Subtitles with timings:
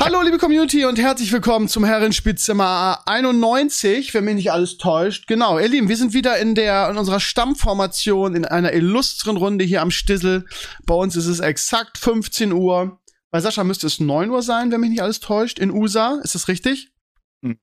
[0.00, 5.26] Hallo liebe Community und herzlich willkommen zum Herrenspielzimmer 91, wenn mich nicht alles täuscht.
[5.26, 9.64] Genau, ihr Lieben, wir sind wieder in der in unserer Stammformation in einer illustren Runde
[9.64, 10.46] hier am Stissel.
[10.86, 13.00] Bei uns ist es exakt 15 Uhr.
[13.32, 15.58] Bei Sascha müsste es 9 Uhr sein, wenn mich nicht alles täuscht.
[15.58, 16.92] In USA, ist das richtig?
[17.40, 17.58] Mhm.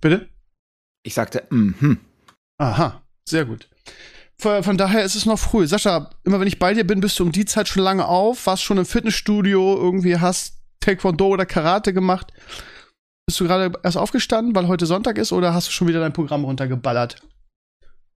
[0.00, 0.28] Bitte?
[1.04, 2.00] Ich sagte, mhm.
[2.58, 3.68] Aha, sehr gut.
[4.36, 5.68] Von, von daher ist es noch früh.
[5.68, 8.46] Sascha, immer wenn ich bei dir bin, bist du um die Zeit schon lange auf,
[8.46, 12.32] warst schon im Fitnessstudio, irgendwie hast Taekwondo oder Karate gemacht.
[13.26, 16.12] Bist du gerade erst aufgestanden, weil heute Sonntag ist, oder hast du schon wieder dein
[16.12, 17.16] Programm runtergeballert?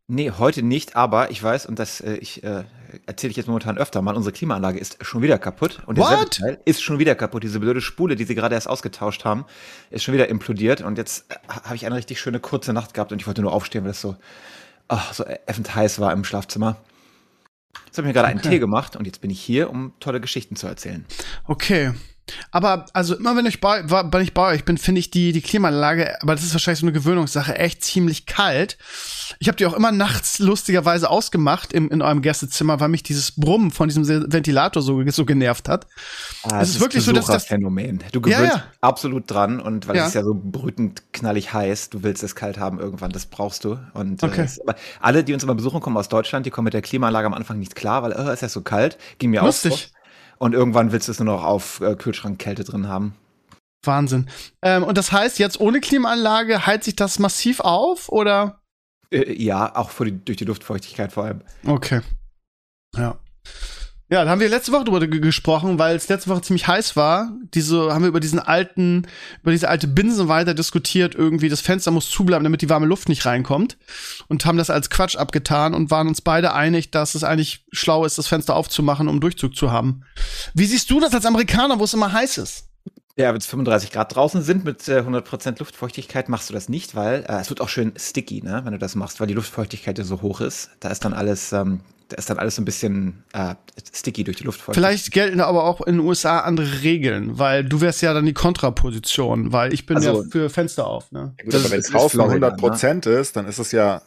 [0.08, 2.64] Nee, heute nicht, aber ich weiß, und das äh, ich äh,
[3.06, 5.83] erzähle ich jetzt momentan öfter mal, unsere Klimaanlage ist schon wieder kaputt.
[5.86, 6.27] Und der?
[6.31, 7.42] Teil ist schon wieder kaputt.
[7.42, 9.47] Diese blöde Spule, die sie gerade erst ausgetauscht haben,
[9.91, 10.80] ist schon wieder implodiert.
[10.80, 13.53] Und jetzt äh, habe ich eine richtig schöne kurze Nacht gehabt und ich wollte nur
[13.53, 14.17] aufstehen, weil es so,
[14.86, 16.77] ach, so effend heiß war im Schlafzimmer.
[17.86, 18.51] Jetzt habe ich mir gerade einen Okay.
[18.51, 21.05] Tee gemacht und jetzt bin ich hier, um tolle Geschichten zu erzählen.
[21.47, 21.92] Okay.
[22.51, 25.43] Aber also immer wenn ich bei, wenn ich bei euch bin, finde ich die, die
[25.43, 28.77] Klimaanlage, aber das ist wahrscheinlich so eine Gewöhnungssache, echt ziemlich kalt.
[29.39, 33.33] Ich habe die auch immer nachts lustigerweise ausgemacht im, in eurem Gästezimmer, weil mich dieses
[33.33, 35.87] Brummen von diesem Se- Ventilator so, so genervt hat.
[36.45, 38.03] Ah, Es ist wirklich so, dass das- Phänomen.
[38.13, 38.65] Du Ja, gewöhnst ja.
[38.81, 40.03] absolut dran und weil Ja.
[40.03, 43.65] es ist ja so brütend knallig heiß, du willst es kalt haben irgendwann, das brauchst
[43.65, 43.79] du.
[43.95, 44.41] Und Okay.
[44.41, 46.83] äh, es, aber alle, die uns immer besuchen, kommen aus Deutschland, die kommen mit der
[46.83, 49.53] Klimaanlage am Anfang nicht klar, weil äh, es ist ja so kalt, ging mir auch
[49.53, 49.69] so.
[50.39, 53.15] Und irgendwann willst du es nur noch auf äh, Kühlschrankkälte drin haben.
[53.84, 54.29] Wahnsinn.
[54.62, 58.61] Ähm, und das heißt, jetzt ohne Klimaanlage heizt sich das massiv auf, oder?
[59.11, 61.42] Äh, ja, auch die, durch die Luftfeuchtigkeit vor allem.
[61.64, 62.01] Okay.
[62.97, 63.19] Ja.
[64.08, 66.94] Ja, da haben wir letzte Woche drüber ge- gesprochen, weil es letzte Woche ziemlich heiß
[66.94, 67.33] war.
[67.55, 69.05] Diese, haben wir über diesen alten,
[69.42, 73.08] über diese alte Binsen weiter diskutiert, irgendwie, das Fenster muss zubleiben, damit die warme Luft
[73.08, 73.77] nicht reinkommt.
[74.28, 78.05] Und haben das als Quatsch abgetan und waren uns beide einig, dass es eigentlich schlau
[78.05, 80.05] ist, das Fenster aufzumachen, um Durchzug zu haben.
[80.55, 82.68] Wie siehst du das als Amerikaner, wo es immer heiß ist?
[83.17, 86.94] Ja, wenn es 35 Grad draußen sind mit äh, 100% Luftfeuchtigkeit, machst du das nicht,
[86.94, 89.98] weil äh, es wird auch schön sticky, ne, wenn du das machst, weil die Luftfeuchtigkeit
[89.98, 90.70] ja so hoch ist.
[90.78, 93.55] Da ist dann alles, ähm, da ist dann alles so ein bisschen äh,
[93.92, 94.92] sticky durch die Luftfeuchtigkeit.
[94.92, 98.33] Vielleicht gelten aber auch in den USA andere Regeln, weil du wärst ja dann die
[98.33, 101.34] Kontraposition, weil ich bin Also- ja für Fenster auf, ne?
[101.39, 104.02] Ja, gut, Das aber wenn draußen Florida, 100 Prozent ist, dann ist es ja,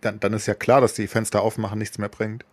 [0.00, 2.44] dann, dann ist ja klar, dass die Fenster aufmachen nichts mehr bringt.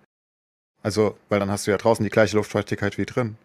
[0.81, 3.37] Also, weil dann hast du ja draußen die gleiche Luftfeuchtigkeit wie drin.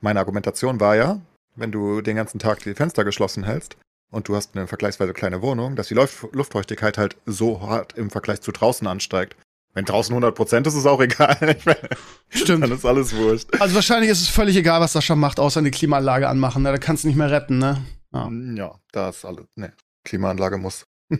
[0.00, 1.20] Meine Argumentation war ja,
[1.56, 3.76] wenn du den ganzen Tag die Fenster geschlossen hältst
[4.10, 8.10] und du hast eine vergleichsweise kleine Wohnung, dass die Luft Luftfeuchtigkeit halt so hart im
[8.10, 9.36] Vergleich zu draußen ansteigt.
[9.72, 11.36] Wenn draußen 100 Prozent ist, ist es auch egal.
[12.28, 12.64] Stimmt.
[12.64, 13.48] dann ist alles wurscht.
[13.60, 16.62] Also wahrscheinlich ist es völlig egal, was Sascha macht, außer eine Klimaanlage anmachen.
[16.62, 16.72] Ne?
[16.72, 17.84] Da kannst du nicht mehr retten, ne?
[18.12, 18.28] Ja.
[18.54, 19.46] Ja, da ist alles.
[19.54, 19.72] Ne,
[20.04, 20.86] Klimaanlage muss.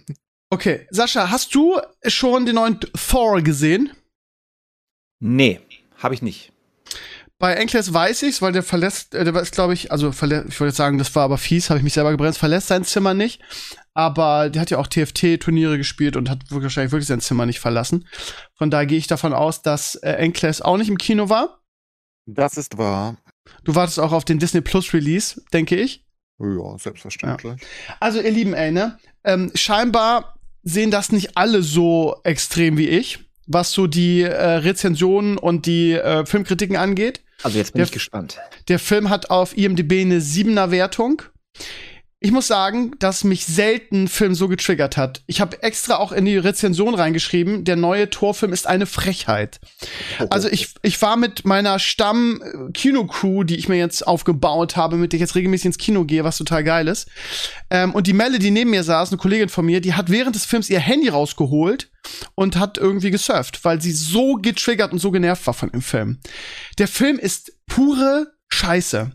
[0.53, 1.79] Okay, Sascha, hast du
[2.09, 3.93] schon den neuen Thor gesehen?
[5.21, 5.61] Nee,
[5.99, 6.53] habe ich nicht.
[7.39, 10.65] Bei Enkles weiß ich's, weil der verlässt, äh, der ist, glaube ich, also ich wollte
[10.67, 13.41] jetzt sagen, das war aber fies, habe ich mich selber gebremst, verlässt sein Zimmer nicht.
[13.95, 18.07] Aber der hat ja auch TFT-Turniere gespielt und hat wahrscheinlich wirklich sein Zimmer nicht verlassen.
[18.55, 21.61] Von daher gehe ich davon aus, dass äh, Enkles auch nicht im Kino war.
[22.27, 23.17] Das ist wahr.
[23.65, 26.05] Du wartest auch auf den Disney Plus Release, denke ich.
[26.39, 27.61] Ja, selbstverständlich.
[27.99, 28.99] Also, ihr Lieben, ey, ne?
[29.25, 35.37] Ähm, scheinbar sehen das nicht alle so extrem wie ich, was so die äh, Rezensionen
[35.37, 37.23] und die äh, Filmkritiken angeht.
[37.43, 38.39] Also jetzt bin Der- ich gespannt.
[38.69, 41.23] Der Film hat auf IMDb eine 7er Wertung.
[42.23, 45.23] Ich muss sagen, dass mich selten ein Film so getriggert hat.
[45.27, 49.59] Ich habe extra auch in die Rezension reingeschrieben, der neue Torfilm ist eine Frechheit.
[50.29, 55.17] Also ich, ich war mit meiner Stamm-Kino-Crew, die ich mir jetzt aufgebaut habe, mit der
[55.17, 57.09] ich jetzt regelmäßig ins Kino gehe, was total geil ist.
[57.71, 60.35] Ähm, und die Melle, die neben mir saß, eine Kollegin von mir, die hat während
[60.37, 61.91] des Films ihr Handy rausgeholt
[62.35, 66.21] und hat irgendwie gesurft, weil sie so getriggert und so genervt war von dem Film.
[66.79, 68.31] Der Film ist pure
[68.61, 69.11] Scheiße.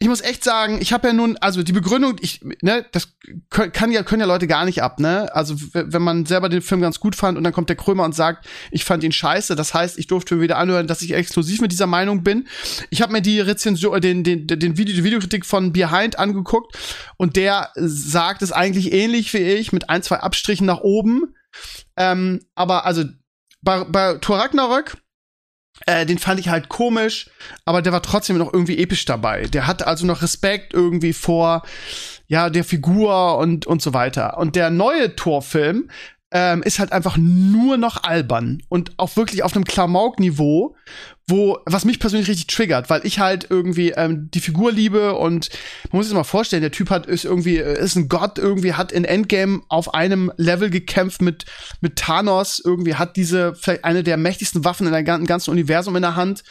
[0.00, 3.12] Ich muss echt sagen, ich habe ja nun, also die Begründung, ich, ne, das
[3.50, 5.32] kann ja, können ja Leute gar nicht ab, ne?
[5.32, 8.16] Also wenn man selber den Film ganz gut fand und dann kommt der Krömer und
[8.16, 11.60] sagt, ich fand ihn scheiße, das heißt, ich durfte mir wieder anhören, dass ich exklusiv
[11.60, 12.48] mit dieser Meinung bin.
[12.90, 16.76] Ich habe mir die Rezension, äh, den, den, den Video, die Videokritik von Behind angeguckt
[17.16, 21.36] und der sagt es eigentlich ähnlich wie ich, mit ein, zwei Abstrichen nach oben.
[21.96, 23.04] Ähm, aber also
[23.62, 24.96] bei, bei Thor Ragnarök
[25.86, 27.30] Äh, den fand ich halt komisch,
[27.64, 29.44] aber der war trotzdem noch irgendwie episch dabei.
[29.46, 31.62] Der hatte also noch Respekt irgendwie vor,
[32.26, 34.38] ja, der Figur und, und so weiter.
[34.38, 35.90] Und der neue Torfilm
[36.32, 40.76] ähm, ist halt einfach nur noch albern und auch wirklich auf einem Klamauk-Niveau,
[41.30, 45.48] wo, was mich persönlich richtig triggert, weil ich halt irgendwie ähm, die Figur liebe und
[45.90, 48.74] man muss sich mal vorstellen, der Typ hat ist irgendwie, äh, ist ein Gott, irgendwie
[48.74, 51.46] hat in Endgame auf einem Level gekämpft mit,
[51.80, 56.02] mit Thanos, irgendwie hat diese, vielleicht eine der mächtigsten Waffen in einem ganzen Universum in
[56.02, 56.42] der Hand.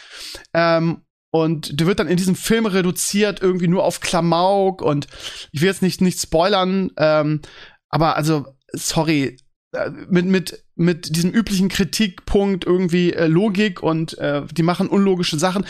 [0.54, 5.08] Ähm, und der wird dann in diesem Film reduziert irgendwie nur auf Klamauk und
[5.52, 7.42] ich will jetzt nicht, nicht spoilern, ähm,
[7.90, 9.38] aber also, sorry,
[9.74, 15.38] äh, mit, mit, mit diesem üblichen Kritikpunkt irgendwie äh, Logik und äh, die machen unlogische
[15.38, 15.66] Sachen.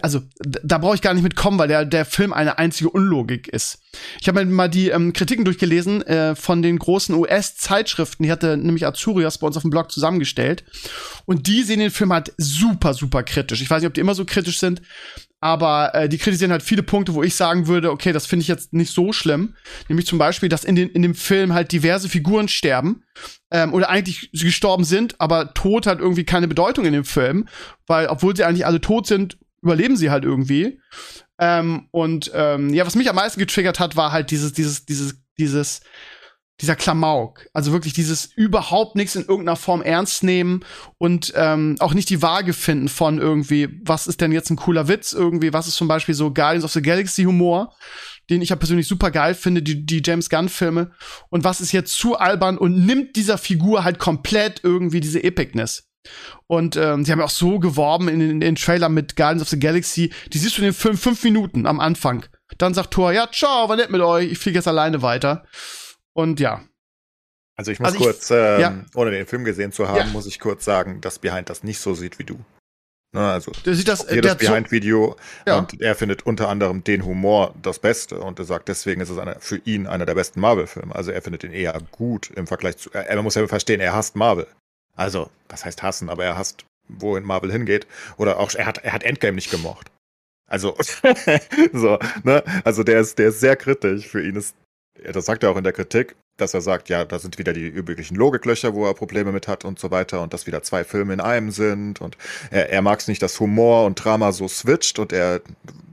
[0.00, 3.82] Also da brauche ich gar nicht mitkommen, weil der, der Film eine einzige Unlogik ist.
[4.20, 8.22] Ich habe mir mal die ähm, Kritiken durchgelesen äh, von den großen US-Zeitschriften.
[8.22, 10.64] Die hatte nämlich Azurias bei uns auf dem Blog zusammengestellt.
[11.26, 13.60] Und die sehen den Film halt super, super kritisch.
[13.60, 14.80] Ich weiß nicht, ob die immer so kritisch sind,
[15.40, 18.48] aber äh, die kritisieren halt viele Punkte, wo ich sagen würde, okay, das finde ich
[18.48, 19.54] jetzt nicht so schlimm.
[19.88, 23.04] Nämlich zum Beispiel, dass in, den, in dem Film halt diverse Figuren sterben
[23.50, 27.48] ähm, oder eigentlich gestorben sind, aber Tod hat irgendwie keine Bedeutung in dem Film,
[27.86, 30.80] weil obwohl sie eigentlich alle tot sind, überleben sie halt irgendwie.
[31.38, 35.20] Ähm, und ähm, ja, was mich am meisten getriggert hat, war halt dieses, dieses, dieses,
[35.38, 35.80] dieses
[36.60, 37.46] dieser Klamauk.
[37.52, 40.64] Also wirklich dieses überhaupt nichts in irgendeiner Form ernst nehmen
[40.98, 44.88] und ähm, auch nicht die Waage finden von irgendwie, was ist denn jetzt ein cooler
[44.88, 47.74] Witz irgendwie, was ist zum Beispiel so Guardians of the Galaxy Humor,
[48.28, 50.90] den ich ja persönlich super geil finde, die, die James Gunn Filme
[51.30, 55.84] und was ist jetzt zu albern und nimmt dieser Figur halt komplett irgendwie diese Epicness.
[56.46, 59.58] Und ähm, sie haben auch so geworben in, in den Trailer mit Guardians of the
[59.58, 60.12] Galaxy.
[60.32, 62.24] Die siehst du in den Film fünf Minuten am Anfang.
[62.56, 65.44] Dann sagt Thor, ja, ciao, war nett mit euch, ich fliege jetzt alleine weiter.
[66.18, 66.64] Und ja.
[67.56, 68.84] Also ich muss also kurz, ich, ähm, ja.
[68.96, 70.06] ohne den Film gesehen zu haben, ja.
[70.06, 72.40] muss ich kurz sagen, dass Behind das nicht so sieht wie du.
[73.14, 75.14] Ne, also der sieht das, hier das Behind-Video
[75.46, 75.58] ja.
[75.58, 79.18] und er findet unter anderem den Humor das Beste und er sagt, deswegen ist es
[79.18, 80.92] eine, für ihn einer der besten Marvel-Filme.
[80.92, 82.90] Also er findet ihn eher gut im Vergleich zu.
[82.90, 84.48] Er, man muss ja verstehen, er hasst Marvel.
[84.96, 87.86] Also, was heißt hassen, aber er hasst, wohin Marvel hingeht.
[88.16, 89.92] Oder auch, er hat, er hat Endgame nicht gemocht.
[90.50, 90.76] Also,
[91.72, 92.42] so, ne?
[92.64, 94.08] Also der ist, der ist sehr kritisch.
[94.08, 94.56] Für ihn ist
[95.12, 97.66] das sagt er auch in der Kritik, dass er sagt, ja, da sind wieder die
[97.66, 101.12] üblichen Logiklöcher, wo er Probleme mit hat und so weiter und dass wieder zwei Filme
[101.12, 102.16] in einem sind und
[102.50, 105.40] er, er mag es nicht, dass Humor und Drama so switcht und er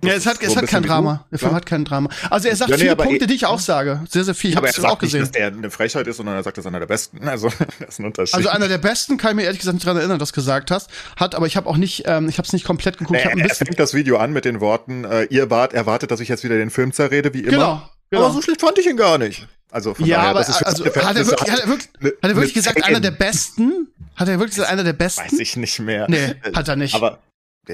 [0.03, 1.25] ja, es hat, so es hat kein Drama.
[1.31, 1.55] Der Film ja?
[1.55, 2.09] hat kein Drama.
[2.29, 4.01] Also er sagt ja, nee, viele Punkte, die ich auch sage.
[4.07, 4.51] Sehr, sehr viel.
[4.51, 5.21] Ich habe es auch gesehen.
[5.21, 7.27] Nicht, dass der eine Frechheit ist, sondern er sagt, das ist einer der besten.
[7.35, 7.49] Also
[7.79, 8.35] das ist ein Unterschied.
[8.35, 10.69] Also einer der besten kann ich mir ehrlich gesagt nicht daran erinnern, dass du gesagt
[10.69, 10.89] hast.
[11.17, 13.19] Hat, aber ich habe auch nicht, ähm, ich habe es nicht komplett geguckt.
[13.19, 16.29] Nee, er fängt das Video an mit den Worten, äh, ihr wart, erwartet, dass ich
[16.29, 17.51] jetzt wieder den Film zerrede, wie immer.
[17.51, 17.89] Genau.
[18.09, 18.25] Genau.
[18.25, 19.47] Aber so schlecht fand ich ihn gar nicht.
[19.71, 20.85] Also von ja, daher, aber also, hat, er
[21.27, 23.89] wirklich, hat, er wirklich, ne, hat er wirklich gesagt, einer der besten?
[24.15, 25.23] Hat er wirklich gesagt, einer der besten?
[25.23, 26.05] Weiß ich nicht mehr.
[26.09, 26.95] Nee, hat er nicht.
[26.95, 27.19] Aber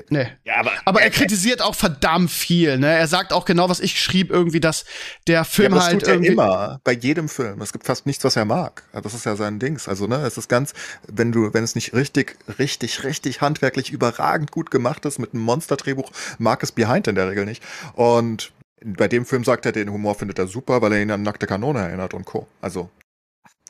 [0.09, 0.27] Nee.
[0.45, 2.77] Ja, aber, aber er kritisiert auch verdammt viel.
[2.77, 2.87] Ne?
[2.87, 4.85] Er sagt auch genau, was ich schrieb, irgendwie, dass
[5.27, 6.29] der Film ja, das halt tut irgendwie.
[6.29, 7.61] Er immer, bei jedem Film.
[7.61, 8.83] Es gibt fast nichts, was er mag.
[8.93, 9.87] Das ist ja sein Dings.
[9.87, 10.73] Also, ne, es ist ganz,
[11.07, 15.43] wenn du, wenn es nicht richtig, richtig, richtig handwerklich überragend gut gemacht ist mit einem
[15.43, 17.63] Monster-Drehbuch, mag es Behind in der Regel nicht.
[17.93, 18.51] Und
[18.83, 21.47] bei dem Film sagt er, den Humor findet er super, weil er ihn an nackte
[21.47, 22.47] Kanone erinnert und Co.
[22.61, 22.89] Also.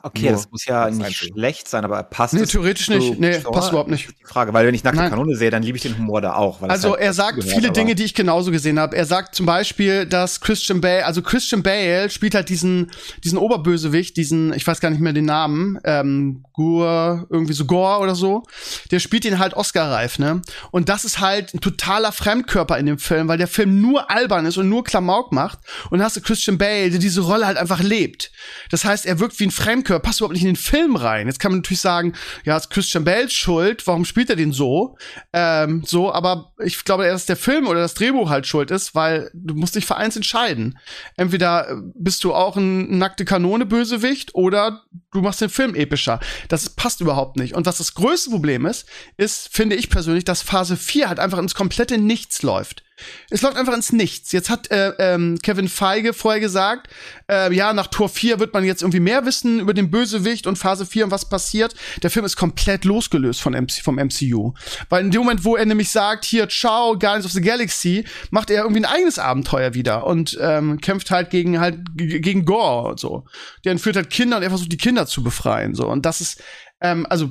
[0.04, 3.20] Okay, das muss ja das nicht schlecht sein, aber passt Nee, theoretisch nicht.
[3.20, 3.54] Nee, Store?
[3.54, 4.08] passt überhaupt nicht.
[4.20, 5.10] Die Frage, weil wenn ich nackte Nein.
[5.10, 6.60] Kanone sehe, dann liebe ich den Humor da auch.
[6.62, 8.96] also halt er sagt gehört, viele Dinge, die ich genauso gesehen habe.
[8.96, 12.90] Er sagt zum Beispiel, dass Christian Bale, also Christian Bale spielt halt diesen,
[13.22, 18.00] diesen Oberbösewicht, diesen, ich weiß gar nicht mehr den Namen, ähm, Gur, irgendwie so Gore
[18.00, 18.42] oder so.
[18.90, 20.42] Der spielt ihn halt Oscar-reif, ne?
[20.72, 24.46] Und das ist halt ein totaler Fremdkörper in dem Film, weil der Film nur albern
[24.46, 25.60] ist und nur Klamauk macht.
[25.90, 28.32] Und dann hast du Christian Bale, der diese Rolle halt einfach lebt.
[28.70, 31.26] Das heißt, er wirkt wie ein Fremdkörper Joker passt überhaupt nicht in den Film rein.
[31.26, 34.96] Jetzt kann man natürlich sagen, ja, ist Christian Bale schuld, warum spielt er den so?
[35.32, 39.30] Ähm, so, aber ich glaube, dass der Film oder das Drehbuch halt schuld ist, weil
[39.34, 40.78] du musst dich für eins entscheiden.
[41.16, 44.82] Entweder äh, bist du auch ein nackte Kanone Bösewicht oder
[45.12, 46.20] du machst den Film epischer.
[46.48, 47.54] Das passt überhaupt nicht.
[47.54, 51.38] Und was das größte Problem ist, ist, finde ich persönlich, dass Phase 4 halt einfach
[51.38, 52.82] ins komplette Nichts läuft.
[53.30, 54.32] Es läuft einfach ins Nichts.
[54.32, 56.88] Jetzt hat äh, ähm, Kevin Feige vorher gesagt,
[57.30, 60.56] äh, ja, nach Tor 4 wird man jetzt irgendwie mehr wissen über den Bösewicht und
[60.56, 61.74] Phase 4 und was passiert.
[62.02, 64.54] Der Film ist komplett losgelöst von MC, vom MCU.
[64.88, 68.50] Weil in dem Moment, wo er nämlich sagt, hier, ciao, Guardians of the Galaxy, macht
[68.50, 73.00] er irgendwie ein eigenes Abenteuer wieder und ähm, kämpft halt gegen halt gegen Gore und
[73.00, 73.24] so.
[73.64, 75.74] Der entführt halt Kinder und er versucht die Kinder zu befreien.
[75.74, 75.88] So.
[75.88, 76.42] Und das ist,
[76.80, 77.30] ähm, also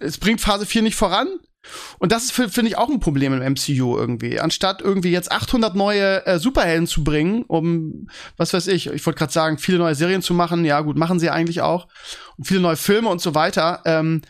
[0.00, 1.28] es bringt Phase 4 nicht voran.
[1.98, 4.40] Und das finde ich, auch ein Problem im MCU irgendwie.
[4.40, 9.18] Anstatt irgendwie jetzt 800 neue äh, Superhelden zu bringen, um, was weiß ich, ich wollte
[9.18, 10.64] gerade sagen, viele neue Serien zu machen.
[10.64, 11.88] Ja, gut, machen sie eigentlich auch.
[12.36, 13.82] Und viele neue Filme und so weiter.
[13.84, 14.22] Ähm,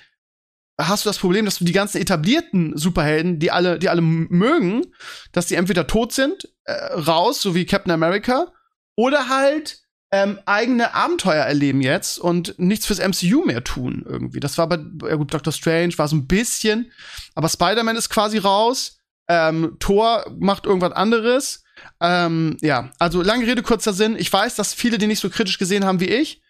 [0.81, 4.87] hast du das Problem, dass du die ganzen etablierten Superhelden, die alle, die alle mögen,
[5.33, 8.53] dass die entweder tot sind, äh, raus, so wie Captain America,
[8.97, 14.41] oder halt ähm, eigene Abenteuer erleben jetzt und nichts fürs MCU mehr tun irgendwie.
[14.41, 16.91] Das war bei ja gut, Doctor Strange war so ein bisschen,
[17.35, 18.99] aber Spider-Man ist quasi raus.
[19.29, 21.63] Ähm, Thor macht irgendwas anderes.
[22.01, 24.17] Ähm, ja, also lange Rede, kurzer Sinn.
[24.19, 26.41] Ich weiß, dass viele die nicht so kritisch gesehen haben wie ich.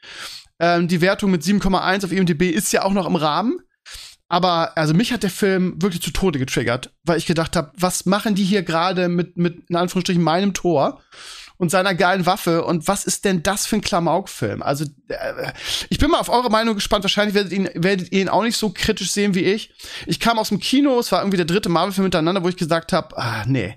[0.60, 3.58] Ähm, die Wertung mit 7,1 auf IMDb ist ja auch noch im Rahmen.
[4.28, 8.04] Aber also mich hat der Film wirklich zu Tode getriggert, weil ich gedacht habe, was
[8.04, 11.00] machen die hier gerade mit mit in Anführungsstrichen meinem Tor?
[11.58, 12.64] Und seiner geilen Waffe.
[12.64, 14.62] Und was ist denn das für ein Klamauk-Film?
[14.62, 15.52] Also, äh,
[15.88, 17.04] ich bin mal auf eure Meinung gespannt.
[17.04, 19.74] Wahrscheinlich werdet ihr, ihn, werdet ihr ihn auch nicht so kritisch sehen wie ich.
[20.06, 22.92] Ich kam aus dem Kino, es war irgendwie der dritte Marvel-Film hintereinander, wo ich gesagt
[22.92, 23.76] habe, ah, nee.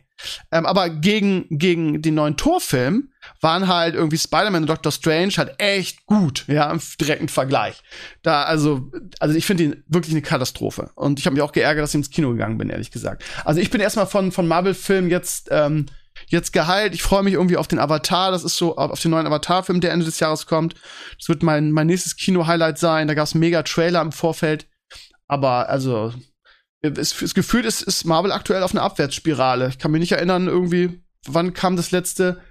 [0.52, 3.10] Ähm, aber gegen, gegen den neuen Torfilm
[3.40, 7.82] waren halt irgendwie Spider-Man und Doctor Strange halt echt gut, ja, im direkten Vergleich.
[8.22, 10.92] Da, also, also ich finde ihn wirklich eine Katastrophe.
[10.96, 13.24] Und ich habe mich auch geärgert, dass ich ins Kino gegangen bin, ehrlich gesagt.
[13.46, 15.88] Also ich bin erstmal von, von Marvel-Filmen jetzt ähm,
[16.28, 16.94] jetzt geheilt.
[16.94, 18.32] Ich freue mich irgendwie auf den Avatar.
[18.32, 20.76] Das ist so auf den neuen Avatar-Film, der Ende des Jahres kommt.
[21.18, 23.08] Das wird mein, mein nächstes Kino-Highlight sein.
[23.08, 24.68] Da gab es mega Trailer im Vorfeld.
[25.28, 26.14] Aber also,
[26.82, 29.70] es, es gefühlt ist, ist Marvel aktuell auf einer Abwärtsspirale.
[29.70, 32.42] Ich kann mich nicht erinnern, irgendwie, wann kam das letzte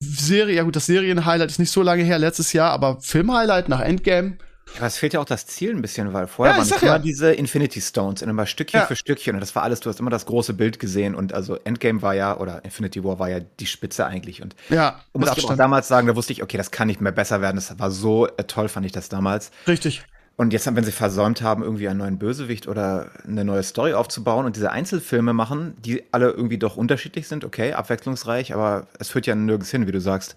[0.00, 0.56] Serie?
[0.56, 4.38] Ja gut, das Serien-Highlight ist nicht so lange her, letztes Jahr, aber Film-Highlight nach Endgame
[4.78, 6.98] ja, es fehlt ja auch das Ziel ein bisschen, weil vorher ja, waren immer ja.
[6.98, 8.86] diese Infinity Stones und immer Stückchen ja.
[8.86, 11.56] für Stückchen und das war alles, du hast immer das große Bild gesehen und also
[11.64, 15.44] Endgame war ja, oder Infinity War war ja die Spitze eigentlich und ja, muss ich
[15.44, 17.90] auch damals sagen, da wusste ich, okay, das kann nicht mehr besser werden, das war
[17.90, 19.50] so äh, toll, fand ich das damals.
[19.66, 20.04] Richtig.
[20.36, 24.46] Und jetzt, wenn sie versäumt haben, irgendwie einen neuen Bösewicht oder eine neue Story aufzubauen
[24.46, 29.26] und diese Einzelfilme machen, die alle irgendwie doch unterschiedlich sind, okay, abwechslungsreich, aber es führt
[29.26, 30.36] ja nirgends hin, wie du sagst.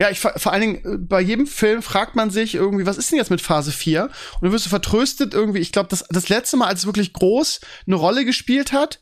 [0.00, 3.10] Ja, ich vor allen Dingen, äh, bei jedem Film fragt man sich irgendwie, was ist
[3.10, 4.04] denn jetzt mit Phase 4?
[4.04, 7.12] Und dann wirst du vertröstet irgendwie, ich glaube, das, das letzte Mal, als es wirklich
[7.12, 9.00] groß eine Rolle gespielt hat,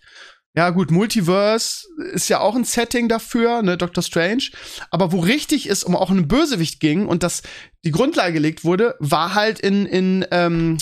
[0.56, 4.50] ja gut, Multiverse ist ja auch ein Setting dafür, ne, Doctor Strange.
[4.90, 7.42] Aber wo richtig ist, um auch einen Bösewicht ging und das
[7.84, 10.78] die Grundlage gelegt wurde, war halt in, in, ähm,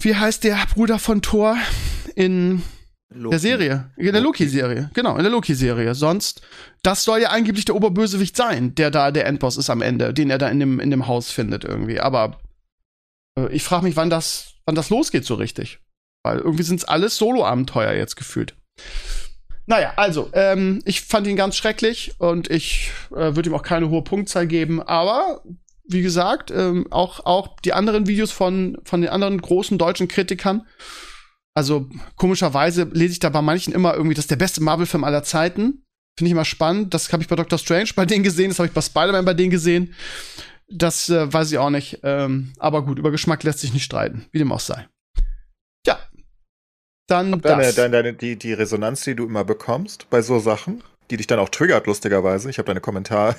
[0.00, 1.56] wie heißt der Bruder von Thor?
[2.14, 2.62] In
[3.12, 3.30] Loki.
[3.30, 5.94] Der Serie, in der Loki-Serie, genau, in der Loki-Serie.
[5.96, 6.42] Sonst,
[6.82, 10.30] das soll ja angeblich der Oberbösewicht sein, der da der Endboss ist am Ende, den
[10.30, 11.98] er da in dem, in dem Haus findet irgendwie.
[11.98, 12.40] Aber
[13.36, 15.80] äh, ich frage mich, wann das, wann das losgeht so richtig.
[16.22, 18.54] Weil irgendwie sind es alles Solo-Abenteuer jetzt gefühlt.
[19.66, 23.88] Naja, also, ähm, ich fand ihn ganz schrecklich und ich äh, würde ihm auch keine
[23.88, 25.42] hohe Punktzahl geben, aber
[25.84, 30.66] wie gesagt, ähm, auch, auch die anderen Videos von, von den anderen großen deutschen Kritikern
[31.54, 35.22] also komischerweise lese ich da bei manchen immer irgendwie, das ist der beste Marvel-Film aller
[35.22, 35.84] Zeiten.
[36.18, 36.94] Finde ich immer spannend.
[36.94, 39.34] Das habe ich bei Doctor Strange bei denen gesehen, das habe ich bei Spider-Man bei
[39.34, 39.94] denen gesehen.
[40.68, 42.00] Das äh, weiß ich auch nicht.
[42.02, 44.86] Ähm, aber gut, über Geschmack lässt sich nicht streiten, wie dem auch sei.
[45.86, 45.98] Ja.
[47.08, 47.74] Dann deine, das.
[47.74, 51.40] Deine, deine, die, die Resonanz, die du immer bekommst bei so Sachen, die dich dann
[51.40, 52.48] auch triggert, lustigerweise.
[52.48, 53.34] Ich habe deine Kommentar,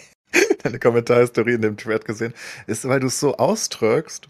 [0.62, 2.34] deine Kommentarhistorie in dem Thread gesehen,
[2.66, 4.28] ist, weil du es so ausdrückst,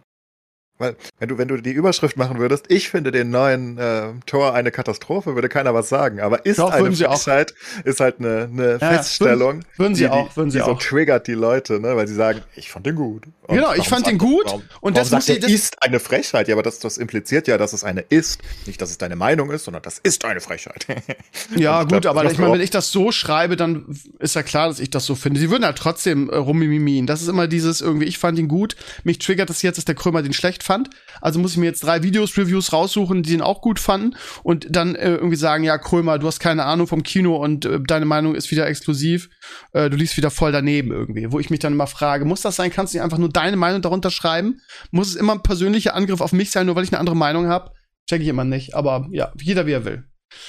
[0.79, 4.55] weil, wenn du, wenn du die Überschrift machen würdest, ich finde den neuen äh, Tor
[4.55, 6.21] eine Katastrophe, würde keiner was sagen.
[6.21, 7.55] Aber ist Doch, eine Frechheit,
[7.85, 9.57] ist halt eine, eine ja, Feststellung.
[9.57, 10.81] Würden, würden sie die, auch, würden sie die auch.
[10.81, 11.97] so triggert die Leute, ne?
[11.97, 13.25] Weil sie sagen, ich fand den gut.
[13.47, 14.45] Und genau, ich fand den gut.
[14.47, 16.49] Warum, und das sagt, das ist eine Frechheit.
[16.49, 18.41] Ja, aber das, das impliziert ja, dass es eine ist.
[18.67, 20.87] Nicht, dass es deine Meinung ist, sondern das ist eine Frechheit.
[21.57, 23.87] ja, gut, glaub, aber ich meine, wenn ich das so schreibe, dann
[24.19, 25.41] ist ja klar, dass ich das so finde.
[25.41, 27.07] Sie würden halt trotzdem äh, rummimimien.
[27.07, 28.77] Das ist immer dieses irgendwie, ich fand ihn gut.
[29.05, 30.91] Mich triggert das jetzt, dass der Krömer den schlecht fand.
[31.21, 34.67] Also muss ich mir jetzt drei Videos, Reviews raussuchen, die den auch gut fanden und
[34.69, 38.05] dann äh, irgendwie sagen, ja, Krömer, du hast keine Ahnung vom Kino und äh, deine
[38.05, 39.31] Meinung ist wieder exklusiv,
[39.73, 41.33] äh, du liegst wieder voll daneben irgendwie.
[41.33, 42.71] Wo ich mich dann immer frage, muss das sein?
[42.71, 44.61] Kannst du nicht einfach nur deine Meinung darunter schreiben?
[44.91, 47.47] Muss es immer ein persönlicher Angriff auf mich sein, nur weil ich eine andere Meinung
[47.47, 47.71] habe?
[48.09, 50.05] Check ich immer nicht, aber ja, jeder wie er will.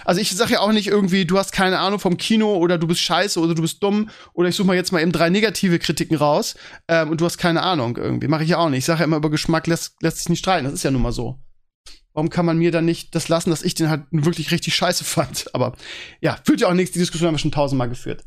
[0.05, 2.87] Also ich sage ja auch nicht irgendwie, du hast keine Ahnung vom Kino oder du
[2.87, 5.79] bist scheiße oder du bist dumm oder ich suche mal jetzt mal eben drei negative
[5.79, 6.55] Kritiken raus
[6.87, 8.27] ähm, und du hast keine Ahnung irgendwie.
[8.27, 8.79] Mache ich ja auch nicht.
[8.79, 10.65] Ich sage ja immer, über Geschmack lässt, lässt sich nicht streiten.
[10.65, 11.39] Das ist ja nun mal so.
[12.13, 15.03] Warum kann man mir dann nicht das lassen, dass ich den halt wirklich richtig scheiße
[15.03, 15.45] fand?
[15.53, 15.75] Aber
[16.19, 16.93] ja, fühlt ja auch nichts.
[16.93, 18.23] Die Diskussion haben wir schon tausendmal geführt.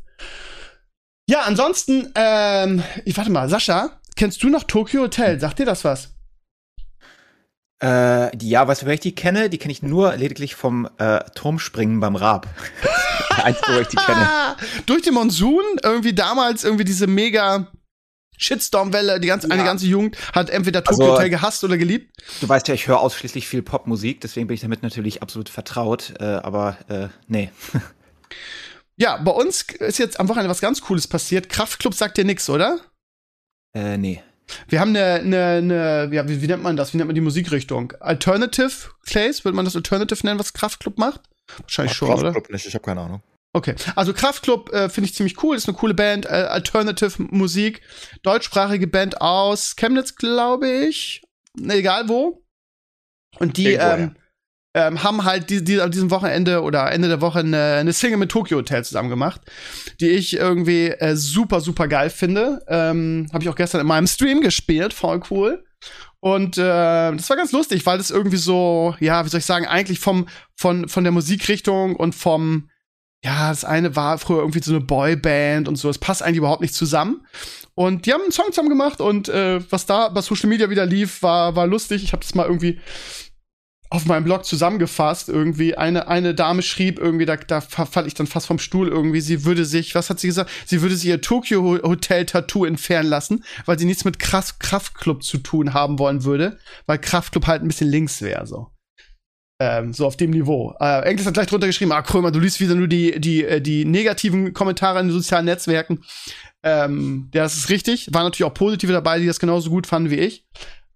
[1.27, 5.39] Ja, ansonsten, ähm, ich warte mal, Sascha, kennst du noch Tokyo Hotel?
[5.39, 6.13] Sagt dir das was?
[7.81, 9.49] Äh, die, ja, weißt du, wer ich die kenne?
[9.49, 12.47] Die kenne ich nur lediglich vom äh, Turmspringen beim Raab.
[13.43, 14.29] Einzige, wo ich die kenne.
[14.85, 17.71] Durch den Monsun, irgendwie damals irgendwie diese mega
[18.37, 19.55] Shitstorm-Welle, die ganze, ja.
[19.55, 22.15] eine ganze Jugend hat entweder Tokyo also, Hotel gehasst oder geliebt.
[22.39, 26.13] Du weißt ja, ich höre ausschließlich viel Popmusik, deswegen bin ich damit natürlich absolut vertraut,
[26.19, 27.49] äh, aber äh, nee.
[28.95, 31.49] ja, bei uns ist jetzt am Wochenende was ganz Cooles passiert.
[31.49, 32.79] Kraftclub sagt dir nix, oder?
[33.73, 34.21] Äh, nee.
[34.67, 36.93] Wir haben eine, eine, eine ja, wie, wie nennt man das?
[36.93, 37.93] Wie nennt man die Musikrichtung?
[37.99, 38.71] Alternative
[39.05, 39.45] Plays?
[39.45, 41.21] Würde man das Alternative nennen, was Kraftklub macht?
[41.61, 42.53] Wahrscheinlich Ach, schon, Kraftklub oder?
[42.53, 43.23] nicht, ich habe keine Ahnung.
[43.53, 47.81] Okay, also Kraftklub äh, finde ich ziemlich cool, ist eine coole Band, äh, Alternative Musik,
[48.23, 51.21] deutschsprachige Band aus Chemnitz, glaube ich,
[51.67, 52.45] egal wo.
[53.39, 54.15] Und die Irgendwo, ähm,
[54.73, 58.17] ähm, haben halt die, die, an diesem Wochenende oder Ende der Woche eine, eine Single
[58.17, 59.41] mit Tokyo Hotel zusammen gemacht,
[59.99, 62.63] die ich irgendwie äh, super, super geil finde.
[62.67, 65.63] Ähm, Habe ich auch gestern in meinem Stream gespielt, voll cool.
[66.19, 69.65] Und äh, das war ganz lustig, weil das irgendwie so, ja, wie soll ich sagen,
[69.65, 72.69] eigentlich vom, von, von der Musikrichtung und vom,
[73.23, 76.61] ja, das eine war früher irgendwie so eine Boyband und so, es passt eigentlich überhaupt
[76.61, 77.25] nicht zusammen.
[77.73, 80.85] Und die haben einen Song zusammen gemacht und äh, was da bei Social Media wieder
[80.85, 82.03] lief, war, war lustig.
[82.03, 82.79] Ich habe das mal irgendwie
[83.91, 85.29] auf meinem Blog zusammengefasst.
[85.29, 89.21] Irgendwie eine, eine Dame schrieb irgendwie, da, da falle ich dann fast vom Stuhl irgendwie,
[89.21, 90.49] sie würde sich, was hat sie gesagt?
[90.65, 95.23] Sie würde sich ihr Tokyo Hotel Tattoo entfernen lassen, weil sie nichts mit Kraft, Kraftclub
[95.23, 98.71] zu tun haben wollen würde, weil Kraftclub halt ein bisschen links wäre, so.
[99.59, 100.73] Ähm, so auf dem Niveau.
[100.79, 103.61] Äh, Engels hat gleich drunter geschrieben, ah, Krömer, du liest wieder nur die, die, äh,
[103.61, 106.01] die negativen Kommentare in den sozialen Netzwerken.
[106.63, 108.07] Ähm, ja, das ist richtig.
[108.13, 110.45] Waren natürlich auch positive dabei, die das genauso gut fanden wie ich.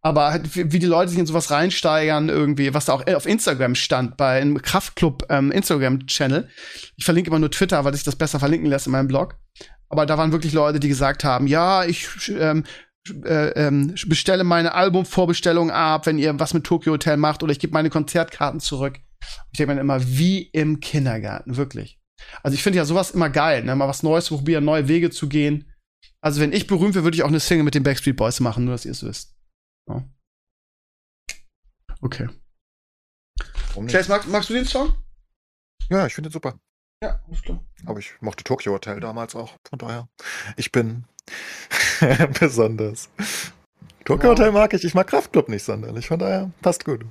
[0.05, 3.25] Aber halt, wie wie die Leute sich in sowas reinsteigern, irgendwie, was da auch auf
[3.25, 6.47] Instagram stand, bei einem Kraftclub ähm, Instagram-Channel.
[6.95, 9.39] Ich verlinke immer nur Twitter, weil sich das besser verlinken lässt in meinem Blog.
[9.89, 12.65] Aber da waren wirklich Leute, die gesagt haben, ja, ich ähm,
[13.23, 17.59] äh, ähm, bestelle meine Albumvorbestellung ab, wenn ihr was mit Tokyo Hotel macht, oder ich
[17.59, 18.99] gebe meine Konzertkarten zurück.
[19.53, 21.99] Ich denke mir immer, wie im Kindergarten, wirklich.
[22.43, 23.75] Also ich finde ja sowas immer geil, ne?
[23.75, 25.71] mal was Neues zu probieren, neue Wege zu gehen.
[26.21, 28.65] Also wenn ich berühmt wäre, würde ich auch eine Single mit den Backstreet Boys machen,
[28.65, 29.34] nur dass ihr es wisst.
[29.89, 30.03] Ja.
[32.01, 32.29] Okay.
[33.87, 34.93] Chase, magst, magst du den Song?
[35.89, 36.57] Ja, ich finde den super.
[37.03, 37.63] Ja, alles klar.
[37.85, 39.53] Aber ich mochte Tokyo Hotel damals auch.
[39.69, 40.07] Von daher,
[40.55, 41.05] ich bin
[42.39, 43.09] besonders.
[44.05, 44.31] Tokyo Ja.
[44.31, 44.83] Hotel mag ich.
[44.83, 46.07] Ich mag Kraftclub nicht sonderlich.
[46.07, 47.05] Von daher, passt gut.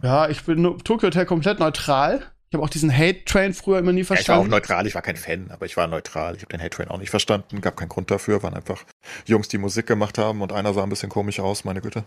[0.00, 2.32] Ja, ich bin Tokyo Hotel komplett neutral.
[2.50, 4.50] Ich habe auch diesen Hate-Train früher immer nie Ja, ich war auch verstanden.
[4.50, 4.86] neutral.
[4.86, 6.34] Ich war kein Fan, aber ich war neutral.
[6.36, 7.60] Ich habe den Hate Train auch nicht verstanden.
[7.60, 8.42] Gab keinen Grund dafür.
[8.42, 8.84] Waren einfach
[9.26, 11.64] Jungs, die Musik gemacht haben und einer sah ein bisschen komisch aus.
[11.64, 12.04] Meine Güte.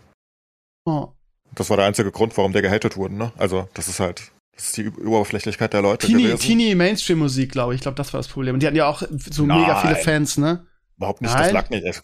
[0.84, 1.08] oh.
[1.54, 3.14] Das war der einzige Grund, warum der gehatet wurde.
[3.14, 3.30] Ne?
[3.36, 6.40] Also das ist halt, das ist die Oberflächlichkeit der Leute Teenie, gewesen.
[6.40, 7.78] Teenie Mainstream-Musik, glaube ich.
[7.78, 8.54] Ich glaube, das war das Problem.
[8.54, 9.80] Und die hatten ja auch so mega Nein.
[9.82, 10.66] viele Fans, ne?
[10.96, 11.42] Überhaupt nicht, Nein?
[11.42, 11.84] das lag nicht.
[11.84, 12.00] Es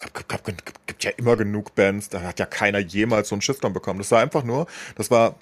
[0.85, 3.97] gibt ja immer genug Bands, da hat ja keiner jemals so einen Shitstorm bekommen.
[3.97, 5.35] Das war einfach nur, das war,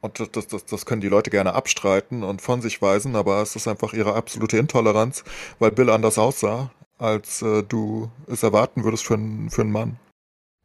[0.00, 3.42] und das, das, das, das können die Leute gerne abstreiten und von sich weisen, aber
[3.42, 5.24] es ist einfach ihre absolute Intoleranz,
[5.58, 9.96] weil Bill anders aussah, als äh, du es erwarten würdest für, einen für einen Mann.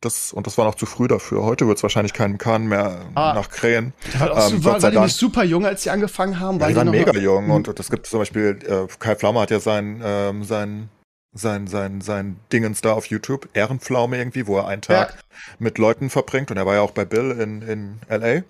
[0.01, 1.43] Das, und das war noch zu früh dafür.
[1.43, 3.33] Heute wird es wahrscheinlich keinen Kahn mehr Ah.
[3.33, 3.93] nach Krähen.
[4.19, 6.59] War, Ähm, so, Gott war, sei war die nicht super jung, als sie angefangen haben?
[6.59, 9.59] Ja, die waren mega jung und es gibt zum Beispiel, äh, Kai Pflaume hat ja
[9.59, 10.89] sein, ähm, sein,
[11.33, 15.17] sein, sein, sein Dingens da auf YouTube, Ehrenpflaume irgendwie, wo er einen Tag
[15.59, 18.43] mit Leuten verbringt und er war ja auch bei Bill in, in LA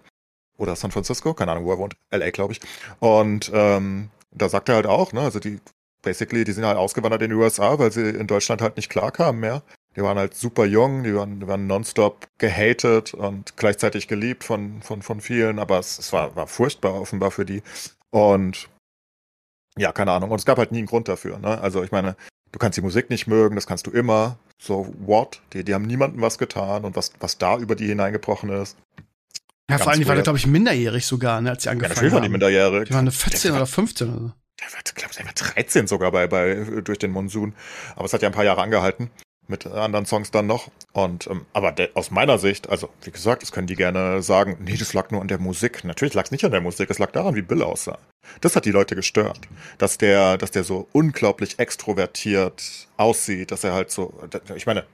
[0.58, 2.62] oder San Francisco, keine Ahnung, wo er wohnt, LA glaube ich.
[3.00, 5.60] Und ähm, da sagt er halt auch, ne, also die,
[6.02, 9.39] basically, die sind halt ausgewandert in die USA, weil sie in Deutschland halt nicht klarkamen
[9.39, 9.63] mehr.
[9.96, 14.82] Die waren halt super jung, die waren, die waren nonstop gehatet und gleichzeitig geliebt von,
[14.82, 17.63] von, von vielen, aber es, es war, war furchtbar offenbar für die.
[18.12, 18.70] Und
[19.78, 20.32] ja, keine Ahnung.
[20.32, 21.38] Und es gab halt nie einen Grund dafür.
[21.39, 21.60] Ne?
[21.62, 22.15] Also ich meine,
[22.52, 24.38] du kannst die Musik nicht mögen, das kannst du immer.
[24.62, 25.41] So, what?
[25.54, 28.78] Die, die haben niemandem was getan und was, was da über die hineingebrochen ist.
[29.69, 30.25] Ja, vor allem, die war, weird.
[30.25, 32.32] glaube ich, minderjährig sogar, ne, als sie Ja, angefangen natürlich waren die haben.
[32.34, 32.88] minderjährig.
[32.88, 34.32] Die waren eine 14 Der- oder 15 oder so.
[34.62, 37.54] Der war, ich glaube, der war 13 sogar bei, bei durch den Monsun.
[37.95, 39.10] Aber es hat ja ein paar Jahre angehalten.
[39.47, 40.71] Mit anderen Songs dann noch.
[40.93, 44.58] Und ähm, aber der, aus meiner Sicht, also wie gesagt, das können die gerne sagen,
[44.62, 45.84] nee, das lag nur an der Musik.
[45.84, 47.99] Natürlich lag es nicht an der Musik, es lag daran, wie Bill aussah.
[48.41, 49.39] Das hat die Leute gestört.
[49.78, 54.13] Dass der, dass der so unglaublich extrovertiert aussieht, dass er halt so.
[54.56, 54.86] Ich meine,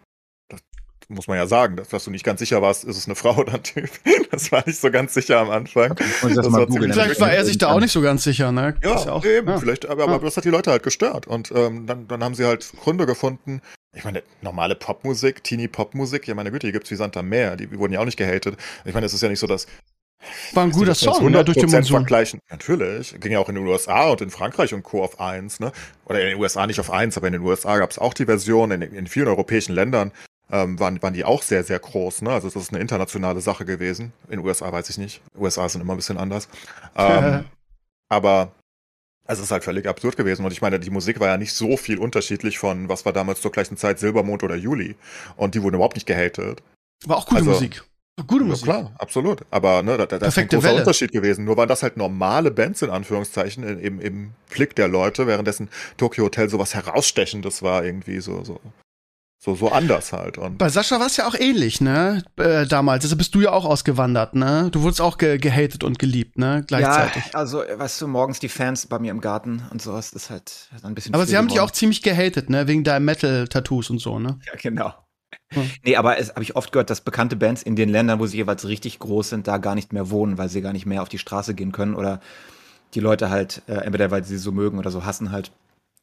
[1.14, 3.36] muss man ja sagen, dass, dass du nicht ganz sicher warst, ist es eine Frau
[3.38, 3.90] oder ein Typ.
[4.32, 5.96] Das war nicht so ganz sicher am Anfang.
[5.96, 8.76] Das, Das war Vielleicht war er sich da auch nicht so ganz sicher, ne?
[8.84, 9.58] Ja, auch, eben, ja.
[9.58, 10.20] vielleicht, aber, aber Ja.
[10.20, 11.28] das hat die Leute halt gestört.
[11.28, 13.62] Und ähm, dann, dann haben sie halt Gründe gefunden.
[13.94, 17.78] Ich meine, normale Popmusik, Teenie-Popmusik, ja meine Güte, die gibt's wie Sand am Meer, die
[17.78, 18.56] wurden ja auch nicht gehatet.
[18.86, 19.68] Ich meine, es ist ja nicht so, dass
[20.54, 21.98] War ein guter Song, ne, durch den 100% Monsun.
[21.98, 22.40] vergleichen.
[22.50, 25.04] Natürlich, ging ja auch in den USA und in Frankreich und Co.
[25.04, 25.74] auf 1, ne?
[26.06, 28.72] Oder in den USA nicht auf 1, aber in den USA gab's auch die Version,
[28.72, 30.12] in, in vielen europäischen Ländern
[30.52, 32.32] ähm, waren, waren die auch sehr, sehr groß, ne?
[32.32, 34.14] Also das ist eine internationale Sache gewesen.
[34.26, 35.22] In den USA weiß ich nicht.
[35.38, 36.48] USA sind immer ein bisschen anders.
[36.96, 37.46] Ähm,
[38.10, 38.52] aber
[39.28, 40.44] es ist halt völlig absurd gewesen.
[40.44, 43.42] Und ich meine, die Musik war ja nicht so viel unterschiedlich von, was war damals
[43.42, 44.96] zur gleichen Zeit, Silbermond oder Juli.
[45.38, 46.62] Und die wurden überhaupt nicht gehatet.
[47.06, 47.84] War auch gute Also- Musik.
[48.28, 48.66] Gute Ja, Musik.
[48.66, 49.46] klar, absolut.
[49.52, 50.80] Aber ne, da, da ist ein großer Welle.
[50.80, 51.46] Unterschied gewesen.
[51.46, 56.26] Nur waren das halt normale Bands in Anführungszeichen im, im Blick der Leute, währenddessen Tokyo
[56.26, 58.60] Hotel sowas herausstechendes war irgendwie so so
[59.44, 60.38] So, so anders halt.
[60.38, 62.24] Und Bei Sascha war es ja auch ähnlich, ne?
[62.38, 63.02] Äh, damals.
[63.02, 64.70] Deshalb bist du ja auch ausgewandert, ne?
[64.72, 66.64] Du wurdest auch ge gehatet und geliebt, ne?
[66.68, 67.24] Gleichzeitig.
[67.26, 70.30] Ja, also, weißt du, morgens die Fans bei mir im Garten und sowas, das ist
[70.30, 71.16] halt ein bisschen.
[71.16, 72.68] Aber sie haben dich auch ziemlich gehatet, ne?
[72.68, 74.38] Wegen deinen Metal-Tattoos und so, ne?
[74.46, 74.94] Ja, genau.
[75.54, 75.72] Hm.
[75.84, 78.38] Nee, aber es habe ich oft gehört, dass bekannte Bands in den Ländern, wo sie
[78.38, 81.10] jeweils richtig groß sind, da gar nicht mehr wohnen, weil sie gar nicht mehr auf
[81.10, 82.20] die Straße gehen können oder
[82.94, 85.52] die Leute halt, äh, entweder weil sie so mögen oder so hassen, halt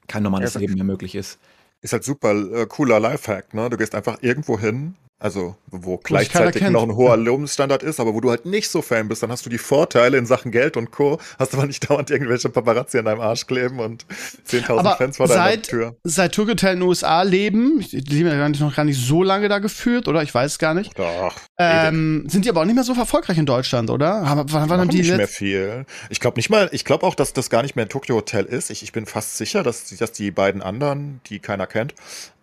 [0.08, 1.38] kein normales Ja, Leben mehr möglich ist.
[1.80, 3.70] Ist halt super äh, cooler Lifehack, ne?
[3.70, 8.20] Du gehst einfach irgendwo hin, also wo gleichzeitig noch ein hoher Lebensstandard ist, aber wo
[8.20, 10.92] du halt nicht so Fan bist, dann hast du die Vorteile in Sachen Geld und
[10.92, 11.18] Co.
[11.38, 14.06] Hast aber nicht dauernd irgendwelche Paparazzi an deinem Arsch kleben und
[14.48, 15.96] 10.000 Aber Fans vor deiner seit, Tür.
[16.04, 19.48] seit Tokyo Hotel in den USA leben, die leben ja noch gar nicht so lange
[19.48, 20.22] da geführt, oder?
[20.22, 20.96] Ich weiß es gar nicht.
[20.98, 24.28] Doch, Ähm, sind die aber auch nicht mehr so erfolgreich in Deutschland, oder?
[24.28, 25.84] Haben, wann, wann haben die nicht mehr viel.
[26.10, 28.44] Ich glaube nicht mal, ich glaube auch, dass das gar nicht mehr ein Tokyo Hotel
[28.44, 28.70] ist.
[28.70, 31.94] Ich, ich bin fast sicher, dass, die- dass die beiden anderen, die keiner kennt,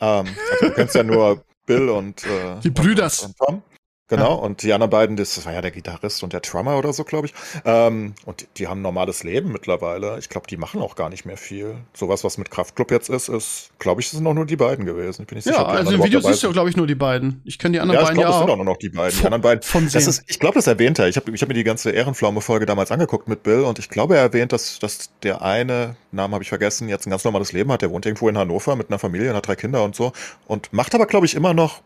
[0.01, 3.23] ähm, also du kennst ja nur Bill und äh, Die Brüders.
[3.23, 3.63] Und, und Tom.
[4.08, 7.04] Genau, und die anderen beiden, das war ja der Gitarrist und der Drummer oder so,
[7.04, 7.34] glaube ich.
[7.65, 10.20] Ähm, und die, die haben ein normales Leben mittlerweile.
[10.20, 11.76] Ich glaube, die machen auch gar nicht mehr viel.
[11.94, 14.86] Sowas, was mit Kraftclub jetzt ist, ist, glaube ich, das sind auch nur die beiden
[14.86, 15.24] gewesen.
[15.24, 16.94] Ich bin nicht sicher, Ja, die also im Video siehst du, glaube ich, nur die
[16.94, 17.41] beiden.
[17.46, 18.58] Ich kenne die anderen Ja, ich beiden glaube, ja es sind auch auch.
[18.58, 19.10] nur noch die beiden.
[19.12, 19.63] Die Von- anderen beiden.
[19.63, 21.08] von Das ist, ich glaube, das erwähnt er.
[21.08, 24.15] Ich habe ich hab mir die ganze Ehrenpflaume-Folge damals angeguckt mit Bill und ich glaube,
[24.18, 27.72] er erwähnt, dass, dass der eine, Namen habe ich vergessen, jetzt ein ganz normales Leben
[27.72, 27.82] hat.
[27.82, 30.12] Der wohnt irgendwo in Hannover mit einer Familie und hat drei Kinder und so.
[30.46, 31.82] Und macht aber, glaube ich, immer noch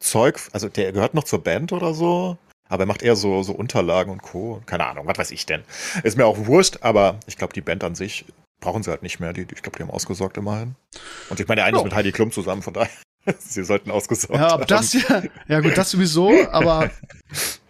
[0.00, 0.40] Zeug.
[0.52, 2.36] Also der gehört noch zur Band oder so.
[2.70, 4.60] Aber er macht eher so, so Unterlagen und Co.
[4.66, 5.62] Keine Ahnung, was weiß ich denn.
[6.02, 8.26] Ist mir auch wurscht, aber ich glaube, die Band an sich
[8.60, 9.32] brauchen sie halt nicht mehr.
[9.32, 10.74] Die, ich glaube, die haben ausgesorgt immerhin.
[11.30, 11.84] Und ich meine, eigentlich Ja.
[11.84, 12.90] mit Heidi Klum zusammen, von daher.
[13.38, 14.62] Sie sollten ausgesorgt Ja, haben.
[14.62, 16.90] ob das ja, ja gut, das sowieso, aber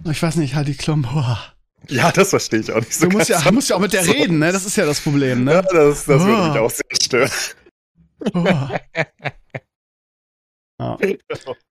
[0.05, 1.39] ich weiß nicht, die Klum, boah.
[1.89, 3.47] Ja, das verstehe ich auch nicht so Du musst ja, ganz.
[3.49, 4.13] du musst ja auch mit der So.
[4.13, 4.51] reden, ne?
[4.53, 5.69] Das ist ja das Problem, Ja, ne?
[5.71, 7.31] das, das würde mich auch sehr stören.
[8.33, 8.81] Boah.
[10.81, 10.97] Ja.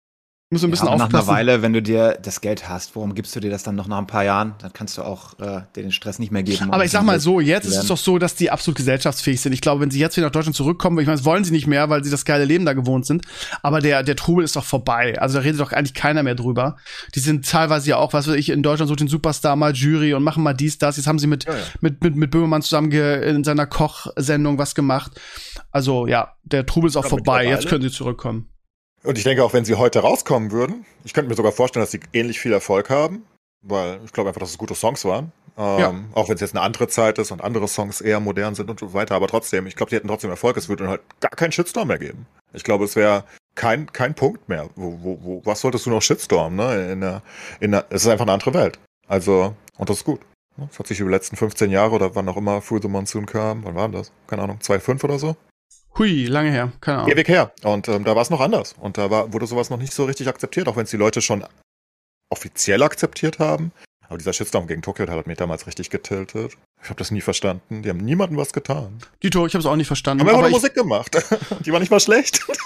[0.50, 1.36] Muss ein bisschen ja, und nach einer aufpassen.
[1.36, 3.98] Weile, wenn du dir das Geld hast, warum gibst du dir das dann noch nach
[3.98, 4.54] ein paar Jahren?
[4.60, 6.70] Dann kannst du auch äh, dir den Stress nicht mehr geben.
[6.72, 9.52] Aber ich sag mal so, jetzt ist es doch so, dass die absolut gesellschaftsfähig sind.
[9.52, 11.66] Ich glaube, wenn sie jetzt wieder nach Deutschland zurückkommen, ich meine, das wollen sie nicht
[11.66, 13.26] mehr, weil sie das geile Leben da gewohnt sind.
[13.62, 15.20] Aber der, der Trubel ist doch vorbei.
[15.20, 16.78] Also da redet doch eigentlich keiner mehr drüber.
[17.14, 20.14] Die sind teilweise ja auch, was weiß ich, in Deutschland so den Superstar mal Jury
[20.14, 20.96] und machen mal dies, das.
[20.96, 21.58] Jetzt haben sie mit, Ja, ja.
[21.82, 25.12] mit, mit, mit Böhmermann zusammen in seiner Kochsendung was gemacht.
[25.70, 27.44] Also ja, der Trubel ist auch vorbei.
[27.44, 28.48] Jetzt können sie zurückkommen.
[29.04, 31.90] Und ich denke auch, wenn sie heute rauskommen würden, ich könnte mir sogar vorstellen, dass
[31.92, 33.24] sie ähnlich viel Erfolg haben,
[33.62, 35.32] weil ich glaube einfach, dass es gute Songs waren.
[35.56, 35.94] Ähm, Ja.
[36.14, 38.80] Auch wenn es jetzt eine andere Zeit ist und andere Songs eher modern sind und
[38.80, 39.14] so weiter.
[39.14, 40.56] Aber trotzdem, ich glaube, die hätten trotzdem Erfolg.
[40.56, 42.26] Es würde halt gar keinen Shitstorm mehr geben.
[42.52, 44.68] Ich glaube, es wäre kein, kein Punkt mehr.
[44.76, 46.56] Wo, wo, wo, was solltest du noch Shitstorm?
[46.56, 46.92] Ne?
[46.92, 47.22] In der,
[47.60, 48.78] in der, es ist einfach eine andere Welt.
[49.06, 50.20] Also, und das ist gut.
[50.56, 50.68] Ne?
[50.72, 53.26] Es hat sich über die letzten 15 Jahre oder wann auch immer Through the Monsoon
[53.26, 54.12] kam, wann war das?
[54.26, 55.36] Keine Ahnung, 2,5 oder so?
[55.98, 56.72] Hui, lange her.
[56.80, 57.10] Keine Ahnung.
[57.10, 57.52] Ewig her.
[57.64, 58.74] Und ähm, da war es noch anders.
[58.78, 61.20] Und da war, wurde sowas noch nicht so richtig akzeptiert, auch wenn es die Leute
[61.20, 61.44] schon
[62.30, 63.72] offiziell akzeptiert haben.
[64.08, 66.56] Aber dieser Shitstorm gegen Tokyo der hat mich damals richtig getiltet.
[66.82, 67.82] Ich habe das nie verstanden.
[67.82, 68.98] Die haben niemandem was getan.
[69.22, 70.22] Dito, ich habe es auch nicht verstanden.
[70.22, 71.16] Haben einfach aber ich, Musik gemacht.
[71.66, 72.46] die war nicht mal schlecht.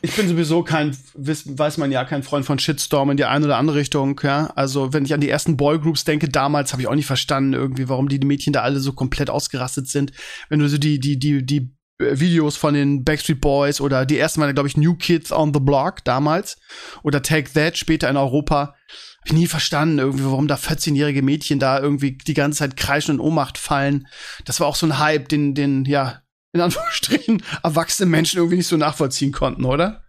[0.00, 3.58] Ich bin sowieso kein, weiß man ja, kein Freund von Shitstorm in die eine oder
[3.58, 4.46] andere Richtung, ja.
[4.54, 7.88] Also, wenn ich an die ersten Boygroups denke, damals habe ich auch nicht verstanden, irgendwie,
[7.88, 10.12] warum die Mädchen da alle so komplett ausgerastet sind.
[10.48, 14.40] Wenn du so die, die, die, die Videos von den Backstreet Boys oder die ersten
[14.40, 16.58] waren, glaube ich, New Kids on the Block damals
[17.02, 18.74] oder Take That später in Europa.
[19.20, 23.18] Hab ich nie verstanden, irgendwie, warum da 14-jährige Mädchen da irgendwie die ganze Zeit kreischen
[23.18, 24.06] und Ohnmacht fallen.
[24.44, 28.68] Das war auch so ein Hype, den, den, ja, in Anführungsstrichen erwachsene Menschen irgendwie nicht
[28.68, 30.04] so nachvollziehen konnten, oder?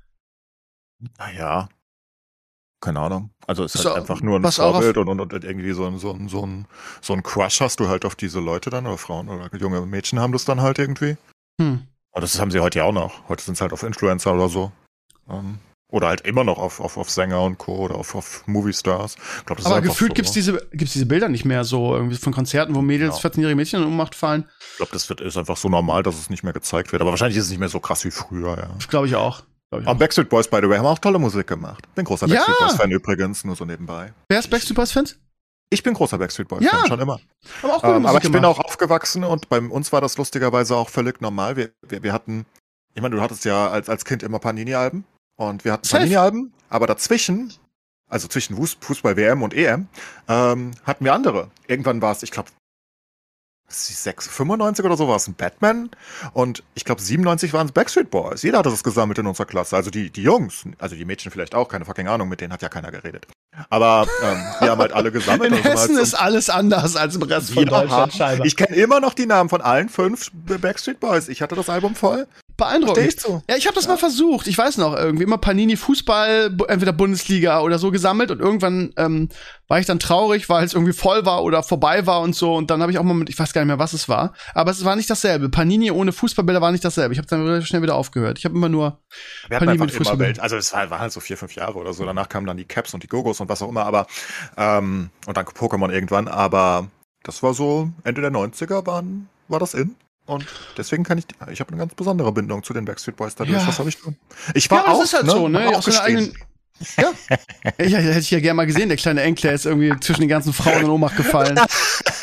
[1.18, 1.70] Naja.
[2.80, 3.32] Keine Ahnung.
[3.48, 5.98] Also es ist halt auch- einfach nur ein Vorbild und, und, und irgendwie so ein,
[5.98, 6.68] so, ein, so, ein,
[7.02, 10.20] so ein Crush hast du halt auf diese Leute dann oder Frauen oder junge Mädchen
[10.20, 11.18] haben das dann halt irgendwie.
[11.60, 11.88] Hm.
[12.12, 13.28] Und das haben sie heute ja auch noch.
[13.30, 14.72] Heute sind es halt auf Influencer oder so.
[15.30, 17.76] Ähm, oder halt immer noch auf, auf, auf Sänger und Co.
[17.78, 19.16] oder auf, auf Movie-Stars.
[19.64, 20.16] Aber gefühlt so.
[20.16, 23.30] gibt's diese, gibt's diese Bilder nicht mehr so, irgendwie von Konzerten, wo Mädels, Ja.
[23.30, 24.50] 14-jährige Mädchen in Ohnmacht fallen.
[24.72, 27.02] Ich glaube, das wird, ist einfach so normal, dass es nicht mehr gezeigt wird.
[27.02, 28.70] Aber wahrscheinlich ist es nicht mehr so krass wie früher, ja.
[28.90, 29.44] Glaube ich auch.
[29.70, 29.96] Glaub ich auch.
[29.96, 31.84] Backstreet Boys, by the way, haben auch tolle Musik gemacht.
[31.96, 32.36] Bin großer Ja.
[32.36, 34.14] Backstreet Boys-Fan übrigens, nur so nebenbei.
[34.30, 35.18] Wer ist Backstreet Boys Fans?
[35.70, 36.88] Ich bin großer Backstreet Boys-Fan, Ja.
[36.88, 37.20] schon immer.
[37.62, 38.60] Aber auch Ähm, aber ich bin gemacht.
[38.60, 41.58] auch aufgewachsen und bei uns war das lustigerweise auch völlig normal.
[41.58, 42.46] Wir, wir, wir hatten,
[42.94, 45.04] ich meine, du hattest ja als, als Kind immer Panini-Alben
[45.36, 45.88] und wir hatten.
[45.90, 47.54] Panini-Alben, aber dazwischen,
[48.10, 49.88] also zwischen Fuß- Fußball-WM und EM,
[50.30, 51.52] ähm, hatten wir andere.
[51.68, 52.50] Irgendwann war es, ich glaube,
[53.70, 55.90] 6, 95 oder so war es ein Batman
[56.32, 58.42] und ich glaube 97 waren es Backstreet Boys.
[58.44, 59.76] Jeder hatte das gesammelt in unserer Klasse.
[59.76, 62.62] Also die, die Jungs, also die Mädchen vielleicht auch, keine fucking Ahnung, mit denen hat
[62.62, 63.28] ja keiner geredet.
[63.70, 65.52] Aber ähm, wir haben halt alle gesammelt.
[65.52, 68.46] In halt Hessen ist alles anders als im Rest von Deutschland, scheinbar.
[68.46, 71.28] ich kenne immer noch die Namen von allen fünf Backstreet Boys.
[71.28, 72.28] Ich hatte das Album voll.
[72.58, 72.98] Beeindruckend.
[72.98, 73.44] Steh ich zu.
[73.50, 74.48] Ja, ich habe das mal versucht.
[74.48, 79.30] Ich weiß noch, irgendwie immer Panini Fußball, entweder Bundesliga oder so gesammelt und irgendwann ähm,
[79.68, 82.56] war ich dann traurig, weil es irgendwie voll war oder vorbei war und so.
[82.56, 84.34] Und dann habe ich auch mal mit, ich weiß gar nicht mehr, was es war,
[84.54, 85.50] aber es war nicht dasselbe.
[85.50, 87.14] Panini ohne Fußballbilder war nicht dasselbe.
[87.14, 88.40] Ich habe dann relativ schnell wieder aufgehört.
[88.40, 89.00] Ich habe immer nur
[89.48, 90.20] Wir hatten Panini einfach mit immer Fußball.
[90.20, 92.06] Welt, also es war, war halt so vier, fünf Jahre oder so.
[92.06, 94.08] Danach kamen dann die Caps und die Gogos und was auch immer, aber
[94.58, 96.88] ähm, und dann Pokémon irgendwann, aber
[97.24, 99.96] das war so Ende der 90er waren, war das in.
[100.28, 100.46] Und
[100.78, 103.58] deswegen kann ich, ich habe eine ganz besondere Bindung zu den Backstreet Boys dadurch.
[103.58, 103.68] Ja.
[103.68, 104.16] Was habe ich tun?
[104.54, 105.66] Ich war ja, das auch, ist halt so, ne?
[105.66, 106.18] Hab Aus seiner geschrieben.
[106.20, 106.48] eigenen
[106.98, 107.12] ja.
[107.86, 108.90] ja, hätte ich ja gerne mal gesehen.
[108.90, 111.60] Der kleine Enkel ist irgendwie zwischen den ganzen Frauen in Ohnmacht gefallen.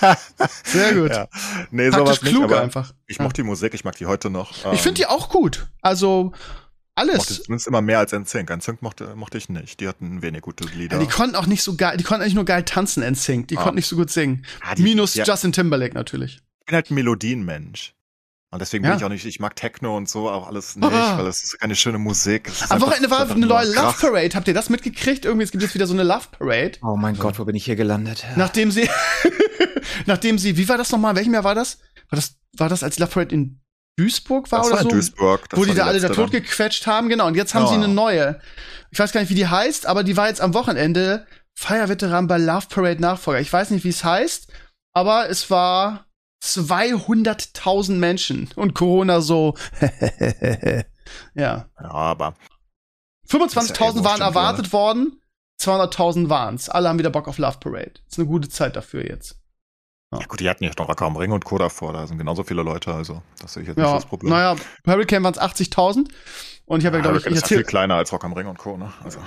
[0.64, 1.10] Sehr gut.
[1.10, 1.26] Ja.
[1.70, 2.92] Nee, Praktisch sowas nicht, klug aber einfach.
[3.06, 3.24] ich Ja.
[3.24, 4.72] mochte die Musik, ich mag die heute noch.
[4.72, 5.66] Ich finde die auch gut.
[5.82, 6.38] Also mochte
[6.94, 7.42] alles.
[7.42, 8.50] zumindest immer mehr als NSYNC.
[8.50, 9.80] NSYNC mochte, mochte ich nicht.
[9.80, 10.98] Die hatten wenig gute Lieder.
[10.98, 13.48] Ja, die konnten auch nicht so geil, die konnten eigentlich nur geil tanzen, NSYNC.
[13.48, 13.62] Die Ah.
[13.62, 14.44] konnten nicht so gut singen.
[14.60, 15.14] Ah, die- Minus.
[15.14, 16.38] Justin Timberlake natürlich.
[16.64, 17.92] Ich bin halt ein Melodienmensch.
[18.50, 18.90] Und deswegen Ja.
[18.92, 21.18] bin ich auch nicht, ich mag Techno und so auch alles nicht, Ah.
[21.18, 22.50] weil es ist keine schöne Musik.
[22.70, 24.00] Am Wochenende war eine neue Love Krach.
[24.00, 24.30] Parade.
[24.34, 25.26] Habt ihr das mitgekriegt?
[25.26, 26.78] Irgendwie, es gibt jetzt wieder so eine Love Parade.
[26.82, 28.24] Oh mein Gott, wo bin ich hier gelandet?
[28.36, 28.88] Nachdem sie,
[30.06, 31.16] nachdem sie, wie war das nochmal?
[31.16, 31.78] Welchem Jahr war das?
[32.08, 33.60] War das, war das als die Love Parade in
[33.98, 34.94] Duisburg war Das oder war in so?
[34.96, 35.48] Duisburg.
[35.50, 37.26] das wo war die da alle da totgequetscht haben, genau.
[37.26, 37.68] Und jetzt haben Ja.
[37.68, 38.40] sie eine neue.
[38.90, 41.26] Ich weiß gar nicht, wie die heißt, aber die war jetzt am Wochenende
[41.58, 43.40] Feierveteran bei Love Parade Nachfolger.
[43.40, 44.48] Ich weiß nicht, wie es heißt,
[44.94, 46.06] aber es war
[46.44, 49.54] 200.000 Menschen und Corona so.
[51.34, 51.66] ja.
[51.80, 52.34] Ja, aber
[53.28, 55.20] 25.000 eh waren wurscht, erwartet worden,
[55.60, 56.68] 200.000 waren's.
[56.68, 57.94] Alle haben wieder Bock auf Love Parade.
[58.08, 59.40] Ist eine gute Zeit dafür jetzt.
[60.12, 61.56] ja gut, die hatten ja noch Rocker am Ring und Co.
[61.58, 61.92] davor.
[61.94, 64.30] Da sind genauso viele Leute, also das sehe ich jetzt nicht Ja, das Problem.
[64.32, 66.08] naja, Hurricane waren es 80.000.
[66.66, 68.46] Und ich habe ja, glaube ich, ich ist ja viel kleiner als Rock am Ring
[68.46, 68.76] und Co.
[68.76, 68.92] Ne?
[69.02, 69.18] Also,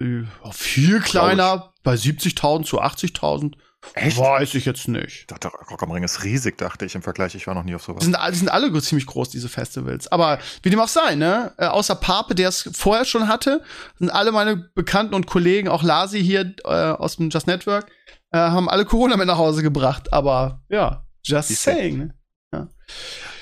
[0.00, 3.54] Äh, viel kleiner, bei 70.000 zu 80.000.
[3.94, 4.18] Echt?
[4.18, 5.20] Weiß ich jetzt nicht.
[5.20, 7.34] ich dachte, Rock am Ring ist riesig, dachte ich im Vergleich.
[7.34, 8.00] Ich war noch nie auf sowas.
[8.00, 10.10] Die sind, die sind alle ziemlich groß, diese Festivals.
[10.10, 11.52] Aber wie dem auch sei, ne?
[11.58, 13.62] Äh, außer Pape, der es vorher schon hatte,
[13.98, 17.90] sind alle meine Bekannten und Kollegen, auch Lasi hier äh, aus dem Just Network,
[18.30, 20.12] äh, haben alle Corona mit nach Hause gebracht.
[20.12, 21.54] Aber ja, just du.
[21.54, 22.12] saying.
[22.52, 22.68] Ne?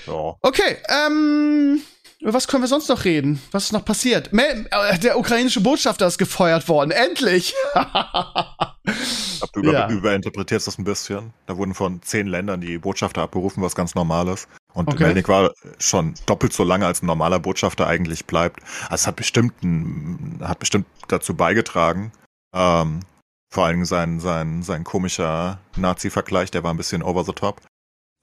[0.06, 0.36] So.
[0.42, 1.82] Okay, ähm,
[2.20, 3.40] über was können wir sonst noch reden?
[3.52, 4.30] Was ist noch passiert?
[4.32, 6.90] Äh, der ukrainische Botschafter ist gefeuert worden.
[6.90, 7.54] Endlich!
[8.90, 9.88] Ich du Ja.
[9.88, 11.32] überinterpretierst das ein bisschen.
[11.46, 14.48] Da wurden von zehn Ländern die Botschafter abberufen, was ganz normal ist.
[14.74, 15.04] Und Okay.
[15.04, 18.60] Melnik war schon doppelt so lange als ein normaler Botschafter eigentlich bleibt.
[18.84, 22.12] Also es hat bestimmt, ein, hat bestimmt dazu beigetragen.
[22.54, 23.00] Ähm,
[23.52, 27.60] vor allem sein, sein, sein komischer Nazi-Vergleich, der war ein bisschen over the top.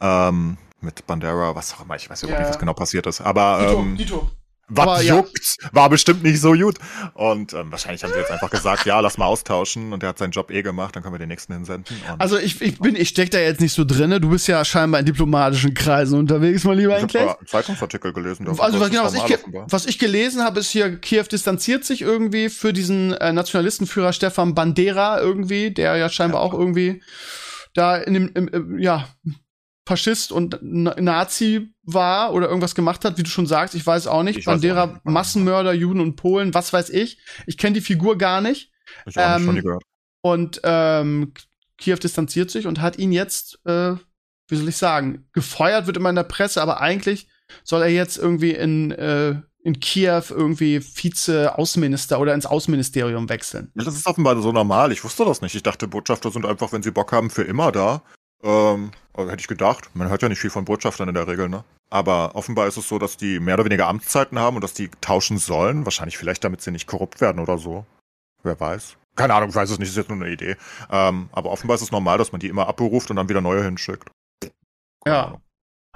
[0.01, 2.45] Ähm, mit Bandera, was auch immer, ich weiß überhaupt Ja.
[2.45, 3.19] nicht, was genau passiert ist.
[3.21, 4.29] Aber Dito, ähm, Dito.
[4.69, 5.23] Was Aber ja.
[5.71, 6.75] War bestimmt nicht so gut.
[7.13, 9.93] Und ähm, wahrscheinlich haben sie jetzt einfach gesagt, ja, lass mal austauschen.
[9.93, 11.95] Und der hat seinen Job eh gemacht, dann können wir den nächsten hinsenden.
[12.17, 14.19] Also ich, ich bin, ich steck da jetzt nicht so drinne.
[14.19, 18.45] Du bist ja scheinbar in diplomatischen Kreisen unterwegs, mein lieber ich habe einen Zeitungsartikel gelesen.
[18.45, 19.37] da Also was, genau, das was ich,
[19.69, 24.53] was ich gelesen habe, ist hier, Kiew distanziert sich irgendwie für diesen äh, Nationalistenführer Stefan
[24.53, 26.47] Bandera irgendwie, der ja scheinbar Ja.
[26.47, 27.01] auch irgendwie
[27.73, 29.07] da in dem, im, im, ja,
[29.87, 34.07] Faschist und Na- Nazi war oder irgendwas gemacht hat, wie du schon sagst, ich weiß
[34.07, 34.37] auch nicht.
[34.37, 35.05] Ich weiß auch Bandera, nicht.
[35.05, 37.19] Massenmörder, Juden und Polen, was weiß ich.
[37.45, 38.71] Ich kenne die Figur gar nicht.
[39.05, 39.83] Ich auch ähm, dir gehört.
[40.21, 41.33] Und ähm,
[41.77, 43.93] Kiew distanziert sich und hat ihn jetzt, äh,
[44.49, 47.27] wie soll ich sagen, gefeuert wird immer in der Presse, aber eigentlich
[47.63, 53.71] soll er jetzt irgendwie in, äh, in Kiew irgendwie Vize-Außenminister oder ins Außenministerium wechseln.
[53.75, 54.91] Ja, das ist offenbar so normal.
[54.91, 55.55] Ich wusste das nicht.
[55.55, 58.01] Ich dachte, Botschafter sind einfach, wenn sie Bock haben, für immer da.
[58.43, 59.89] Ähm, hätte ich gedacht.
[59.93, 61.63] Man hört ja nicht viel von Botschaftern in der Regel, ne?
[61.89, 64.89] Aber offenbar ist es so, dass die mehr oder weniger Amtszeiten haben und dass die
[65.01, 65.85] tauschen sollen.
[65.85, 67.85] Wahrscheinlich vielleicht, damit sie nicht korrupt werden oder so.
[68.43, 68.97] Wer weiß.
[69.15, 70.57] Keine Ahnung, ich weiß es nicht, ist jetzt nur eine Idee.
[70.91, 73.63] Ähm, aber offenbar ist es normal, dass man die immer abberuft und dann wieder neue
[73.63, 74.09] hinschickt.
[75.03, 75.25] Keine Ja.
[75.25, 75.41] Ahnung.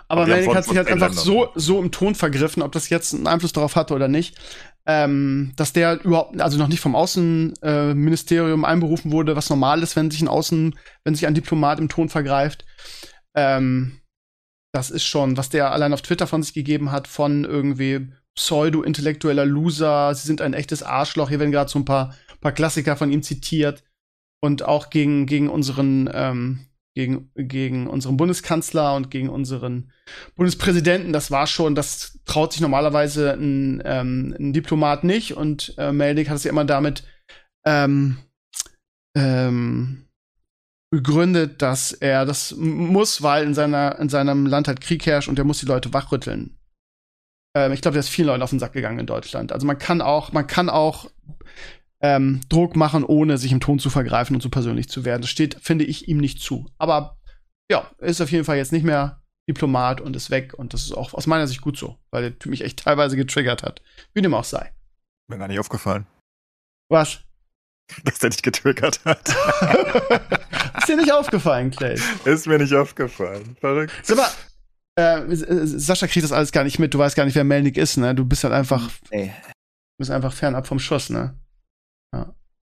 [0.07, 3.27] Aber Melnik hat sich halt einfach so, so im Ton vergriffen, ob das jetzt einen
[3.27, 4.37] Einfluss darauf hatte oder nicht,
[4.85, 9.95] ähm, dass der überhaupt, also noch nicht vom Außenministerium äh, einberufen wurde, was normal ist,
[9.95, 12.65] wenn sich ein Außen, wenn sich ein Diplomat im Ton vergreift.
[13.35, 14.01] Ähm,
[14.73, 19.45] das ist schon, was der allein auf Twitter von sich gegeben hat, von irgendwie pseudo-intellektueller
[19.45, 21.29] Loser, sie sind ein echtes Arschloch.
[21.29, 23.83] Hier werden gerade so ein paar, paar Klassiker von ihm zitiert.
[24.43, 29.91] Und auch gegen, gegen unseren, ähm, gegen, gegen unseren Bundeskanzler und gegen unseren
[30.35, 35.37] Bundespräsidenten, das war schon, das traut sich normalerweise ein, ähm, ein Diplomat nicht.
[35.37, 37.03] Und äh, Meldik hat es ja immer damit
[37.65, 38.17] ähm,
[39.15, 40.07] ähm,
[40.91, 45.39] begründet, dass er das muss, weil in, seiner, in seinem Land halt Krieg herrscht und
[45.39, 46.57] er muss die Leute wachrütteln.
[47.55, 49.53] Ähm, ich glaube, der ist vielen Leuten auf den Sack gegangen in Deutschland.
[49.53, 51.09] Also man kann auch, man kann auch
[52.01, 55.21] ähm, Druck machen, ohne sich im Ton zu vergreifen und so persönlich zu werden.
[55.21, 56.67] Das steht, finde ich, ihm nicht zu.
[56.77, 57.17] Aber
[57.71, 60.53] ja, ist auf jeden Fall jetzt nicht mehr Diplomat und ist weg.
[60.53, 63.15] Und das ist auch aus meiner Sicht gut so, weil der Typ mich echt teilweise
[63.15, 63.81] getriggert hat.
[64.13, 64.71] Wie dem auch sei.
[65.27, 66.05] Mir gar nicht aufgefallen,
[66.89, 67.19] Was?
[68.03, 69.29] dass der dich getriggert hat.
[70.77, 71.99] ist dir nicht aufgefallen, Clay?
[72.25, 73.55] Ist mir nicht aufgefallen.
[73.59, 73.93] Verrückt.
[74.03, 74.29] Sag mal,
[74.95, 75.35] äh,
[75.65, 76.93] Sascha kriegt das alles gar nicht mit.
[76.93, 78.13] Du weißt gar nicht, wer Melnik ist, ne?
[78.15, 79.33] Du bist halt einfach, Ey,
[79.97, 81.37] bist einfach fernab vom Schuss, ne?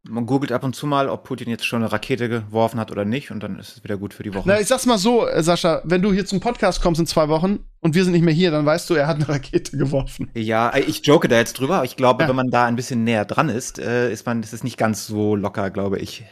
[0.04, 3.04] Man googelt ab und zu mal, ob Putin jetzt schon eine Rakete geworfen hat oder
[3.06, 4.48] nicht und dann ist es wieder gut für die Woche.
[4.48, 7.28] Na, ich sag's mal so, äh, Sascha, wenn du hier zum Podcast kommst in zwei
[7.28, 10.32] Wochen und wir sind nicht mehr hier, dann weißt du, er hat eine Rakete geworfen.
[10.36, 12.30] Ja, äh, ich joke da jetzt drüber, aber ich glaube, Ja.
[12.30, 15.06] wenn man da ein bisschen näher dran ist, äh, ist man, ist es nicht ganz
[15.06, 16.24] so locker, glaube ich.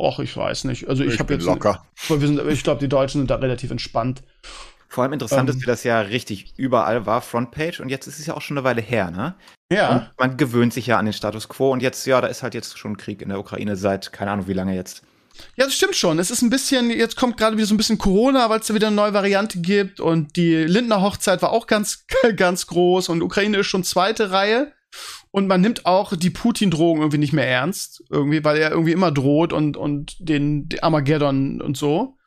[0.00, 0.88] Och, ich weiß nicht.
[0.88, 1.84] Also ich, Ich habe bin jetzt locker.
[2.08, 4.22] Wir sind, ich glaube, die Deutschen sind da relativ entspannt.
[4.92, 5.56] Vor allem interessant Ähm.
[5.56, 8.58] ist, wie das ja richtig überall war, Frontpage, und jetzt ist es ja auch schon
[8.58, 9.34] eine Weile her, ne?
[9.72, 9.88] Ja.
[9.90, 12.52] Und man gewöhnt sich ja an den Status quo und jetzt, ja, da ist halt
[12.52, 15.02] jetzt schon Krieg in der Ukraine seit keine Ahnung wie lange jetzt.
[15.56, 16.18] Ja, das stimmt schon.
[16.18, 18.74] Es ist ein bisschen, jetzt kommt gerade wieder so ein bisschen Corona, weil es da
[18.74, 22.04] wieder eine neue Variante gibt und die Lindner Hochzeit war auch ganz,
[22.36, 24.72] ganz groß und Ukraine ist schon zweite Reihe.
[25.30, 29.10] Und man nimmt auch die Putin-Drohung irgendwie nicht mehr ernst, irgendwie, weil er irgendwie immer
[29.10, 32.18] droht und, und den, den Armageddon und so.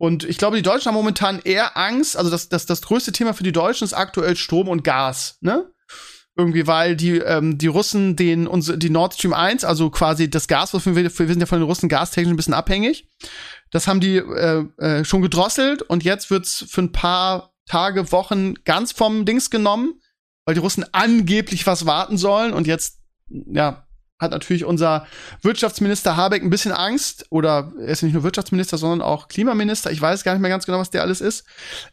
[0.00, 3.34] Und ich glaube, die Deutschen haben momentan eher Angst, also das, das, das größte Thema
[3.34, 5.70] für die Deutschen ist aktuell Strom und Gas, ne?
[6.34, 10.48] Irgendwie, weil die, ähm, die Russen den, unsere, die Nord Stream 1, also quasi das
[10.48, 13.10] Gas, wir, wir sind ja von den Russen gastechnisch ein bisschen abhängig.
[13.72, 18.54] Das haben die äh, äh, schon gedrosselt und jetzt wird's für ein paar Tage, Wochen
[18.64, 20.00] ganz vom Dings genommen,
[20.46, 23.86] weil die Russen angeblich was warten sollen und jetzt, ja,
[24.20, 25.06] hat natürlich unser
[25.42, 30.00] Wirtschaftsminister Habeck ein bisschen Angst, oder er ist nicht nur Wirtschaftsminister, sondern auch Klimaminister, ich
[30.00, 31.44] weiß gar nicht mehr ganz genau, was der alles ist,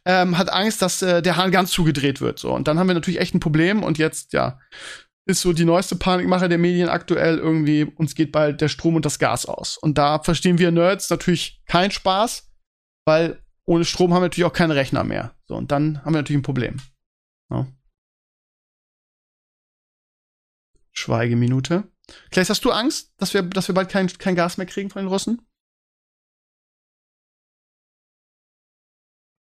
[0.05, 2.37] ähm, hat Angst, dass äh, der Hahn ganz zugedreht wird.
[2.37, 2.53] So.
[2.53, 4.59] Und dann haben wir natürlich echt ein Problem und jetzt, ja,
[5.25, 9.05] ist so die neueste Panikmache der Medien aktuell irgendwie, uns geht bald der Strom und
[9.05, 9.77] das Gas aus.
[9.77, 12.49] Und da verstehen wir Nerds natürlich keinen Spaß,
[13.05, 15.35] weil ohne Strom haben wir natürlich auch keine Rechner mehr.
[15.47, 16.77] So, und dann haben wir natürlich ein Problem.
[17.49, 17.67] Ja.
[20.93, 21.83] Schweigeminute.
[22.31, 25.01] Klaes, hast du Angst, dass wir, dass wir bald kein, kein Gas mehr kriegen von
[25.01, 25.41] den Russen?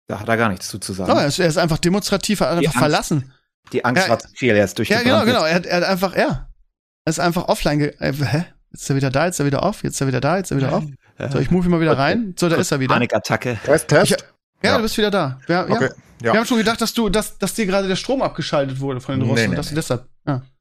[0.09, 1.11] Da hat er gar nichts zu, zu sagen.
[1.11, 2.79] Oh, er, ist, er ist einfach demonstrativ, er hat Die einfach Angst.
[2.79, 3.33] verlassen.
[3.73, 5.07] Die Angst Ja, war zu viel, er ist Ja, durchgebrannt.
[5.07, 5.45] genau, genau.
[5.45, 6.49] Er hat, er hat einfach, ja.
[7.05, 7.79] Er ist einfach offline.
[7.81, 8.45] Ge äh, hä?
[8.73, 10.37] Jetzt ist er wieder da, jetzt ist er wieder auf, jetzt ist er wieder da,
[10.37, 10.85] jetzt ist er wieder auf.
[11.33, 12.35] So, ich move ihn mal wieder rein.
[12.39, 12.95] So, da ist er wieder.
[12.95, 13.59] Panikattacke.
[13.65, 14.13] Test, Test.
[14.13, 14.19] Ich-
[14.63, 14.77] Ja, Ja.
[14.79, 15.39] du bist wieder da.
[15.47, 15.63] Wir, ja.
[15.69, 15.91] Okay.
[16.21, 16.37] Wir Ja.
[16.39, 19.27] haben schon gedacht, dass du, dass, dass dir gerade der Strom abgeschaltet wurde von den
[19.27, 19.51] Nee, Russen.
[19.51, 19.77] nee, dass du nee.
[19.77, 20.09] deshalb.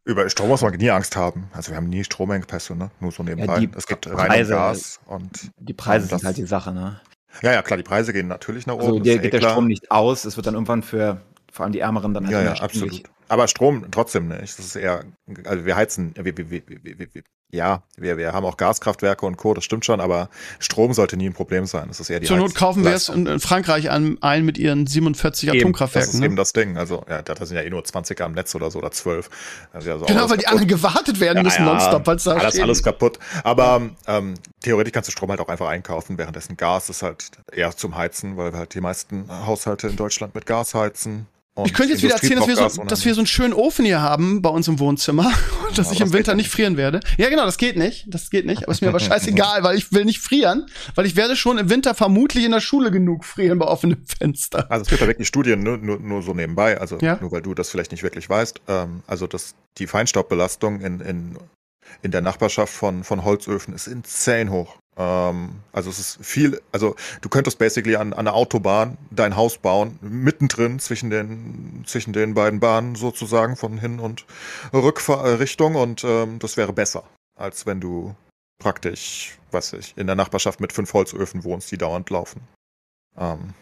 [0.05, 0.11] Ja.
[0.11, 1.49] Über Strom muss man nie Angst haben.
[1.53, 2.91] Also wir haben nie Stromengpässe, ne?
[2.99, 3.59] Nur so nebenbei.
[3.59, 6.99] die es gibt Preise- Gas und Die Preise sind halt die Sache, ne?
[7.41, 8.83] ja, ja, klar, die Preise gehen natürlich nach oben.
[8.83, 9.51] Also ist der eh geht der klar.
[9.51, 12.41] Strom nicht aus, es wird dann irgendwann für vor allem die Ärmeren dann halt Ja,
[12.43, 13.03] ja, absolut.
[13.27, 14.57] Aber Strom trotzdem nicht.
[14.59, 15.03] Das ist eher,
[15.45, 19.25] also wir heizen, wir, wir, wir, wir, wir, wir, ja, wir, wir haben auch Gaskraftwerke
[19.25, 21.87] und Co., das stimmt schon, aber Strom sollte nie ein Problem sein.
[21.87, 24.85] Das ist eher die Zur Not kaufen wir es in, Frankreich an, ein mit ihren
[24.87, 26.09] 47 Eben, Das Atomkraftwerken.
[26.09, 26.35] ist eben Ne?
[26.35, 26.77] das Ding.
[26.77, 29.29] Also, ja, da sind ja eh nur 20 am Netz oder so oder 12.
[29.71, 32.63] Also, also Genau, weil die anderen gewartet werden müssen nonstop, weil es da alles, stehen.
[32.63, 33.19] alles kaputt.
[33.43, 37.75] Aber ähm, theoretisch kannst du Strom halt auch einfach einkaufen, währenddessen Gas ist halt eher
[37.77, 41.27] zum Heizen, weil wir halt die meisten Haushalte in Deutschland mit Gas heizen.
[41.63, 44.01] Ich könnte jetzt wieder erzählen, dass wir, so, dass wir so einen schönen Ofen hier
[44.01, 45.31] haben bei uns im Wohnzimmer
[45.67, 46.99] und dass Ja, ich im Winter nicht frieren werde.
[47.17, 48.05] Ja, genau, das geht nicht.
[48.09, 48.63] Das geht nicht.
[48.63, 50.65] Aber ist mir aber scheißegal, weil ich will nicht frieren,
[50.95, 54.69] weil ich werde schon im Winter vermutlich in der Schule genug frieren bei offenem Fenster.
[54.69, 57.17] Also es gibt da wirklich Studien, nur, nur, nur so nebenbei, also Ja.
[57.21, 58.59] nur weil du das vielleicht nicht wirklich weißt.
[58.67, 61.37] Ähm, also dass die Feinstaubbelastung in, in,
[62.01, 64.75] in der Nachbarschaft von, von Holzöfen ist insane hoch.
[64.97, 69.57] Ähm, also es ist viel, also du könntest basically an, an der Autobahn dein Haus
[69.57, 74.25] bauen, mittendrin zwischen den, zwischen den beiden Bahnen sozusagen, von Hin- und
[74.73, 77.03] Rückrichtung und ähm, das wäre besser,
[77.37, 78.15] als wenn du
[78.59, 82.41] praktisch, was weiß ich, in der Nachbarschaft mit fünf Holzöfen wohnst, die dauernd laufen.
[83.17, 83.53] Ähm,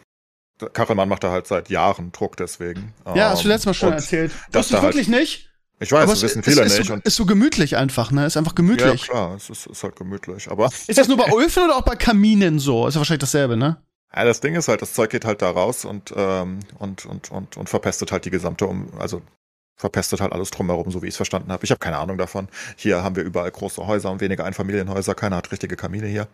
[0.74, 2.94] Kachelmann macht da halt seit Jahren Druck deswegen.
[3.16, 4.32] Ja, hast du Ähm, letztes Mal schon erzählt.
[4.52, 5.50] dass Wusste ich halt- wirklich nicht.
[5.80, 6.88] Ich weiß, aber das es wissen ist, viele ist, nicht.
[6.88, 8.26] so, ist so gemütlich einfach, ne?
[8.26, 9.04] Ist einfach ja, gemütlich.
[9.04, 10.50] klar, es ist, ist halt gemütlich.
[10.50, 12.88] Aber ist das nur bei Öfen oder auch bei Kaminen so?
[12.88, 13.78] Ist ja wahrscheinlich dasselbe, ne?
[14.16, 17.32] ja, das Ding ist halt, das Zeug geht halt da raus und, ähm, und, und,
[17.32, 19.22] und, und verpestet halt die gesamte, um also
[19.76, 21.64] verpestet halt alles drumherum, so wie ich es verstanden habe.
[21.64, 22.48] Ich habe keine Ahnung davon.
[22.76, 25.16] Hier haben wir überall große Häuser und weniger Einfamilienhäuser.
[25.16, 26.28] Keiner hat richtige Kamine hier.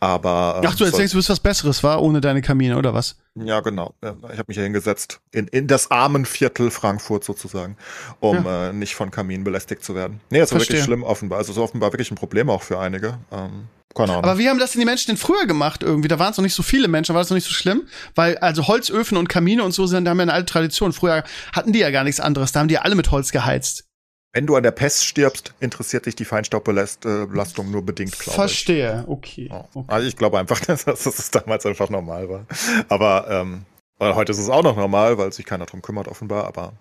[0.00, 2.92] Aber ähm, Ach du, jetzt denkst du, bist was Besseres, war ohne deine Kamine, oder
[2.92, 3.16] was?
[3.36, 3.94] Ja, genau.
[4.02, 7.76] Ja, Ich habe mich hier hingesetzt, in, in das Armenviertel Frankfurt sozusagen,
[8.18, 10.20] um äh, nicht von Kaminen belästigt zu werden.
[10.30, 10.74] Nee, das war Verstehe.
[10.78, 11.38] wirklich schlimm offenbar.
[11.38, 13.18] Also es ist offenbar wirklich ein Problem auch für einige.
[13.30, 14.24] Ähm, keine Ahnung.
[14.24, 16.08] Aber wie haben das denn die Menschen denn früher gemacht irgendwie?
[16.08, 17.88] Da waren es noch nicht so viele Menschen, war das noch nicht so schlimm?
[18.14, 20.92] Weil, also Holzöfen und Kamine und so sind, da haben ja eine alte Tradition.
[20.92, 22.52] Früher hatten die ja gar nichts anderes.
[22.52, 23.84] Da haben die ja alle mit Holz geheizt.
[24.32, 28.34] Wenn du an der Pest stirbst, interessiert dich die Feinstaubbelastung nur bedingt, glaube ich.
[28.34, 29.48] Verstehe, okay.
[29.50, 29.68] Ja.
[29.74, 29.92] okay.
[29.92, 32.46] Also ich glaube einfach, dass, dass es damals einfach normal war.
[32.88, 33.64] Aber ähm,
[33.98, 36.74] heute ist es auch noch normal, weil sich keiner drum kümmert, offenbar, aber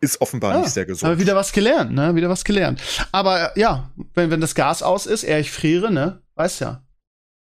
[0.00, 1.10] ist offenbar Ah, nicht sehr gesund.
[1.10, 2.14] Aber wieder was gelernt, ne?
[2.14, 2.80] Wieder was gelernt.
[3.12, 6.22] Aber äh, ja, wenn, wenn das Gas aus ist, eher ich friere, ne?
[6.34, 6.80] Weißt ja.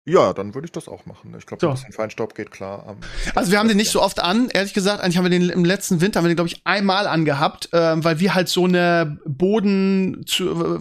[0.06, 1.34] Ja, dann würde ich das auch machen.
[1.38, 1.68] Ich glaube, So.
[1.68, 2.86] ein bisschen Feinstaub geht klar.
[2.88, 3.00] am-
[3.34, 5.02] Also wir haben den nicht so oft an, ehrlich gesagt.
[5.02, 8.02] Eigentlich haben wir den im letzten Winter, haben wir den, glaube ich, einmal angehabt, ähm,
[8.04, 10.78] weil wir halt so eine Boden zu,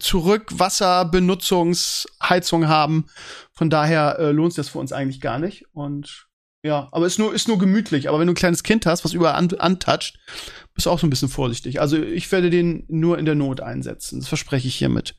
[0.00, 3.06] zurück Wasserbenutzungsheizung haben.
[3.54, 5.64] Von daher äh, lohnt sich das für uns eigentlich gar nicht.
[5.72, 6.27] Und
[6.68, 8.08] ja, aber ist nur, ist nur gemütlich.
[8.08, 10.18] Aber wenn du ein kleines Kind hast, was überall an, antatscht,
[10.74, 11.80] bist du auch so ein bisschen vorsichtig.
[11.80, 14.20] Also ich werde den nur in der Not einsetzen.
[14.20, 15.16] Das verspreche ich hiermit.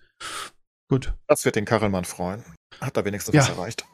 [0.90, 1.14] Gut.
[1.28, 2.44] Das wird den Karelmann freuen.
[2.80, 3.42] Hat da wenigstens Ja.
[3.42, 3.86] was erreicht.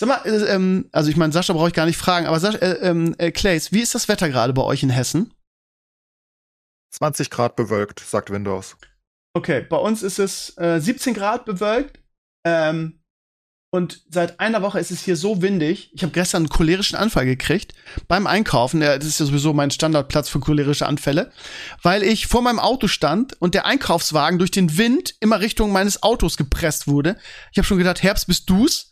[0.00, 2.58] Sag mal, äh, ähm, also ich meine, Sascha brauche ich gar nicht fragen, aber Sascha,
[2.58, 5.32] äh, ähm, äh, Clays, wie ist das Wetter gerade bei euch in Hessen?
[6.94, 8.76] 20 Grad bewölkt, sagt Windows.
[9.34, 12.00] Okay, bei uns ist es äh, 17 Grad bewölkt.
[12.44, 13.01] Ähm,
[13.74, 15.90] und seit einer Woche ist es hier so windig.
[15.94, 17.72] Ich habe gestern einen cholerischen Anfall gekriegt
[18.06, 18.80] beim Einkaufen.
[18.80, 21.32] Das ist ja sowieso mein Standardplatz für cholerische Anfälle,
[21.82, 26.02] weil ich vor meinem Auto stand und der Einkaufswagen durch den Wind immer Richtung meines
[26.02, 27.16] Autos gepresst wurde.
[27.50, 28.90] Ich habe schon gedacht, Herbst bist du's.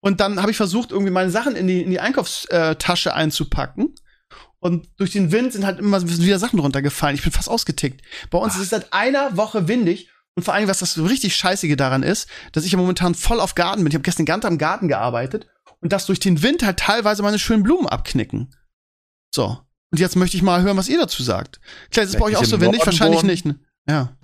[0.00, 3.94] Und dann habe ich versucht, irgendwie meine Sachen in die, in die Einkaufstasche einzupacken.
[4.58, 7.16] Und durch den Wind sind halt immer wieder Sachen runtergefallen.
[7.16, 8.02] Ich bin fast ausgetickt.
[8.28, 10.10] Bei uns ist es seit einer Woche windig.
[10.36, 13.40] Und vor allem, was das so richtig Scheißige daran ist, dass ich ja momentan voll
[13.40, 13.88] auf Garten bin.
[13.90, 15.48] Ich habe gestern ganz am Garten gearbeitet.
[15.80, 18.54] Und dass durch den Wind halt teilweise meine schönen Blumen abknicken.
[19.34, 19.58] So.
[19.92, 21.60] Und jetzt möchte ich mal hören, was ihr dazu sagt.
[21.90, 22.84] Klar, ist es bei euch auch so windig?
[22.84, 23.44] Wahrscheinlich nicht.
[23.44, 23.58] Ne?
[23.88, 24.16] Ja.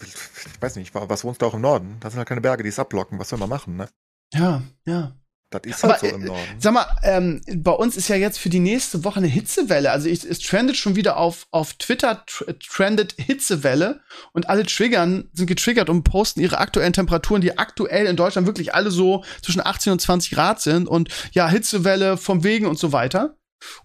[0.00, 1.96] Ich weiß nicht, was wohnst du auch im Norden?
[2.00, 3.18] Das sind halt keine Berge, die es abblocken.
[3.18, 3.88] Was soll man machen, ne?
[4.32, 5.16] Ja, ja.
[5.50, 6.42] Das ist Aber, halt so äh, im Norden.
[6.58, 9.90] Sag mal, ähm, bei uns ist ja jetzt für die nächste Woche eine Hitzewelle.
[9.90, 14.00] Also ich, es trendet schon wieder auf, auf Twitter, tr trendet Hitzewelle
[14.32, 18.74] und alle triggern, sind getriggert und posten ihre aktuellen Temperaturen, die aktuell in Deutschland wirklich
[18.74, 22.92] alle so zwischen 18 und 20 Grad sind und ja, Hitzewelle vom Wegen und so
[22.92, 23.34] weiter.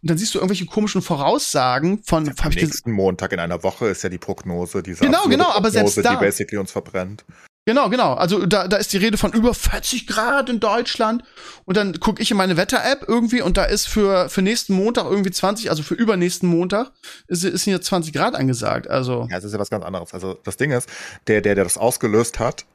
[0.02, 4.04] Und dann siehst du irgendwelche komischen Voraussagen von, Am nächsten Montag in einer Woche ist
[4.04, 7.26] ja die Prognose, diese Genau, genau, aber selbst da- die basically uns verbrennt.
[7.66, 8.14] Genau, genau.
[8.14, 11.24] Also da, da ist die Rede von über 40 Grad in Deutschland.
[11.64, 15.06] Und dann gucke ich in meine Wetter-App irgendwie und da ist für, für nächsten Montag
[15.06, 16.92] irgendwie 20, also für übernächsten Montag,
[17.28, 18.90] ist, ist hier 20 Grad angesagt.
[18.90, 20.14] Also, Ja, es ist ja was ganz anderes.
[20.14, 20.90] Also das Ding ist,
[21.28, 22.66] der, der, der das ausgelöst hat,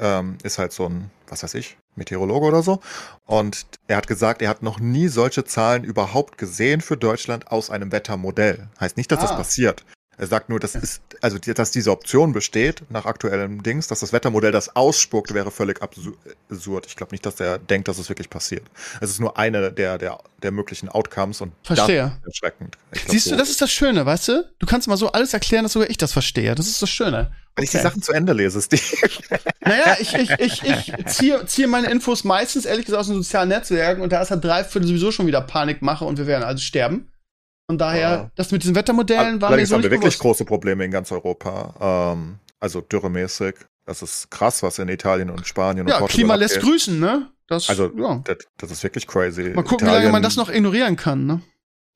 [0.00, 2.78] ähm, ist halt so ein, was weiß ich, Meteorologe oder so.
[3.26, 7.70] Und er hat gesagt, er hat noch nie solche Zahlen überhaupt gesehen für Deutschland aus
[7.70, 8.68] einem Wettermodell.
[8.78, 9.36] Heißt nicht, dass das Ah.
[9.36, 9.84] passiert.
[10.18, 14.12] Er sagt nur, das ist, also dass diese Option besteht, nach aktuellem Dings, dass das
[14.12, 16.14] Wettermodell das ausspuckt, wäre völlig absu-
[16.50, 16.86] absurd.
[16.86, 18.62] Ich glaube nicht, dass er denkt, dass es wirklich passiert.
[19.00, 22.12] Es ist nur eine der, der, der möglichen Outcomes und Verstehe.
[22.24, 22.76] das ist erschreckend.
[22.90, 24.50] Glaub, siehst du, das ist das Schöne, weißt du?
[24.58, 26.54] Du kannst mal so alles erklären, dass sogar ich das verstehe.
[26.54, 27.30] Das ist das Schöne.
[27.54, 27.86] Wenn ich die Okay.
[27.88, 28.82] Sachen zu Ende lese, Steve.
[29.60, 33.50] Naja, ich, ich, ich, ich ziehe, ziehe meine Infos meistens, ehrlich gesagt, aus den sozialen
[33.50, 36.62] Netzwerken und da ist halt drei Viertel sowieso schon wieder Panikmache und wir werden also
[36.62, 37.08] sterben.
[37.68, 38.30] Von daher, Ja.
[38.34, 40.90] das mit diesen Wettermodellen war mir Allerdings so haben nicht wir wirklich große Probleme in
[40.90, 42.12] ganz Europa.
[42.14, 43.56] Ähm, also dürremäßig.
[43.84, 47.28] Das ist krass, was in Italien und Spanien und Ja, Portugal Klima lässt grüßen, ne?
[47.46, 48.22] Das, Also, ja.
[48.24, 49.52] Das, das ist wirklich crazy.
[49.54, 51.40] Mal gucken, wie lange man das noch ignorieren kann, ne?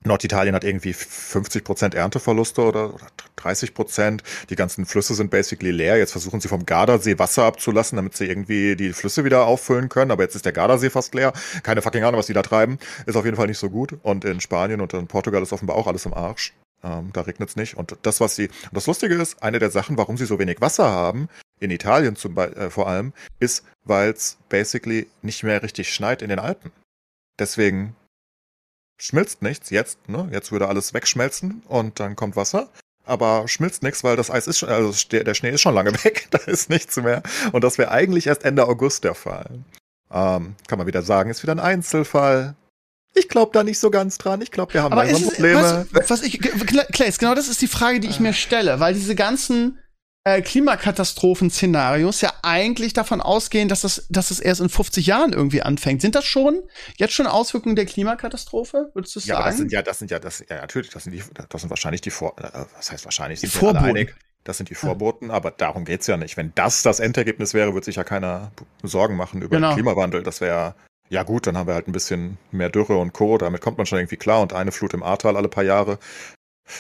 [0.05, 3.07] Norditalien hat irgendwie 50% Ernteverluste oder, oder
[3.39, 4.21] 30%.
[4.51, 5.97] Die ganzen Flüsse sind basically leer.
[5.97, 10.11] Jetzt versuchen sie vom Gardasee Wasser abzulassen, damit sie irgendwie die Flüsse wieder auffüllen können.
[10.11, 11.33] Aber jetzt ist der Gardasee fast leer.
[11.63, 12.79] Keine fucking Ahnung, was die da treiben.
[13.07, 13.97] Ist auf jeden Fall nicht so gut.
[14.03, 16.53] Und in Spanien und in Portugal ist offenbar auch alles im Arsch.
[16.85, 17.77] Ähm, da regnet es nicht.
[17.77, 18.49] Und das, was sie.
[18.49, 21.29] Und das Lustige ist, eine der Sachen, warum sie so wenig Wasser haben,
[21.61, 26.23] in Italien zum Be äh, vor allem, ist, weil es basically nicht mehr richtig schneit
[26.23, 26.73] in den Alpen.
[27.39, 27.95] Deswegen
[29.03, 30.29] schmilzt nichts jetzt, ne?
[30.31, 32.69] Jetzt würde alles wegschmelzen und dann kommt Wasser.
[33.05, 36.29] Aber schmilzt nichts, weil das Eis ist schon, also der Schnee ist schon lange weg,
[36.31, 37.23] da ist nichts mehr.
[37.51, 39.51] Und das wäre eigentlich erst Ende August der Fall.
[40.13, 42.55] Ähm, kann man wieder sagen, ist wieder ein Einzelfall.
[43.15, 44.41] Ich glaube da nicht so ganz dran.
[44.41, 45.87] Ich glaube, wir haben Aber langsam ist Probleme.
[45.93, 46.41] du, was ich,
[46.93, 49.79] Claes, genau das ist die Frage, die ich mir stelle, weil diese ganzen
[50.25, 55.63] äh, Klimakatastrophen-Szenarios ja eigentlich davon ausgehen, dass das, dass es erst in 50 Jahren irgendwie
[55.63, 56.01] anfängt.
[56.01, 56.63] Sind das schon
[56.97, 58.91] jetzt schon Auswirkungen der Klimakatastrophe?
[58.95, 59.59] Würdest du ja, aber das sagen?
[59.69, 62.11] sind ja, das sind ja, das, ja, natürlich, das sind die, das sind wahrscheinlich die
[62.11, 64.09] Vor, äh, was heißt wahrscheinlich, Die Vorboten.
[64.45, 66.37] Das sind die Vorboten, aber darum geht's ja nicht.
[66.37, 68.51] Wenn das das Endergebnis wäre, würde sich ja keiner
[68.83, 69.71] Sorgen machen über Genau.
[69.71, 70.25] den Klimawandel.
[70.25, 70.75] Das wäre,
[71.09, 73.39] ja gut, dann haben wir halt ein bisschen mehr Dürre und Co.
[73.39, 75.99] Damit kommt man schon irgendwie klar und eine Flut im Ahrtal alle paar Jahre.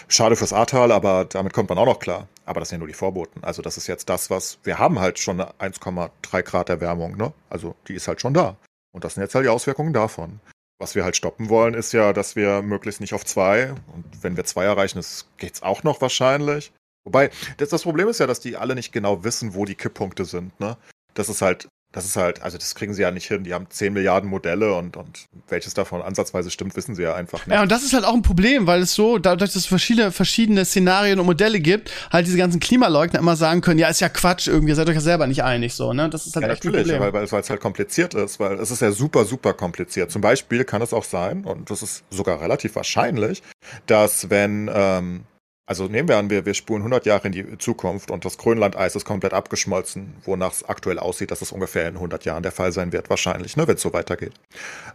[0.08, 2.26] Schade fürs Ahrtal, aber damit kommt man auch noch klar.
[2.44, 3.44] Aber das sind ja nur die Vorboten.
[3.44, 7.32] Also das ist jetzt das, was, wir haben halt schon eine 1,3 Grad Erwärmung, ne?
[7.50, 8.56] Also die ist halt schon da.
[8.92, 10.40] Und das sind jetzt halt die Auswirkungen davon.
[10.78, 13.70] Was wir halt stoppen wollen, ist ja, dass wir möglichst nicht auf zwei.
[13.94, 16.72] Und wenn wir zwei erreichen, das geht's auch noch wahrscheinlich.
[17.04, 20.24] Wobei, das, das Problem ist ja, dass die alle nicht genau wissen, wo die Kipppunkte
[20.24, 20.76] sind, ne?
[21.14, 23.44] Das ist halt, Das ist halt, also das kriegen sie ja nicht hin.
[23.44, 27.46] Die haben 10 Milliarden Modelle und, und welches davon ansatzweise stimmt, wissen sie ja einfach
[27.46, 27.54] nicht.
[27.54, 30.10] Ja, und das ist halt auch ein Problem, weil es so, dadurch, dass es verschiedene,
[30.10, 34.08] verschiedene Szenarien und Modelle gibt, halt diese ganzen Klimaleugner immer sagen können, ja, ist ja
[34.08, 36.08] Quatsch, irgendwie, ihr seid euch ja selber nicht einig, so, ne?
[36.08, 37.12] Das ist halt ja, echt ein natürlich, Problem.
[37.12, 40.10] weil, weil es halt kompliziert ist, weil es ist ja super, super kompliziert.
[40.10, 43.42] Zum Beispiel kann es auch sein, und das ist sogar relativ wahrscheinlich,
[43.86, 45.24] dass wenn, ähm,
[45.66, 48.96] also nehmen wir an, wir, wir spulen 100 Jahre in die Zukunft und das Grönlandeis
[48.96, 52.72] ist komplett abgeschmolzen, wonach es aktuell aussieht, dass es ungefähr in 100 Jahren der Fall
[52.72, 54.32] sein wird, wahrscheinlich, ne, wenn es so weitergeht.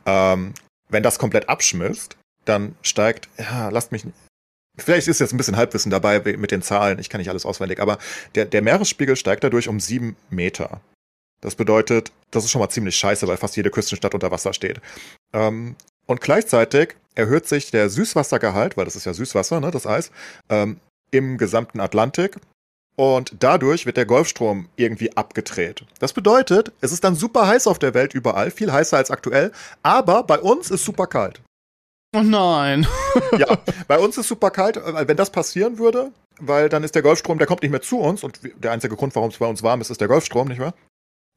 [0.05, 0.53] Ähm,
[0.89, 4.05] wenn das komplett abschmilzt, dann steigt, ja, lasst mich,
[4.77, 7.79] vielleicht ist jetzt ein bisschen Halbwissen dabei mit den Zahlen, ich kann nicht alles auswendig,
[7.79, 7.97] aber
[8.35, 10.81] der, der Meeresspiegel steigt dadurch um sieben Meter.
[11.41, 14.81] Das bedeutet, das ist schon mal ziemlich scheiße, weil fast jede Küstenstadt unter Wasser steht.
[15.33, 15.75] Ähm,
[16.07, 20.11] und gleichzeitig erhöht sich der Süßwassergehalt, weil das ist ja Süßwasser, ne, das Eis,
[20.49, 20.79] ähm,
[21.11, 22.37] im gesamten Atlantik.
[22.95, 25.85] Und dadurch wird der Golfstrom irgendwie abgedreht.
[25.99, 29.51] Das bedeutet, es ist dann super heiß auf der Welt überall, viel heißer als aktuell,
[29.83, 31.41] aber bei uns ist super kalt.
[32.15, 32.87] Oh nein.
[33.37, 37.03] ja, bei uns ist super kalt, weil wenn das passieren würde, weil dann ist der
[37.03, 39.61] Golfstrom, der kommt nicht mehr zu uns und der einzige Grund, warum es bei uns
[39.61, 40.73] warm ist, ist der Golfstrom, nicht wahr?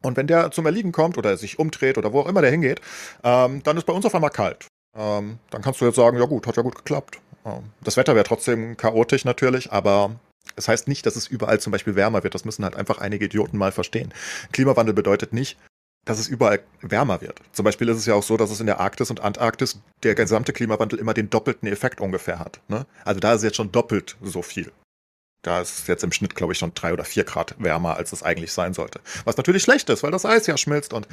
[0.03, 2.81] Und wenn der zum Erliegen kommt oder sich umdreht oder wo auch immer der hingeht,
[3.23, 4.67] ähm, dann ist bei uns auf einmal kalt.
[4.97, 7.19] Ähm, dann kannst du jetzt sagen, ja gut, hat ja gut geklappt.
[7.45, 10.17] Ähm, das Wetter wäre trotzdem chaotisch natürlich, aber
[10.57, 12.35] es heißt nicht, dass es überall zum Beispiel wärmer wird.
[12.35, 14.13] Das müssen halt einfach einige Idioten mal verstehen.
[14.53, 15.59] Klimawandel bedeutet nicht,
[16.05, 17.41] dass es überall wärmer wird.
[17.53, 20.15] Zum Beispiel ist es ja auch so, dass es in der Arktis und Antarktis der
[20.15, 22.61] gesamte Klimawandel immer den doppelten Effekt ungefähr hat.
[22.69, 22.87] Ne?
[23.05, 24.73] Also da ist jetzt schon doppelt so viel.
[25.43, 28.12] Da ist es jetzt im Schnitt, glaube ich, schon drei oder vier Grad wärmer, als
[28.12, 29.01] es eigentlich sein sollte.
[29.24, 31.09] Was natürlich schlecht ist, weil das Eis ja schmilzt und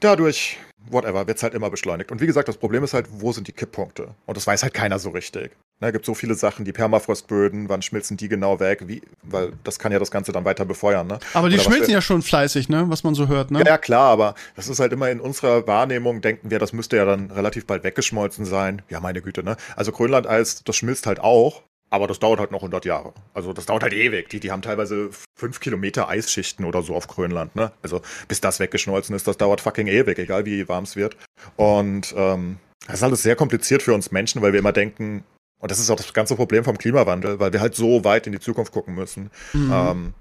[0.00, 0.58] dadurch,
[0.90, 2.12] whatever, wird es halt immer beschleunigt.
[2.12, 4.14] Und wie gesagt, das Problem ist halt, wo sind die Kipppunkte?
[4.26, 5.52] Und das weiß halt keiner so richtig.
[5.80, 8.82] Ne, gibt so viele Sachen, die Permafrostböden, wann schmilzen die genau weg?
[8.86, 11.06] Wie, weil das kann ja das Ganze dann weiter befeuern.
[11.06, 11.18] Ne?
[11.32, 12.84] Aber die schmilzen ja schon fleißig, ne?
[12.88, 13.60] Was man so hört, ne?
[13.60, 16.98] Ja, ja, klar, aber das ist halt immer in unserer Wahrnehmung, denken wir, das müsste
[16.98, 18.82] ja dann relativ bald weggeschmolzen sein.
[18.90, 19.56] Ja, meine Güte, ne?
[19.74, 23.12] Also Grönlandeis, das schmilzt halt auch, aber das dauert halt noch 100 Jahre.
[23.34, 24.28] Also das dauert halt ewig.
[24.30, 27.54] Die, die haben teilweise fünf Kilometer Eisschichten oder so auf Grönland.
[27.56, 27.72] Ne?
[27.82, 31.16] Also bis das weggeschmolzen ist, das dauert fucking ewig, egal wie warm es wird.
[31.56, 35.24] Und ähm, das ist alles sehr kompliziert für uns Menschen, weil wir immer denken,
[35.60, 38.32] und das ist auch das ganze Problem vom Klimawandel, weil wir halt so weit in
[38.32, 39.30] die Zukunft gucken müssen.
[39.52, 39.72] Mhm.
[39.72, 40.14] Ähm,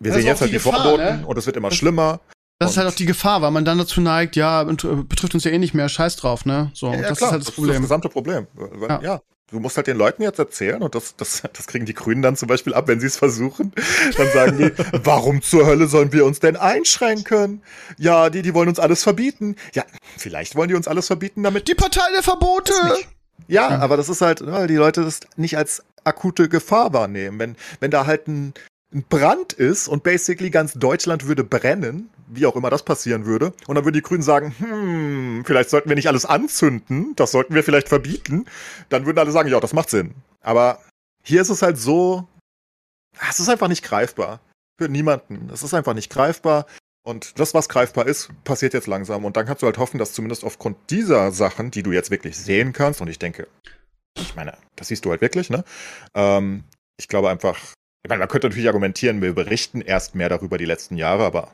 [0.00, 1.26] wir Das sehen ist jetzt halt die die Gefahr, Vorboten ne?
[1.26, 2.20] und es wird immer Das- schlimmer.
[2.58, 5.50] Das ist halt auch die Gefahr, weil man dann dazu neigt, ja, betrifft uns ja
[5.50, 6.70] eh nicht mehr, scheiß drauf, ne?
[6.74, 7.80] So, und das ist halt das das Problem.
[7.80, 8.48] gesamte Problem.
[8.54, 9.00] Weil, Ja.
[9.02, 9.20] ja.
[9.50, 12.36] Du musst halt den Leuten jetzt erzählen, und das, das, das kriegen die Grünen dann
[12.36, 13.72] zum Beispiel ab, wenn sie es versuchen.
[14.16, 14.72] Dann sagen die,
[15.04, 17.62] warum zur Hölle sollen wir uns denn einschränken?
[17.98, 19.56] Ja, die, die wollen uns alles verbieten.
[19.74, 19.84] Ja,
[20.16, 21.68] vielleicht wollen die uns alles verbieten, damit.
[21.68, 22.72] Die Partei der Verbote!
[23.48, 23.78] Ja, Ja.
[23.80, 27.38] aber das ist halt, weil die Leute das nicht als akute Gefahr wahrnehmen.
[27.38, 28.54] Wenn, wenn da halt ein,
[28.92, 33.52] ein Brand ist und basically ganz Deutschland würde brennen, wie auch immer das passieren würde,
[33.66, 37.54] und dann würden die Grünen sagen, hm, vielleicht sollten wir nicht alles anzünden, das sollten
[37.54, 38.46] wir vielleicht verbieten,
[38.88, 40.14] dann würden alle sagen, ja, das macht Sinn.
[40.40, 40.80] Aber
[41.22, 42.26] hier ist es halt so,
[43.28, 44.40] es ist einfach nicht greifbar.
[44.78, 45.50] Für niemanden.
[45.52, 46.66] Es ist einfach nicht greifbar.
[47.02, 49.24] Und das, was greifbar ist, passiert jetzt langsam.
[49.24, 52.36] Und dann kannst du halt hoffen, dass zumindest aufgrund dieser Sachen, die du jetzt wirklich
[52.36, 53.46] sehen kannst, und ich denke,
[54.18, 55.64] ich meine, das siehst du halt wirklich, ne?
[56.14, 56.64] Ähm,
[56.98, 57.58] ich glaube einfach,
[58.02, 61.52] ich meine, man könnte natürlich argumentieren, wir berichten erst mehr darüber die letzten Jahre, aber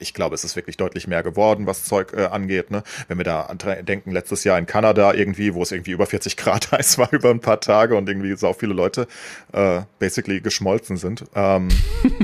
[0.00, 2.70] ich glaube, es ist wirklich deutlich mehr geworden, was Zeug äh, angeht.
[2.70, 2.84] Ne?
[3.08, 6.70] Wenn wir da denken, letztes Jahr in Kanada irgendwie, wo es irgendwie über 40 Grad
[6.72, 9.08] heiß war über ein paar Tage und irgendwie so viele Leute
[9.52, 11.24] äh, basically geschmolzen sind.
[11.34, 11.68] Ähm,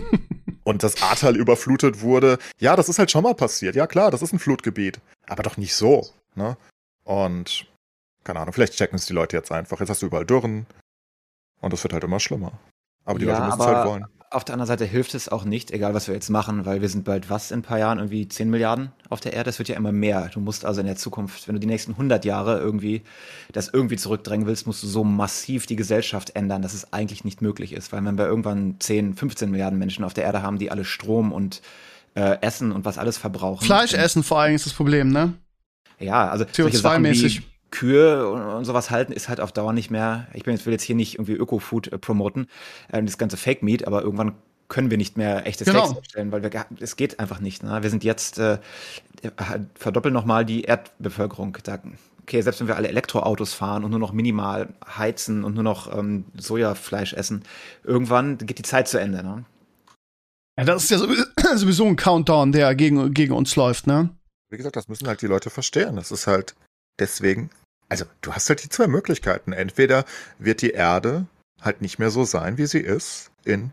[0.64, 2.38] und das Ahrtal überflutet wurde.
[2.60, 3.74] Ja, das ist halt schon mal passiert.
[3.74, 5.00] Ja, klar, das ist ein Flutgebiet.
[5.26, 6.06] Aber doch nicht so.
[6.36, 6.56] Ne?
[7.02, 7.66] Und
[8.22, 9.80] keine Ahnung, vielleicht checken es die Leute jetzt einfach.
[9.80, 10.66] Jetzt hast du überall Dürren.
[11.60, 12.52] Und es wird halt immer schlimmer.
[13.04, 14.04] Aber die Ja, Leute müssen es halt wollen.
[14.30, 16.88] Auf der anderen Seite hilft es auch nicht, egal was wir jetzt machen, weil wir
[16.88, 19.48] sind bald was in ein paar Jahren, irgendwie 10 Milliarden auf der Erde.
[19.50, 20.28] Es wird ja immer mehr.
[20.34, 23.02] Du musst also in der Zukunft, wenn du die nächsten 100 Jahre irgendwie
[23.52, 27.42] das irgendwie zurückdrängen willst, musst du so massiv die Gesellschaft ändern, dass es eigentlich nicht
[27.42, 27.92] möglich ist.
[27.92, 31.30] Weil wenn wir irgendwann 10, 15 Milliarden Menschen auf der Erde haben, die alle Strom
[31.30, 31.62] und
[32.16, 33.64] äh, Essen und was alles verbrauchen.
[33.64, 35.34] Fleisch essen vor allem ist das Problem, ne?
[36.00, 37.42] Ja, also solche Sachen CO2-mäßig.
[37.74, 40.26] Kühe und, und sowas halten ist halt auf Dauer nicht mehr.
[40.32, 42.46] Ich bin jetzt will jetzt hier nicht irgendwie Öko-Food äh, promoten,
[42.90, 44.32] äh, das ganze Fake Meat, aber irgendwann
[44.68, 45.80] können wir nicht mehr echte Genau.
[45.84, 46.50] Steaks herstellen, weil wir
[46.80, 47.62] es geht einfach nicht.
[47.62, 47.82] Ne?
[47.82, 48.58] Wir sind jetzt äh,
[49.74, 51.56] verdoppeln noch mal die Erdbevölkerung.
[51.64, 51.78] Da,
[52.22, 55.96] okay, selbst wenn wir alle Elektroautos fahren und nur noch minimal heizen und nur noch
[55.96, 57.42] ähm, Sojafleisch essen,
[57.84, 59.22] irgendwann geht die Zeit zu Ende.
[59.22, 59.44] Ne?
[60.58, 61.24] Ja, das ist ja sowieso-
[61.56, 64.10] sowieso ein Countdown, der gegen, gegen uns läuft, ne?
[64.50, 65.96] Wie gesagt, das müssen halt die Leute verstehen.
[65.96, 66.54] Das ist halt
[67.00, 67.50] deswegen,
[68.02, 69.52] also du hast halt die zwei Möglichkeiten.
[69.52, 70.04] Entweder
[70.38, 71.26] wird die Erde
[71.60, 73.72] halt nicht mehr so sein, wie sie ist, in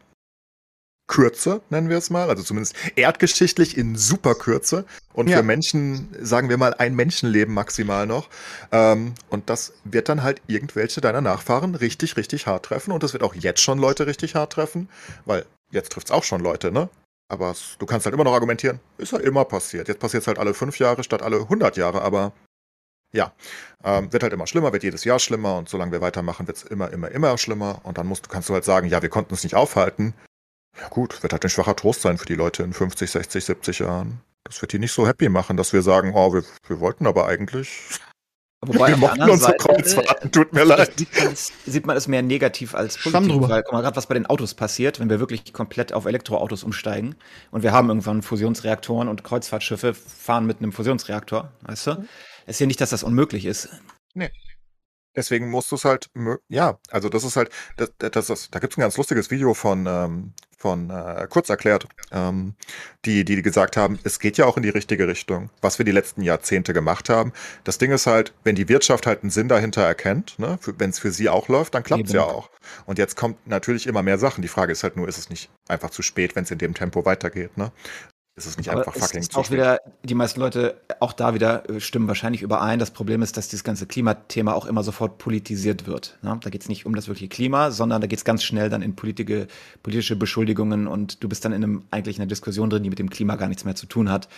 [1.07, 5.37] Kürze, nennen wir es mal, also zumindest erdgeschichtlich in Superkürze und Ja.
[5.37, 8.29] für Menschen, sagen wir mal, ein Menschenleben maximal noch.
[8.71, 13.11] Ähm, und das wird dann halt irgendwelche deiner Nachfahren richtig, richtig hart treffen und das
[13.11, 14.87] wird auch jetzt schon Leute richtig hart treffen,
[15.25, 16.87] weil jetzt trifft's auch schon Leute, ne?
[17.27, 19.89] Aber es, du kannst halt immer noch argumentieren, ist ja immer passiert.
[19.89, 22.31] Jetzt passiert es halt alle fünf Jahre statt alle 100 Jahre, aber
[23.13, 23.33] ja,
[23.83, 26.91] ähm, wird halt immer schlimmer, wird jedes Jahr schlimmer und solange wir weitermachen, wird's immer,
[26.91, 29.55] immer, immer schlimmer und dann musst, kannst du halt sagen, ja, wir konnten es nicht
[29.55, 30.13] aufhalten.
[30.79, 33.79] Ja gut, wird halt ein schwacher Trost sein für die Leute in 50, 60, 70
[33.79, 34.21] Jahren.
[34.43, 37.27] Das wird die nicht so happy machen, dass wir sagen, oh, wir, wir wollten aber
[37.27, 37.99] eigentlich,
[38.63, 40.93] Wobei wir mochten anderen unsere Seite, Kreuzfahrten, tut mir leid.
[40.95, 43.49] Sieht man, es, sieht man es mehr negativ als positiv, drüber.
[43.49, 46.63] weil guck mal gerade was bei den Autos passiert, wenn wir wirklich komplett auf Elektroautos
[46.63, 47.15] umsteigen
[47.49, 52.05] und wir haben irgendwann Fusionsreaktoren und Kreuzfahrtschiffe fahren mit einem Fusionsreaktor, weißt du?
[52.51, 53.69] Ist ja nicht, dass das unmöglich ist.
[55.15, 56.09] Deswegen musst du es halt,
[56.49, 59.53] ja, also das ist halt, das, das, das, da gibt es ein ganz lustiges Video
[59.53, 62.55] von, ähm, von äh, kurz erklärt, ähm,
[63.05, 65.93] die, die gesagt haben, es geht ja auch in die richtige Richtung, was wir die
[65.93, 67.31] letzten Jahrzehnte gemacht haben.
[67.63, 70.99] Das Ding ist halt, wenn die Wirtschaft halt einen Sinn dahinter erkennt, ne, wenn es
[70.99, 72.49] für sie auch läuft, dann klappt es ja auch.
[72.85, 74.41] Und jetzt kommt natürlich immer mehr Sachen.
[74.41, 76.73] Die Frage ist halt nur, ist es nicht einfach zu spät, wenn es in dem
[76.73, 77.71] Tempo weitergeht, ne?
[78.37, 81.11] Ist es nicht Aber einfach es fucking ist zu auch wieder, die meisten Leute, auch
[81.11, 82.79] da wieder, äh, stimmen wahrscheinlich überein.
[82.79, 86.17] Das Problem ist, dass dieses ganze Klimathema auch immer sofort politisiert wird.
[86.21, 86.39] Ne?
[86.41, 88.81] Da geht es nicht um das wirkliche Klima, sondern da geht es ganz schnell dann
[88.81, 89.47] in politische,
[89.83, 92.99] politische Beschuldigungen und du bist dann in einem, eigentlich in einer Diskussion drin, die mit
[92.99, 94.29] dem Klima gar nichts mehr zu tun hat,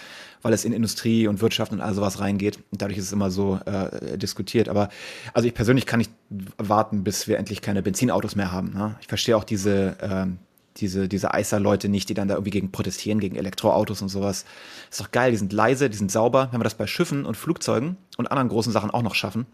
[0.42, 2.58] weil es in Industrie und Wirtschaft und all sowas reingeht.
[2.72, 4.70] Und dadurch ist es immer so äh, diskutiert.
[4.70, 4.90] Aber
[5.36, 6.12] also ich persönlich kann nicht
[6.58, 8.74] warten, bis wir endlich keine Benzinautos mehr haben.
[8.74, 8.96] Ne?
[9.02, 10.40] Ich verstehe auch diese ähm,
[10.78, 14.46] diese, diese Eiser-Leute nicht, die dann da irgendwie gegen protestieren, gegen Elektroautos und sowas.
[14.90, 16.50] Ist doch geil, die sind leise, die sind sauber.
[16.52, 19.46] Wenn wir das bei Schiffen und Flugzeugen und anderen großen Sachen auch noch schaffen,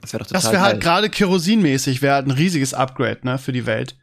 [0.00, 3.38] das wäre doch total Das wäre halt gerade kerosinmäßig, wäre halt ein riesiges Upgrade, ne,
[3.38, 3.96] für die Welt.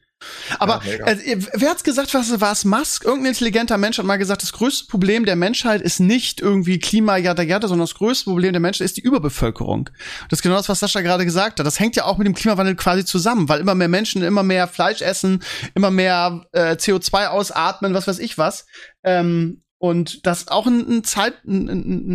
[0.60, 3.06] Aber Ja, äh, wer hat's gesagt, was war es Musk?
[3.06, 7.18] Irgendein intelligenter Mensch hat mal gesagt, das größte Problem der Menschheit ist nicht irgendwie Klima,
[7.18, 9.90] jada, jada, sondern das größte Problem der Menschheit ist die Überbevölkerung.
[10.30, 11.66] Das ist genau das, was Sascha gerade gesagt hat.
[11.66, 14.68] Das hängt ja auch mit dem Klimawandel quasi zusammen, weil immer mehr Menschen immer mehr
[14.68, 15.44] Fleisch essen,
[15.74, 18.66] immer mehr äh, CO2 ausatmen, was weiß ich was.
[19.04, 21.68] Ähm, und das auch ein, ein Zeit, ein,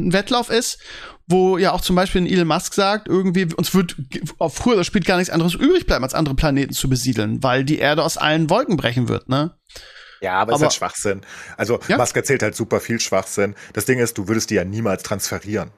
[0.08, 0.78] ein Wettlauf ist,
[1.26, 3.94] wo ja auch zum Beispiel ein Elon Musk sagt, irgendwie, uns wird
[4.38, 7.64] auf früher oder später gar nichts anderes übrig bleiben, als andere Planeten zu besiedeln, weil
[7.64, 9.54] die Erde aus allen Wolken brechen wird, ne?
[10.22, 11.20] Ja, aber, es ist Aber- halt Schwachsinn.
[11.58, 11.98] Also Ja.
[11.98, 13.54] Musk erzählt halt super viel Schwachsinn.
[13.74, 15.70] Das Ding ist, du würdest die ja niemals transferieren.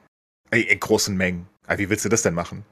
[0.49, 1.47] Ey, in großen Mengen.
[1.67, 2.63] Aber wie willst du das denn machen?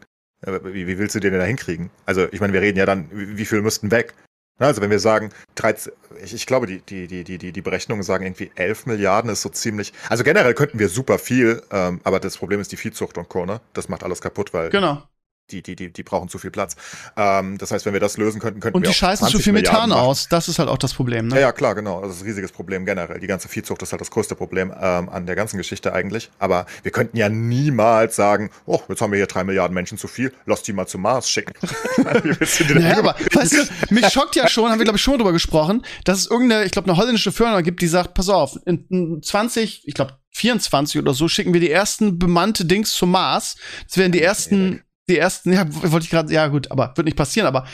[0.41, 1.89] Äh, Wie, willst du den denn da hinkriegen?
[2.05, 4.13] Also, ich meine, wir reden ja dann, wie viel müssten weg?
[4.59, 5.93] Na, Also, wenn wir sagen, 13,
[6.23, 9.41] ich, ich glaube, die, die, die, die, die, die Berechnungen sagen irgendwie 11 Milliarden ist
[9.41, 9.93] so ziemlich.
[10.09, 13.45] Also, generell könnten wir super viel, ähm, aber das Problem ist die Viehzucht und Co.,
[13.45, 13.61] ne?
[13.73, 15.03] Das macht alles kaputt, weil Genau.
[15.51, 16.75] Die, die, die, die brauchen zu viel Platz.
[17.17, 19.33] Ähm, das heißt, wenn wir das lösen könnten, könnten Und wir die auch scheißen zu
[19.33, 20.01] 20 viel Methan machen.
[20.01, 20.27] aus.
[20.29, 21.35] Das ist halt auch das Problem, ne?
[21.35, 22.01] Ja, ja, klar, genau.
[22.01, 23.19] Das ist ein riesiges Problem generell.
[23.19, 26.29] Die ganze Viehzucht ist halt das größte Problem ähm, an der ganzen Geschichte eigentlich.
[26.39, 30.07] Aber wir könnten ja niemals sagen, oh, jetzt haben wir hier drei Milliarden Menschen zu
[30.07, 31.53] viel, lass die mal zum Mars schicken.
[31.99, 35.17] Die Naja, aber weißt du, mich schockt ja schon, haben wir glaube ich schon mal
[35.17, 38.57] drüber gesprochen, dass es irgendeine, ich glaube, eine holländische Firma gibt, die sagt, pass auf,
[38.65, 43.11] in, in 20, ich glaube 24 oder so, schicken wir die ersten bemannte Dings zum
[43.11, 43.55] Mars.
[43.87, 47.17] Das werden die ersten, die ersten, ja, wollte ich gerade, ja gut, aber wird nicht
[47.17, 47.65] passieren, aber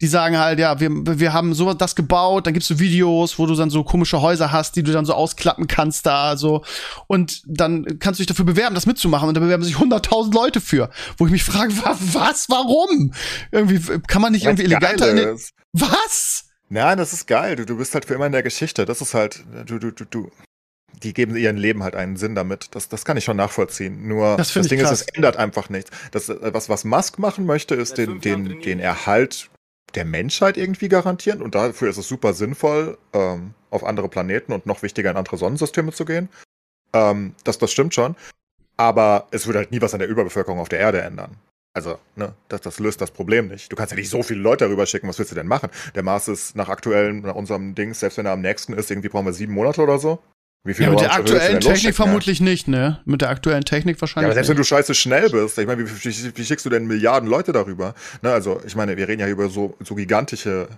[0.00, 3.46] die sagen halt, ja, wir, wir haben so das gebaut, dann gibt's so Videos, wo
[3.46, 6.62] du dann so komische Häuser hast, die du dann so ausklappen kannst da, so.
[7.06, 9.28] Und dann kannst du dich dafür bewerben, das mitzumachen.
[9.28, 10.90] Und da bewerben sich 100.000 Leute für.
[11.16, 13.12] Wo ich mich frage, wa- was, warum?
[13.50, 15.38] Irgendwie, kann man nicht irgendwie Weil's eleganter in den,
[15.72, 16.44] was?
[16.68, 17.56] Nein, das ist geil.
[17.56, 18.84] Du, du bist halt für immer in der Geschichte.
[18.84, 20.30] Das ist halt, du, du, du, du.
[21.02, 22.68] Die geben ihren Leben halt einen Sinn damit.
[22.74, 24.06] Das, das kann ich schon nachvollziehen.
[24.06, 25.00] Nur Das das, Ding ist, krass.
[25.02, 25.90] es ändert einfach nichts.
[26.10, 29.50] Das, äh, was, was Musk machen möchte, ist den, den, den Erhalt
[29.94, 31.42] der Menschheit irgendwie garantieren.
[31.42, 35.36] Und dafür ist es super sinnvoll, ähm, auf andere Planeten und noch wichtiger in andere
[35.36, 36.28] Sonnensysteme zu gehen.
[36.92, 38.16] Ähm, das, das stimmt schon.
[38.76, 41.36] Aber es würde halt nie was an der Überbevölkerung auf der Erde ändern.
[41.74, 43.72] Also, ne, das, das löst das Problem nicht.
[43.72, 45.70] Du kannst ja nicht so viele Leute darüber schicken, was willst du denn machen?
[45.94, 49.08] Der Mars ist nach aktuellem, nach unserem Dings, selbst wenn er am nächsten ist, irgendwie
[49.08, 50.18] brauchen wir sieben Monate oder so.
[50.64, 51.92] Wie Ja, mit der aktuellen Technik losschicken, ja?
[52.04, 53.00] vermutlich nicht, ne?
[53.04, 54.26] Mit der aktuellen Technik Ja, wahrscheinlich.
[54.26, 56.86] aber selbst wenn du scheiße schnell bist, ich meine, wie, wie, wie schickst du denn
[56.86, 57.94] Milliarden Leute darüber?
[58.22, 60.68] Ne, also, ich meine, wir reden ja hier über so, so gigantische,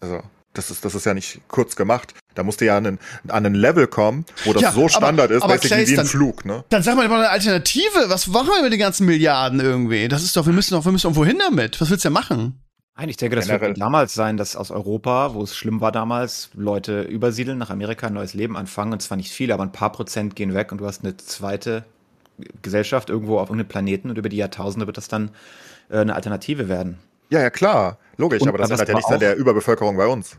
[0.00, 0.20] also,
[0.52, 2.14] das ist, das ist ja nicht kurz gemacht.
[2.34, 2.98] Da musst du ja an einen,
[3.28, 5.92] an einen Level kommen, wo das Ja, so aber- Standard ist, aber basically Clays, wie
[5.92, 6.64] ein dann- Flug, ne?
[6.68, 8.04] Dann sag mal mal eine Alternative.
[8.08, 10.08] Was machen wir mit den ganzen Milliarden irgendwie?
[10.08, 11.80] Das ist doch, wir müssen doch, wir müssen irgendwo hin damit.
[11.80, 12.60] Was willst du denn machen?
[12.98, 13.68] Nein, ich denke, das Generell.
[13.68, 18.08] wird damals sein, dass aus Europa, wo es schlimm war damals, Leute übersiedeln nach Amerika,
[18.08, 18.92] ein neues Leben anfangen.
[18.92, 21.84] Und zwar nicht viele, aber ein paar Prozent gehen weg und du hast eine zweite
[22.62, 25.30] Gesellschaft irgendwo auf irgendeinem Planeten und über die Jahrtausende wird das dann
[25.90, 26.98] äh, eine Alternative werden.
[27.30, 27.98] Ja, ja, klar.
[28.16, 30.36] Logisch, Und- aber das aber ändert das ja nichts an der Überbevölkerung bei uns.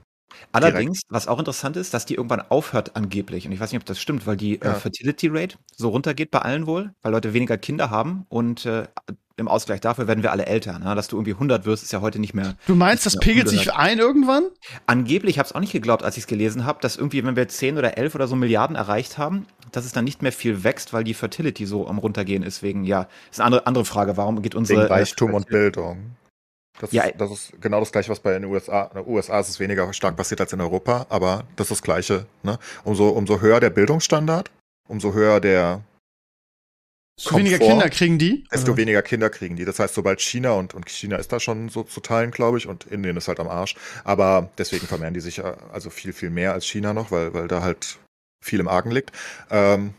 [0.52, 3.46] Allerdings, was auch interessant ist, dass die irgendwann aufhört angeblich.
[3.46, 4.74] Und ich weiß nicht, ob das stimmt, weil die äh, Ja.
[4.76, 8.84] Fertility Rate so runtergeht bei allen wohl, weil Leute weniger Kinder haben und äh,
[9.40, 10.78] im Ausgleich dafür werden wir alle älter.
[10.80, 10.94] Ne?
[10.96, 12.56] Dass du irgendwie 100 wirst, ist ja heute nicht mehr.
[12.68, 13.80] Du meinst, das pegelt sich ungehört.
[13.80, 14.44] ein irgendwann?
[14.86, 17.36] Angeblich, ich habe es auch nicht geglaubt, als ich es gelesen habe, dass irgendwie, wenn
[17.36, 20.64] wir 10 oder 11 oder so Milliarden erreicht haben, dass es dann nicht mehr viel
[20.64, 22.64] wächst, weil die Fertility so am runtergehen ist.
[22.64, 24.18] Wegen, ja, ist eine andere, andere Frage.
[24.18, 24.86] Warum geht Wegen unsere.
[24.86, 26.16] äh, Reichtum und Bildung.
[26.80, 28.84] Das, Ja, ist, das ist genau das gleiche, was bei den USA.
[28.94, 31.84] In den USA ist es weniger stark passiert als in Europa, aber das ist das
[31.84, 32.26] Gleiche.
[32.44, 32.58] Ne?
[32.84, 34.50] Umso, umso höher der Bildungsstandard,
[34.88, 35.82] umso höher der,
[37.22, 37.74] So weniger Komfort.
[37.74, 38.44] Kinder kriegen die?
[38.52, 39.66] desto Also, weniger Kinder kriegen die.
[39.66, 42.68] Das heißt, sobald China und, und China ist da schon so zu teilen, glaube ich,
[42.68, 43.76] und Indien ist halt am Arsch.
[44.06, 47.48] Aber deswegen vermehren die sich äh, also viel, viel mehr als China noch, weil, weil
[47.50, 47.98] da halt
[48.42, 49.12] viel im Argen liegt.
[49.52, 49.94] Ähm,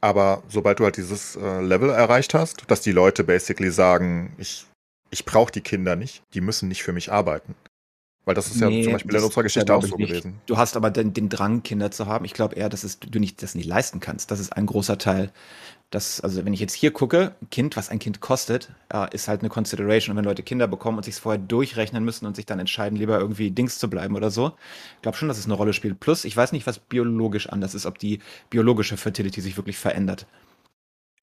[0.00, 4.66] aber sobald du halt dieses äh, Level erreicht hast, dass die Leute basically sagen, ich,
[5.10, 7.54] ich brauche die Kinder nicht, die müssen nicht für mich arbeiten.
[8.26, 10.08] Weil das ist ja Nee, zum Beispiel in unserer Geschichte auch so nicht.
[10.08, 10.40] gewesen.
[10.46, 12.24] Du hast aber den, den Drang, Kinder zu haben.
[12.24, 14.32] Ich glaube eher, dass es, du nicht, das nicht leisten kannst.
[14.32, 15.30] Das ist ein großer Teil.
[15.90, 19.40] Das, also wenn ich jetzt hier gucke, Kind, was ein Kind kostet, äh, ist halt
[19.40, 20.12] eine Consideration.
[20.12, 23.20] Und wenn Leute Kinder bekommen und sich vorher durchrechnen müssen und sich dann entscheiden, lieber
[23.20, 24.56] irgendwie Dings zu bleiben oder so,
[24.96, 26.00] ich glaube schon, dass es eine Rolle spielt.
[26.00, 28.18] Plus, ich weiß nicht, was biologisch anders ist, ob die
[28.50, 30.26] biologische Fertility sich wirklich verändert.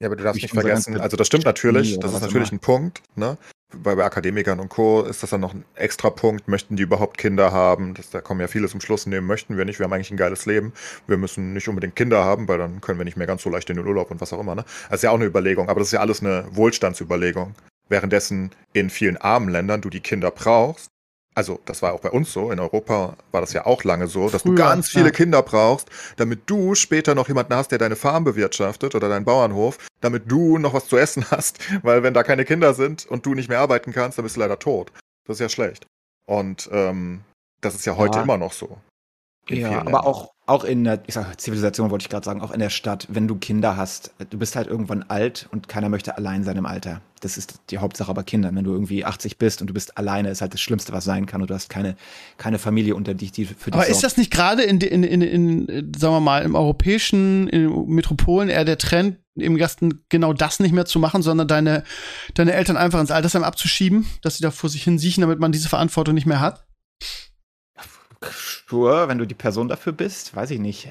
[0.03, 3.01] Ja, aber du darfst nicht vergessen, also das stimmt natürlich, das ist natürlich ein Punkt,
[3.15, 3.37] ne?
[3.73, 5.01] Bei, bei Akademikern und Co.
[5.03, 6.49] ist das dann noch ein extra Punkt.
[6.49, 7.93] Möchten die überhaupt Kinder haben?
[7.93, 9.79] Das, da kommen ja viele zum Schluss, nehmen möchten wir nicht.
[9.79, 10.73] Wir haben eigentlich ein geiles Leben.
[11.07, 13.69] Wir müssen nicht unbedingt Kinder haben, weil dann können wir nicht mehr ganz so leicht
[13.69, 14.55] in den Urlaub und was auch immer.
[14.55, 14.65] Ne?
[14.89, 17.55] Das ist ja auch eine Überlegung, aber das ist ja alles eine Wohlstandsüberlegung.
[17.87, 20.91] Währenddessen in vielen armen Ländern du die Kinder brauchst.
[21.35, 22.51] Also, das war auch bei uns so.
[22.51, 25.11] In Europa war das ja auch lange so, dass du Früher, ganz viele ja.
[25.11, 29.77] Kinder brauchst, damit du später noch jemanden hast, der deine Farm bewirtschaftet oder deinen Bauernhof,
[30.01, 31.57] damit du noch was zu essen hast.
[31.83, 34.41] Weil wenn da keine Kinder sind und du nicht mehr arbeiten kannst, dann bist du
[34.41, 34.91] leider tot.
[35.25, 35.87] Das ist ja schlecht.
[36.27, 37.21] Und ähm,
[37.61, 38.23] das ist ja heute Ja.
[38.23, 38.77] immer noch so.
[39.49, 42.59] Ja, aber auch, auch in der ich sag, Zivilisation wollte ich gerade sagen, auch in
[42.59, 46.43] der Stadt, wenn du Kinder hast, du bist halt irgendwann alt und keiner möchte allein
[46.43, 47.01] sein im Alter.
[47.21, 48.53] Das ist die Hauptsache aber Kinder.
[48.53, 51.25] Wenn du irgendwie 80 bist und du bist alleine, ist halt das Schlimmste, was sein
[51.25, 51.95] kann und du hast keine,
[52.37, 54.03] keine Familie unter dich, die für dich Aber ist sorgt.
[54.03, 58.65] das nicht gerade in, in, in, in, sagen wir mal, im europäischen, in Metropolen eher
[58.65, 61.83] der Trend, im Gasten genau das nicht mehr zu machen, sondern deine,
[62.33, 65.53] deine Eltern einfach ins Altersheim abzuschieben, dass sie da vor sich hin siechen, damit man
[65.53, 66.65] diese Verantwortung nicht mehr hat?
[68.31, 70.89] Sure, wenn du die Person dafür bist, weiß ich nicht.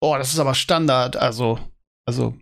[0.00, 1.58] Oh, das ist aber Standard, also,
[2.06, 2.34] also,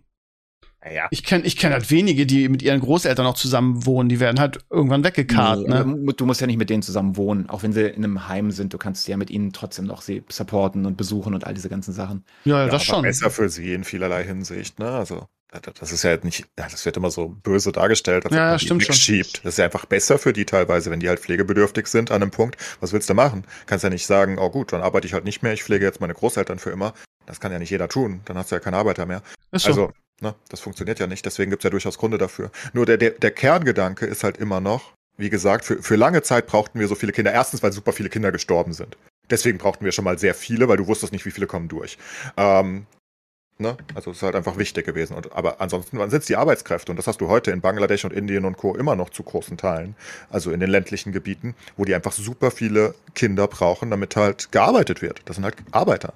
[0.87, 1.07] Naja.
[1.11, 4.39] ich kenne ich kenn halt wenige, die mit ihren Großeltern noch zusammen wohnen, die werden
[4.39, 6.13] halt irgendwann weggekarrt, Nee, ne?
[6.13, 8.73] Du musst ja nicht mit denen zusammen wohnen, auch wenn sie in einem Heim sind.
[8.73, 11.93] Du kannst ja mit ihnen trotzdem noch sie supporten und besuchen und all diese ganzen
[11.93, 12.23] Sachen.
[12.45, 13.01] Ja, ja, Ja, das aber schon.
[13.03, 14.89] besser für sie in vielerlei Hinsicht, ne?
[14.89, 18.25] Also, da- da- das ist ja halt nicht, ja, das wird immer so böse dargestellt,
[18.25, 19.41] als Ja, ja, man die wegschiebt.
[19.43, 22.31] Das ist ja einfach besser für die teilweise, wenn die halt pflegebedürftig sind an einem
[22.31, 22.57] Punkt.
[22.79, 23.43] Was willst du machen?
[23.65, 26.01] Kannst ja nicht sagen, oh gut, dann arbeite ich halt nicht mehr, ich pflege jetzt
[26.01, 26.93] meine Großeltern für immer.
[27.25, 29.21] Das kann ja nicht jeder tun, dann hast du ja keine Arbeiter mehr.
[29.51, 29.91] Ist so.
[30.19, 32.49] Ne, das funktioniert ja nicht, deswegen gibt's ja durchaus Gründe dafür.
[32.73, 36.47] Nur der, der, der Kerngedanke ist halt immer noch, wie gesagt, für, für lange Zeit
[36.47, 37.33] brauchten wir so viele Kinder.
[37.33, 38.97] Erstens, weil super viele Kinder gestorben sind.
[39.29, 41.97] Deswegen brauchten wir schon mal sehr viele, weil du wusstest nicht, wie viele kommen durch.
[42.37, 42.85] Ähm,
[43.57, 43.75] ne?
[43.95, 45.15] Also es ist halt einfach wichtig gewesen.
[45.15, 46.91] Und, aber ansonsten waren es die Arbeitskräfte.
[46.91, 48.75] Und das hast du heute in Bangladesch und Indien und Co.
[48.75, 49.95] immer noch zu großen Teilen.
[50.29, 55.01] Also in den ländlichen Gebieten, wo die einfach super viele Kinder brauchen, damit halt gearbeitet
[55.01, 55.21] wird.
[55.25, 56.13] Das sind halt Arbeiter.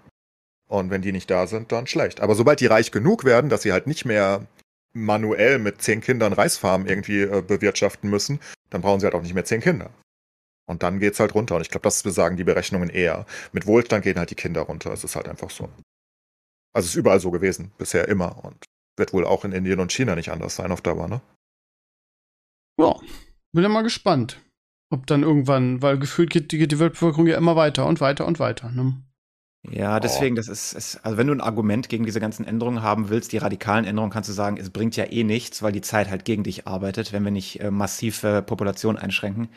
[0.71, 2.21] Und wenn die nicht da sind, dann schlecht.
[2.21, 4.47] Aber sobald die reich genug werden, dass sie halt nicht mehr
[4.93, 9.33] manuell mit zehn Kindern Reisfarmen irgendwie äh, bewirtschaften müssen, dann brauchen sie halt auch nicht
[9.33, 9.89] mehr zehn Kinder.
[10.69, 11.57] Und dann geht's halt runter.
[11.57, 13.25] Und ich glaube, das besagen die Berechnungen eher.
[13.51, 14.93] Mit Wohlstand gehen halt die Kinder runter.
[14.93, 15.65] Es ist halt einfach so.
[16.71, 18.41] Also es ist überall so gewesen, bisher immer.
[18.45, 18.63] Und
[18.95, 21.19] wird wohl auch in Indien und China nicht anders sein auf Dauer, ne?
[22.79, 22.95] Ja,
[23.51, 24.39] bin ja mal gespannt.
[24.89, 28.39] Ob dann irgendwann, weil gefühlt geht, geht die Weltbevölkerung ja immer weiter und weiter und
[28.39, 28.71] weiter.
[28.71, 29.03] Ne?
[29.69, 33.09] Ja, deswegen, das ist, ist, also wenn du ein Argument gegen diese ganzen Änderungen haben
[33.09, 36.09] willst, die radikalen Änderungen, kannst du sagen, es bringt ja eh nichts, weil die Zeit
[36.09, 39.49] halt gegen dich arbeitet, wenn wir nicht äh, massiv äh, Population einschränken.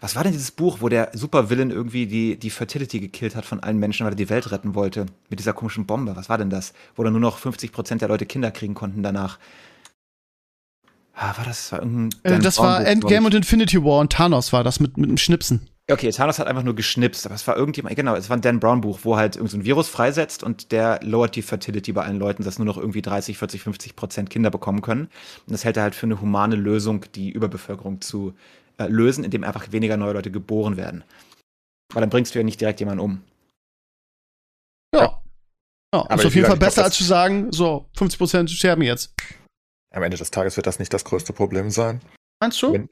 [0.00, 3.60] Was war denn dieses Buch, wo der Supervillain irgendwie die, die Fertility gekillt hat von
[3.60, 5.06] allen Menschen, weil er die Welt retten wollte?
[5.30, 6.14] Mit dieser komischen Bombe.
[6.14, 6.74] Was war denn das?
[6.94, 9.38] Wo dann nur noch 50% der Leute Kinder kriegen konnten danach.
[11.14, 11.70] Ah, war das?
[11.70, 12.32] Das war irgendein.
[12.32, 15.68] Äh, das war Endgame und Infinity War und Thanos war das mit, mit dem Schnipsen.
[15.92, 18.60] Okay, Thanos hat einfach nur geschnipst, aber es war irgendjemand, genau, es war ein Dan
[18.60, 22.04] Brown Buch, wo halt irgend so ein Virus freisetzt und der lowert die Fertility bei
[22.04, 25.02] allen Leuten, dass nur noch irgendwie 30, 40, 50 Prozent Kinder bekommen können.
[25.46, 28.34] Und das hält er halt für eine humane Lösung, die Überbevölkerung zu
[28.78, 31.04] äh, lösen, indem einfach weniger neue Leute geboren werden.
[31.92, 33.22] Weil dann bringst du ja nicht direkt jemanden um.
[34.94, 35.22] Ja.
[35.92, 39.12] Ja, Aber ist auf jeden Fall besser, als zu sagen, so, 50% sterben jetzt.
[39.92, 42.00] Am Ende des Tages wird das nicht das größte Problem sein.
[42.40, 42.72] Meinst du?
[42.72, 42.88] Wenn-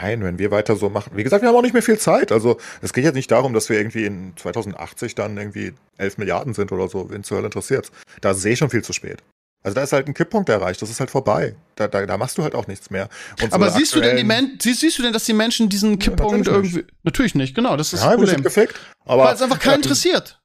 [0.00, 1.12] Nein, wenn wir weiter so machen.
[1.14, 2.32] Wie gesagt, wir haben auch nicht mehr viel Zeit.
[2.32, 6.54] Also es geht jetzt nicht darum, dass wir irgendwie in 2080 dann irgendwie 11 Milliarden
[6.54, 7.10] sind oder so.
[7.10, 9.22] Wen zur Hölle interessiert Da sehe ich schon viel zu spät.
[9.62, 11.56] Also da ist halt ein Kipppunkt erreicht, das ist halt vorbei.
[11.74, 13.08] Da, da, da machst du halt auch nichts mehr.
[13.42, 15.68] Und Aber so siehst du denn die Men siehst, siehst, du denn, dass die Menschen
[15.68, 16.76] diesen Kipppunkt ja, natürlich irgendwie.
[16.76, 17.04] Nicht.
[17.04, 18.44] Natürlich nicht, genau, das ist ja, das Problem.
[18.44, 20.40] Gefickt, aber Weil es einfach keinen interessiert.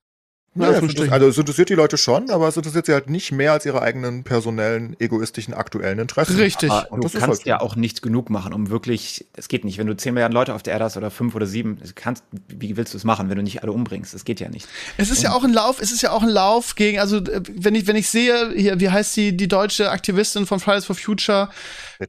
[0.54, 0.68] Ja,
[1.12, 3.82] also es interessiert die Leute schon, aber es interessiert sie halt nicht mehr als ihre
[3.82, 6.36] eigenen personellen, egoistischen, aktuellen Interessen.
[6.36, 6.70] Richtig.
[6.70, 9.78] Aber und du kannst halt ja auch nicht genug machen, um wirklich, es geht nicht,
[9.78, 12.76] wenn du 10 Milliarden Leute auf der Erde hast oder 5 oder 7, kannst, wie
[12.76, 14.14] willst du es machen, wenn du nicht alle umbringst?
[14.14, 14.68] Das geht ja nicht.
[14.98, 17.18] Es ist und ja auch ein Lauf, es ist ja auch ein Lauf gegen, also
[17.18, 20.84] äh, wenn ich, wenn ich sehe, hier, wie heißt die, die deutsche Aktivistin von Fridays
[20.84, 21.50] for Future,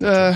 [0.01, 0.34] äh,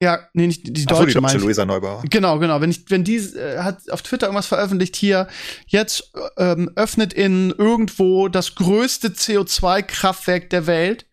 [0.00, 2.02] ja, nee, nicht die deutsche, Ach so, die deutsche Luisa Neubauer.
[2.08, 2.60] Genau, genau.
[2.60, 5.26] Wenn ich, wenn die äh, hat auf Twitter irgendwas veröffentlicht hier,
[5.66, 11.06] jetzt ähm, öffnet in irgendwo das größte CO2-Kraftwerk der Welt,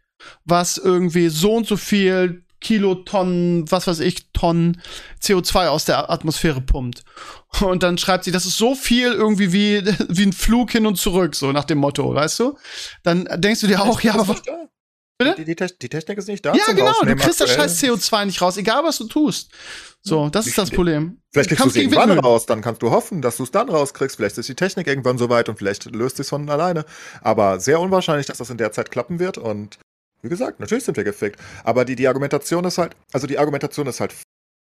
[0.44, 4.82] was irgendwie so und so viel Kilotonnen, was weiß ich, Tonnen
[5.22, 7.04] CO2 aus der Atmosphäre pumpt.
[7.62, 10.98] Und dann schreibt sie, das ist so viel irgendwie wie, wie ein Flug hin und
[10.98, 12.58] zurück, so nach dem Motto, weißt du?
[13.04, 14.36] Dann denkst du dir auch, ja, aber
[15.18, 15.36] Bitte?
[15.38, 16.54] Die, die, die, Technik ist nicht da.
[16.54, 17.68] Ja, genau, du kriegst aktuell.
[17.68, 19.50] das scheiß CO2 nicht raus, egal was du tust.
[20.02, 21.22] So, das ist das Problem.
[21.32, 24.18] Vielleicht kriegst du es irgendwann raus, dann kannst du hoffen, dass du es dann rauskriegst.
[24.18, 26.86] Vielleicht ist die Technik irgendwann so weit und vielleicht löst es von alleine.
[27.22, 29.38] Aber sehr unwahrscheinlich, dass das in der Zeit klappen wird.
[29.38, 29.80] Und
[30.22, 31.40] wie gesagt, natürlich sind wir gefickt.
[31.64, 34.14] Aber die, die Argumentation ist halt, also die Argumentation ist halt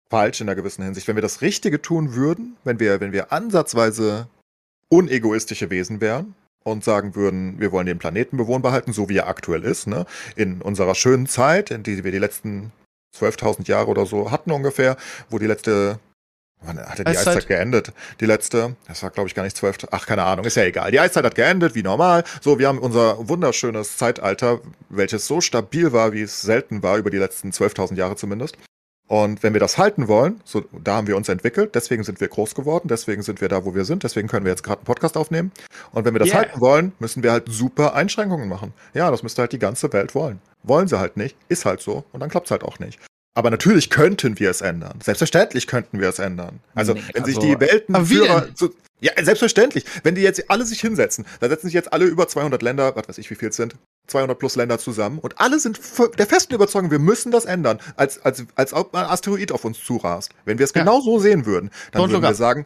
[0.09, 1.07] falsch in einer gewissen Hinsicht.
[1.07, 4.27] Wenn wir das Richtige tun würden, wenn wir, wenn wir ansatzweise
[4.89, 9.27] unegoistische Wesen wären, und sagen würden, wir wollen den Planeten bewohnbar halten, so wie er
[9.27, 10.05] aktuell ist, ne?
[10.35, 12.71] in unserer schönen Zeit, in die wir die letzten
[13.15, 14.97] 12.000 Jahre oder so hatten ungefähr,
[15.29, 15.99] wo die letzte
[16.65, 17.91] Wann hat denn die Eiszeit, Eiszeit geendet?
[18.19, 20.91] Die letzte, das war glaube ich gar nicht zwölf, ach keine Ahnung, ist ja egal.
[20.91, 22.23] Die Eiszeit hat geendet, wie normal.
[22.41, 27.09] So, wir haben unser wunderschönes Zeitalter, welches so stabil war, wie es selten war, über
[27.09, 28.57] die letzten 12.000 Jahre zumindest.
[29.13, 32.27] Und wenn wir das halten wollen, so, da haben wir uns entwickelt, deswegen sind wir
[32.27, 34.85] groß geworden, deswegen sind wir da, wo wir sind, deswegen können wir jetzt gerade einen
[34.85, 35.51] Podcast aufnehmen.
[35.91, 36.39] Und wenn wir das yeah.
[36.39, 38.73] halten wollen, müssen wir halt super Einschränkungen machen.
[38.95, 40.41] Ja, das müsste halt die ganze Welt wollen.
[40.63, 42.99] Wollen sie halt nicht, ist halt so und dann klappt es halt auch nicht.
[43.35, 44.97] Aber natürlich könnten wir es ändern.
[45.03, 46.59] Selbstverständlich könnten wir es ändern.
[46.73, 49.85] Also, nee, wenn sich also, die Weltenführer zu, ja, selbstverständlich.
[50.01, 53.09] Wenn die jetzt alle sich hinsetzen, dann setzen sich jetzt alle über 200 Länder, was
[53.09, 53.75] weiß ich, wie viel es sind,
[54.07, 55.79] 200 plus Länder zusammen und alle sind
[56.17, 59.83] der festen Überzeugung, wir müssen das ändern, als, als, als ob ein Asteroid auf uns
[59.83, 60.31] zurast.
[60.45, 60.81] Wenn wir es ja.
[60.81, 62.65] genau so sehen würden, dann Don't würden wir sagen,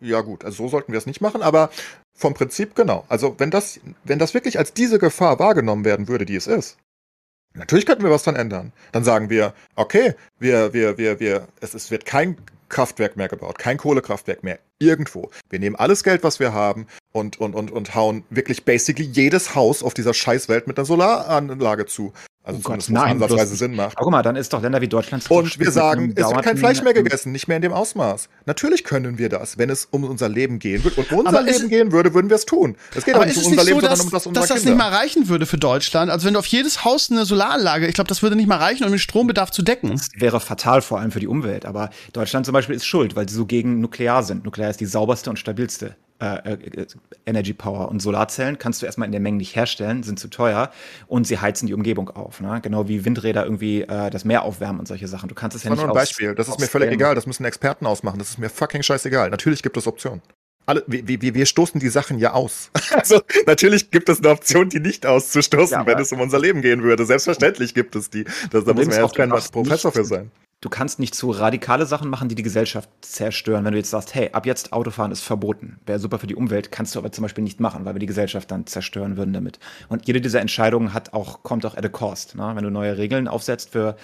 [0.00, 1.70] ja gut, also so sollten wir es nicht machen, aber
[2.16, 3.04] vom Prinzip genau.
[3.08, 6.76] Also wenn das, wenn das wirklich als diese Gefahr wahrgenommen werden würde, die es ist,
[7.54, 8.72] natürlich könnten wir was dann ändern.
[8.92, 12.36] Dann sagen wir, okay, wir, wir, wir, wir, es, es wird kein
[12.68, 15.30] Kraftwerk mehr gebaut, kein Kohlekraftwerk mehr, irgendwo.
[15.48, 19.54] Wir nehmen alles Geld, was wir haben und, und, und, und hauen wirklich basically jedes
[19.54, 22.12] Haus auf dieser Scheißwelt mit einer Solaranlage zu.
[22.46, 23.96] Also oh Gott, nein, ansatzweise Sinn macht.
[23.96, 25.30] Guck mal, dann ist doch Länder wie Deutschland.
[25.30, 28.28] Und wir sagen, es wird kein Fleisch mehr gegessen, nicht mehr in dem Ausmaß.
[28.44, 31.00] Natürlich können wir das, wenn es um unser Leben gehen würde.
[31.00, 32.76] Und um unser Leben gehen würde, würden wir es tun.
[32.94, 34.74] Es geht aber nicht um unser Leben, so, sondern um das unserer Dass das Kinder.
[34.74, 36.10] nicht mal reichen würde für Deutschland.
[36.10, 38.84] Also wenn du auf jedes Haus eine Solaranlage, ich glaube, das würde nicht mal reichen,
[38.84, 39.92] um den Strombedarf zu decken.
[39.92, 41.64] Das wäre fatal, vor allem für die Umwelt.
[41.64, 44.44] Aber Deutschland zum Beispiel ist schuld, weil sie so gegen Nuklear sind.
[44.44, 46.86] Nuklear ist die sauberste und stabilste äh, äh,
[47.26, 50.70] Energy Power und Solarzellen kannst du erstmal in der Menge nicht herstellen, sind zu teuer
[51.06, 52.40] und sie heizen die Umgebung auf.
[52.40, 52.60] Ne?
[52.62, 55.28] Genau wie Windräder irgendwie äh, das Meer aufwärmen und solche Sachen.
[55.28, 55.78] Du kannst es ja nicht.
[55.78, 56.34] Das nur ein Beispiel.
[56.34, 57.14] Das ist mir völlig egal.
[57.14, 58.18] Das müssen Experten ausmachen.
[58.18, 59.30] Das ist mir fucking scheißegal.
[59.30, 60.22] Natürlich gibt es Optionen.
[60.66, 62.70] Alle, wir, wir, wir stoßen die Sachen ja aus.
[62.94, 66.62] Also natürlich gibt es eine Option, die nicht auszustoßen, ja, wenn es um unser Leben
[66.62, 67.04] gehen würde.
[67.04, 68.24] Selbstverständlich gibt es die.
[68.50, 70.30] Das, da muss man jetzt kein Professor für sein
[70.64, 73.64] du kannst nicht so radikale Sachen machen, die die Gesellschaft zerstören.
[73.64, 76.72] Wenn du jetzt sagst, hey, ab jetzt Autofahren ist verboten, wäre super für die Umwelt,
[76.72, 79.58] kannst du aber zum Beispiel nicht machen, weil wir die Gesellschaft dann zerstören würden damit.
[79.88, 82.34] Und jede dieser Entscheidungen hat auch, kommt auch at a cost.
[82.34, 82.52] Ne?
[82.54, 83.96] Wenn du neue Regeln aufsetzt für,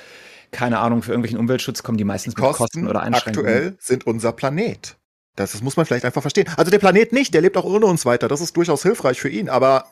[0.51, 3.49] keine Ahnung, für irgendwelchen Umweltschutz, kommen die meistens die mit Kosten oder Einschränkungen.
[3.49, 4.97] Aktuell sind unser Planet.
[5.41, 6.49] Das, das muss man vielleicht einfach verstehen.
[6.57, 8.29] Also der Planet nicht, der lebt auch ohne uns weiter.
[8.29, 9.87] Das ist durchaus hilfreich für ihn, aber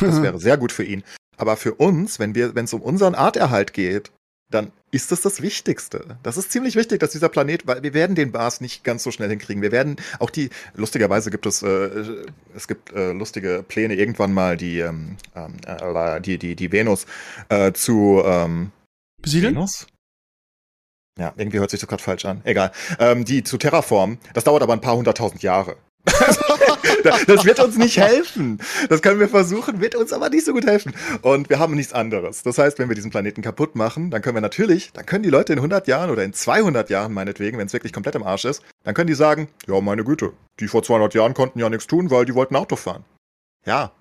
[0.00, 1.02] das wäre sehr gut für ihn.
[1.36, 4.10] Aber für uns, wenn wir, wenn es um unseren Arterhalt geht,
[4.50, 6.18] dann ist das das Wichtigste.
[6.22, 9.10] Das ist ziemlich wichtig, dass dieser Planet, weil wir werden den Mars nicht ganz so
[9.10, 9.62] schnell hinkriegen.
[9.62, 11.90] Wir werden auch die, lustigerweise gibt es, äh,
[12.54, 17.06] es gibt äh, lustige Pläne, irgendwann mal die, ähm, äh, die, die, die Venus
[17.48, 18.70] äh, zu ähm,
[19.22, 19.54] besiedeln.
[19.54, 19.86] Venus?
[21.18, 22.40] Ja, irgendwie hört sich das gerade falsch an.
[22.44, 22.72] Egal.
[22.98, 24.18] Ähm, die zu Terraform.
[24.34, 25.76] Das dauert aber ein paar hunderttausend Jahre.
[27.04, 28.58] das wird uns nicht helfen.
[28.88, 30.94] Das können wir versuchen, wird uns aber nicht so gut helfen.
[31.20, 32.42] Und wir haben nichts anderes.
[32.42, 35.30] Das heißt, wenn wir diesen Planeten kaputt machen, dann können wir natürlich, dann können die
[35.30, 38.44] Leute in 100 Jahren oder in 200 Jahren meinetwegen, wenn es wirklich komplett im Arsch
[38.44, 41.86] ist, dann können die sagen, ja, meine Güte, die vor 200 Jahren konnten ja nichts
[41.86, 43.04] tun, weil die wollten Auto fahren.
[43.64, 43.92] Ja,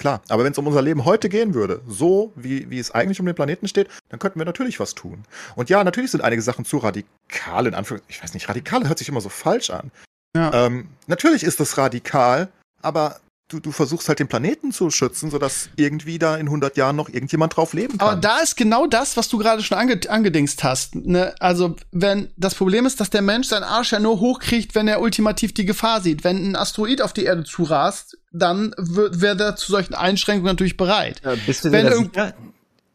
[0.00, 3.20] Klar, aber wenn es um unser Leben heute gehen würde, so wie, wie es eigentlich
[3.20, 5.24] um den Planeten steht, dann könnten wir natürlich was tun.
[5.56, 8.08] Und ja, natürlich sind einige Sachen zu radikal, in Anführungszeichen.
[8.08, 9.90] Ich weiß nicht, radikal hört sich immer so falsch an.
[10.34, 10.54] Ja.
[10.54, 12.48] Ähm, natürlich ist das radikal,
[12.80, 13.20] aber
[13.50, 17.08] du, du versuchst halt den Planeten zu schützen, sodass irgendwie da in 100 Jahren noch
[17.08, 18.08] irgendjemand drauf leben kann.
[18.08, 20.94] Aber da ist genau das, was du gerade schon ange angedingst hast.
[20.94, 21.34] Ne?
[21.40, 25.00] Also, wenn das Problem ist, dass der Mensch seinen Arsch ja nur hochkriegt, wenn er
[25.00, 26.24] ultimativ die Gefahr sieht.
[26.24, 31.20] Wenn ein Asteroid auf die Erde zurast, dann wäre er zu solchen Einschränkungen natürlich bereit.
[31.24, 32.34] Äh, bist du Wenn sicher?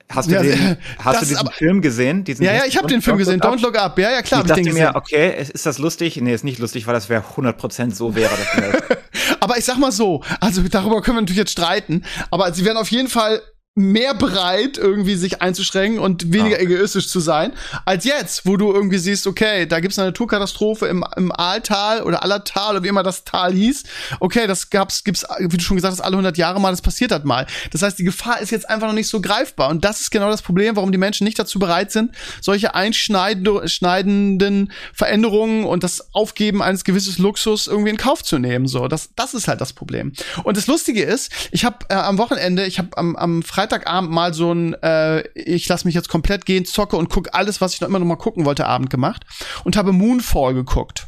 [0.08, 2.24] Hast du, Ja, den, hast du diesen aber- Film gesehen?
[2.24, 3.97] Diesen Ja, ja, ich habe den Film gesehen, Don't Look Up.
[3.97, 4.84] Ja, ja, klar, ich ich dachte gesehen.
[4.84, 6.18] mir, okay, ist das lustig?
[6.22, 8.30] Nee, ist nicht lustig, weil das wäre 100% so wäre.
[8.56, 8.97] Das
[9.39, 12.78] Aber ich sag mal so, also darüber können wir natürlich jetzt streiten, aber sie werden
[12.78, 13.41] auf jeden Fall
[13.76, 16.62] mehr bereit, irgendwie sich einzuschränken und weniger Ah.
[16.62, 17.52] egoistisch zu sein,
[17.84, 22.24] als jetzt, wo du irgendwie siehst, okay, da gibt's eine Naturkatastrophe im, im Aaltal oder
[22.24, 23.84] Allertal oder wie immer das Tal hieß.
[24.22, 27.12] Okay, das gab's, gibt's, wie du schon gesagt hast, alle 100 Jahre mal, das passiert
[27.12, 27.46] hat mal.
[27.72, 30.30] Das heißt, die Gefahr ist jetzt einfach noch nicht so greifbar und das ist genau
[30.30, 32.12] das Problem, warum die Menschen nicht dazu bereit sind,
[32.42, 38.68] solche einschneidenden schneidenden Veränderungen und das Aufgeben eines gewisses Luxus irgendwie in Kauf zu nehmen.
[38.68, 40.14] So, das, das ist halt das Problem.
[40.44, 44.34] Und das Lustige ist, ich habe äh, am Wochenende, ich habe am, am Freitagabend mal
[44.34, 47.82] so ein, äh, ich lasse mich jetzt komplett gehen, zocke und guck alles, was ich
[47.82, 49.24] noch immer noch mal gucken wollte, Abend gemacht
[49.63, 51.07] und habe Moonfall geguckt.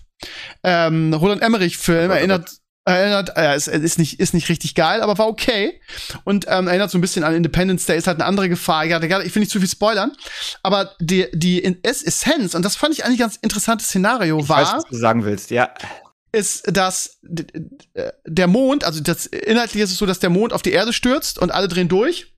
[0.63, 2.51] Ähm, Roland Emmerich-Film erinnert
[2.85, 5.79] erinnert, äh, ist, ist nicht ist nicht richtig geil, aber war okay
[6.23, 8.85] und ähm, erinnert so ein bisschen an Independence Day, ist halt eine andere Gefahr.
[8.85, 8.91] Ich
[9.35, 10.13] will nicht zu viel spoilern,
[10.63, 14.61] aber die die Essenz und das fand ich eigentlich ein ganz interessantes Szenario ich war
[14.61, 15.51] weiß, was du sagen willst.
[15.51, 15.73] Ja,
[16.31, 20.71] ist, dass der Mond, also das inhaltlich ist es so, dass der Mond auf die
[20.71, 22.36] Erde stürzt und alle drehen durch.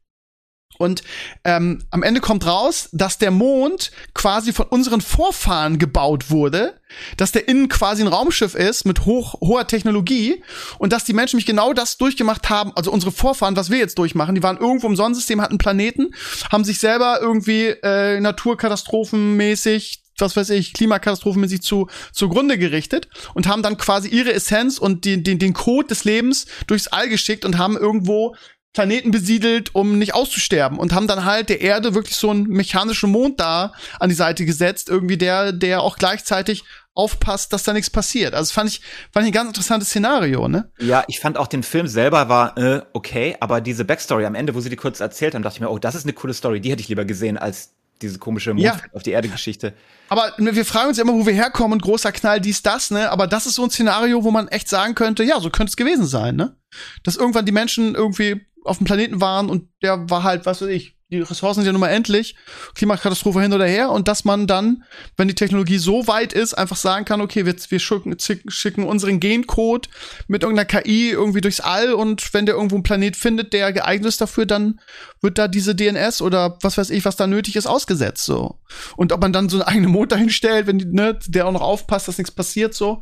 [0.78, 1.04] Und
[1.44, 6.80] ähm, am Ende kommt raus, dass der Mond quasi von unseren Vorfahren gebaut wurde,
[7.18, 10.42] dass der innen quasi ein Raumschiff ist mit hoch, hoher Technologie
[10.78, 13.98] und dass die Menschen nämlich genau das durchgemacht haben, also unsere Vorfahren, was wir jetzt
[13.98, 16.12] durchmachen, die waren irgendwo im Sonnensystem, hatten Planeten,
[16.50, 23.64] haben sich selber irgendwie äh, naturkatastrophenmäßig was weiß ich, klimakatastrophenmäßig zu, zugrunde gerichtet und haben
[23.64, 27.58] dann quasi ihre Essenz und den, den, den Code des Lebens durchs All geschickt und
[27.58, 28.36] haben irgendwo
[28.74, 33.10] Planeten besiedelt, um nicht auszusterben und haben dann halt der Erde wirklich so einen mechanischen
[33.10, 36.64] Mond da an die Seite gesetzt, irgendwie der, der auch gleichzeitig
[36.94, 38.34] aufpasst, dass da nichts passiert.
[38.36, 40.72] Also fand ich, fand ich ein ganz interessantes Szenario, ne?
[40.80, 44.54] ja, ich fand auch den Film selber war äh, okay, aber diese Backstory am Ende,
[44.54, 46.62] wo sie die kurz erzählt haben, dachte ich mir, oh, das ist eine coole Story,
[46.62, 48.80] die hätte ich lieber gesehen als diese komische Mond Ja.
[48.94, 49.74] auf die Erde Geschichte.
[50.10, 53.12] Aber wir fragen uns ja immer, wo wir herkommen und großer Knall, dies, das, ne?
[53.12, 55.76] Aber das ist so ein Szenario, wo man echt sagen könnte, ja, so könnte es
[55.76, 56.56] gewesen sein, ne?
[57.04, 60.70] Dass irgendwann die Menschen irgendwie auf dem Planeten waren und der war halt, was weiß
[60.70, 62.36] ich, die Ressourcen sind ja nun mal endlich,
[62.76, 64.84] Klimakatastrophe hin oder her und dass man dann,
[65.18, 69.20] wenn die Technologie so weit ist, einfach sagen kann, okay, wir, wir schicken, schicken unseren
[69.20, 69.90] Gencode
[70.28, 74.08] mit irgendeiner KI irgendwie durchs All und wenn der irgendwo einen Planet findet, der geeignet
[74.08, 74.80] ist dafür, dann
[75.22, 78.60] wird da diese DNS oder was weiß ich, was da nötig ist, ausgesetzt, so.
[78.96, 81.52] Und ob man dann so einen eigenen Mond dahin stellt, wenn die, ne, der auch
[81.52, 83.02] noch aufpasst, dass nichts passiert, so.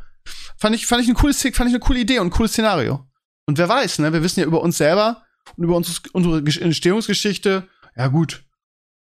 [0.58, 3.06] Fand ich, fand ich ein cooles, fand ich eine coole Idee und ein cooles Szenario.
[3.46, 5.24] Und wer weiß, ne, wir wissen ja über uns selber
[5.56, 8.44] und über uns, unsere Gesch- Entstehungsgeschichte, ja gut.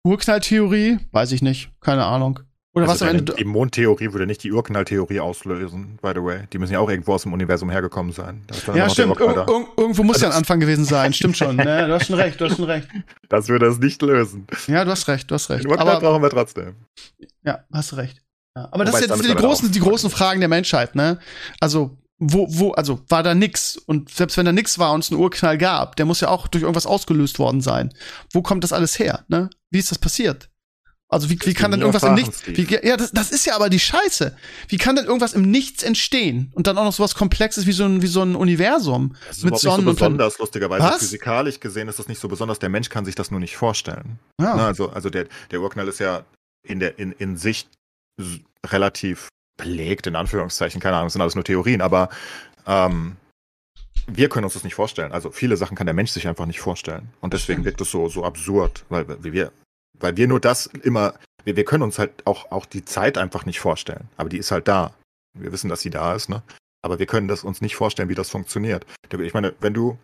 [0.06, 2.40] Urknalltheorie, weiß ich nicht, keine Ahnung.
[2.76, 3.34] Oder was Also am deine- Ende.
[3.38, 6.42] Die Mondtheorie würde nicht die Urknalltheorie auslösen, by the way.
[6.52, 8.44] Die müssen ja auch irgendwo aus dem Universum hergekommen sein.
[8.76, 9.18] Ja, stimmt.
[9.20, 11.14] Ir irgendwo muss ja ein Anfang gewesen sein.
[11.14, 11.56] Stimmt schon.
[11.56, 12.88] Ne, du hast schon recht, du hast schon recht.
[13.30, 14.46] Das würde es nicht lösen.
[14.68, 15.64] Ja, du hast recht, du hast recht.
[15.64, 16.76] Den Urknall brauchen wir trotzdem.
[17.44, 18.22] ja, hast recht.
[18.58, 20.96] Ja, aber das Wobei sind es damit jetzt die großen, die großen Fragen der Menschheit,
[20.96, 21.20] ne?
[21.60, 23.78] Also, wo, wo, also war da nix?
[23.78, 26.48] Und selbst wenn da nix war und es einen Urknall gab, der muss ja auch
[26.48, 27.94] durch irgendwas ausgelöst worden sein.
[28.32, 29.50] Wo kommt das alles her, ne?
[29.70, 30.50] Wie ist das passiert?
[31.08, 32.42] Also wie, wie kann denn irgendwas im Nichts?
[32.48, 34.36] Wie, ja, das, das ist ja aber die Scheiße.
[34.68, 37.86] Wie kann denn irgendwas im Nichts entstehen und dann auch noch sowas Komplexes wie so
[37.86, 40.84] ein wie so ein Universum Das ist mit Sonnen nicht und so besonders, lustigerweise.
[40.84, 41.00] Was?
[41.00, 42.58] Physikalisch gesehen ist das nicht so besonders.
[42.58, 44.20] Der Mensch kann sich das nur nicht vorstellen.
[44.42, 44.56] Ja.
[44.56, 46.26] Ne, also, also der, der Urknall ist ja
[46.68, 47.70] in, der, in, in Sicht
[48.66, 49.28] relativ
[49.58, 50.82] belegt, in Anführungszeichen.
[50.82, 52.10] Keine Ahnung, das sind alles nur Theorien, aber
[52.68, 53.18] ähm,
[54.08, 55.12] wir können uns das nicht vorstellen.
[55.12, 57.10] Also viele Sachen kann der Mensch sich einfach nicht vorstellen.
[57.22, 59.52] Und deswegen wirkt es so, so absurd, weil weil wir,
[60.00, 63.46] weil wir nur das immer, wir, wir können uns halt auch, auch die Zeit einfach
[63.46, 64.10] nicht vorstellen.
[64.18, 64.94] Aber die ist halt da.
[65.38, 66.44] Wir wissen, dass sie da ist, ne?
[66.82, 68.86] Aber wir können das uns nicht vorstellen, wie das funktioniert.
[69.20, 69.98] Ich meine, wenn du,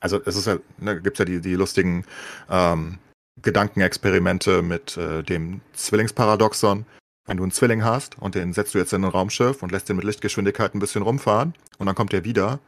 [0.00, 2.04] also es ist ja, ne, gibt's ja die, die lustigen
[2.50, 2.98] ähm,
[3.42, 6.84] Gedankenexperimente mit äh, dem Zwillingsparadoxon.
[7.26, 9.88] Wenn du einen Zwilling hast und den setzt du jetzt in ein Raumschiff und lässt
[9.88, 12.58] den mit Lichtgeschwindigkeit ein bisschen rumfahren und dann kommt er wieder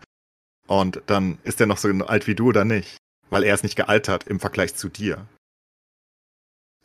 [0.67, 2.97] und dann ist er noch so alt wie du oder nicht,
[3.31, 5.27] weil er ist nicht gealtert im Vergleich zu dir.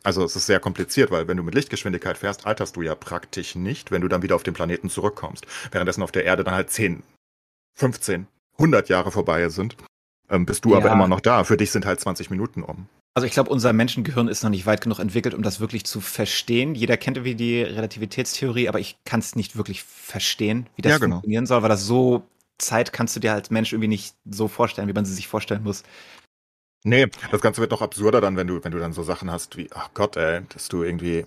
[0.04, 3.54] Also es ist sehr kompliziert, weil wenn du mit Lichtgeschwindigkeit fährst, alterst du ja praktisch
[3.56, 5.44] nicht, wenn du dann wieder auf den Planeten zurückkommst.
[5.72, 7.02] Währenddessen auf der Erde dann halt 10,
[7.76, 8.26] 15,
[8.58, 9.76] 100 Jahre vorbei sind.
[10.30, 10.92] ähm, bist du aber Ja.
[10.92, 11.42] immer noch da.
[11.42, 12.86] Für dich sind halt 20 Minuten um.
[13.14, 16.00] Also ich glaube, unser Menschengehirn ist noch nicht weit genug entwickelt, um das wirklich zu
[16.00, 16.74] verstehen.
[16.74, 20.98] Jeder kennt irgendwie die Relativitätstheorie, aber ich kann es nicht wirklich verstehen, wie das Ja,
[20.98, 21.22] genau.
[21.22, 22.22] funktionieren soll, weil das so
[22.58, 25.64] Zeit kannst du dir als Mensch irgendwie nicht so vorstellen, wie man sie sich vorstellen
[25.64, 25.82] muss.
[26.84, 29.56] Nee, das Ganze wird noch absurder dann, wenn du, wenn du dann so Sachen hast
[29.56, 31.24] wie, ach Gott, ey, dass du irgendwie.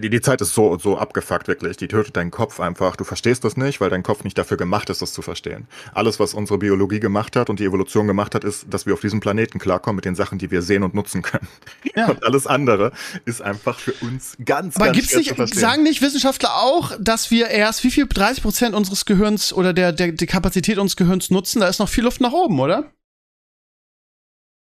[0.00, 1.76] Die, die Zeit ist so, so abgefuckt, wirklich.
[1.76, 2.96] Die tötet deinen Kopf einfach.
[2.96, 5.66] Du verstehst das nicht, weil dein Kopf nicht dafür gemacht ist, das zu verstehen.
[5.92, 9.00] Alles, was unsere Biologie gemacht hat und die Evolution gemacht hat, ist, dass wir auf
[9.00, 11.48] diesem Planeten klarkommen mit den Sachen, die wir sehen und nutzen können.
[11.94, 12.08] Ja.
[12.08, 12.92] Und alles andere
[13.26, 17.48] ist einfach für uns ganz, Aber ganz gibt's nicht, sagen nicht Wissenschaftler auch, dass wir
[17.48, 21.60] erst wie viel 30 Prozent unseres Gehirns oder der, der, die Kapazität unseres Gehirns nutzen?
[21.60, 22.92] Da ist noch viel Luft nach oben, oder?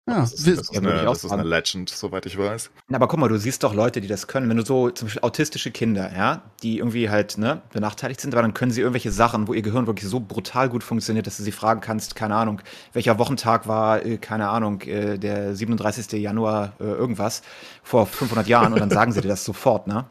[0.08, 1.42] Ja, das ist, das ist, eine, das ist eine.
[1.42, 2.70] Legend, soweit ich weiß.
[2.92, 4.48] Aber guck mal, du siehst doch Leute, die das können.
[4.48, 8.42] Wenn du so zum Beispiel autistische Kinder, ja, die irgendwie halt ne, benachteiligt sind, aber
[8.42, 11.42] dann können sie irgendwelche Sachen, wo ihr Gehirn wirklich so brutal gut funktioniert, dass du
[11.42, 12.62] sie fragen kannst, keine Ahnung,
[12.94, 16.12] welcher Wochentag war, äh, keine Ahnung, äh, der 37.
[16.20, 17.42] Januar äh, irgendwas
[17.82, 20.06] vor 500 Jahren und dann sagen sie dir das sofort, ne?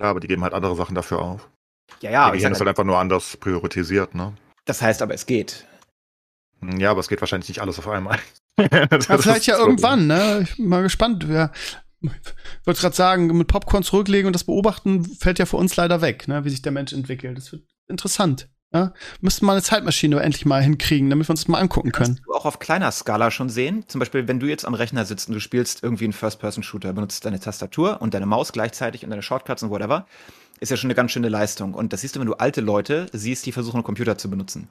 [0.00, 1.48] Ja, aber die geben halt andere Sachen dafür auf.
[2.00, 4.34] Ja, ja, ich Gehirn sag, ist halt einfach nur anders priorisiert, ne?
[4.64, 5.66] das heißt aber, es geht.
[6.62, 8.18] Ja, aber es geht wahrscheinlich nicht alles auf einmal.
[9.08, 10.40] Ja, vielleicht ja irgendwann, ne?
[10.42, 11.24] Ich bin mal gespannt.
[11.28, 11.52] Ja.
[12.00, 12.10] Ich
[12.64, 16.28] wollte gerade sagen, mit Popcorn zurücklegen und das beobachten fällt ja für uns leider weg,
[16.28, 16.44] ne?
[16.44, 17.36] wie sich der Mensch entwickelt.
[17.36, 18.48] Das wird interessant.
[18.72, 18.92] Ja?
[19.20, 22.16] Müssten mal eine Zeitmaschine endlich mal hinkriegen, damit wir uns das mal angucken können.
[22.16, 23.84] Kannst du auch auf kleiner Skala schon sehen.
[23.88, 27.24] Zum Beispiel, wenn du jetzt am Rechner sitzt und du spielst irgendwie einen First-Person-Shooter, benutzt
[27.24, 30.06] deine Tastatur und deine Maus gleichzeitig und deine Shortcuts und whatever,
[30.60, 31.74] ist ja schon eine ganz schöne Leistung.
[31.74, 34.68] Und das siehst du, wenn du alte Leute siehst, die versuchen, einen Computer zu benutzen,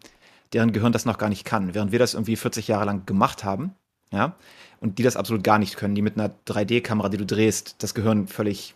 [0.53, 3.43] deren Gehirn das noch gar nicht kann, während wir das irgendwie 40 Jahre lang gemacht
[3.43, 3.73] haben,
[4.11, 4.35] ja,
[4.79, 7.93] und die das absolut gar nicht können, die mit einer 3D-Kamera, die du drehst, das
[7.93, 8.75] Gehirn völlig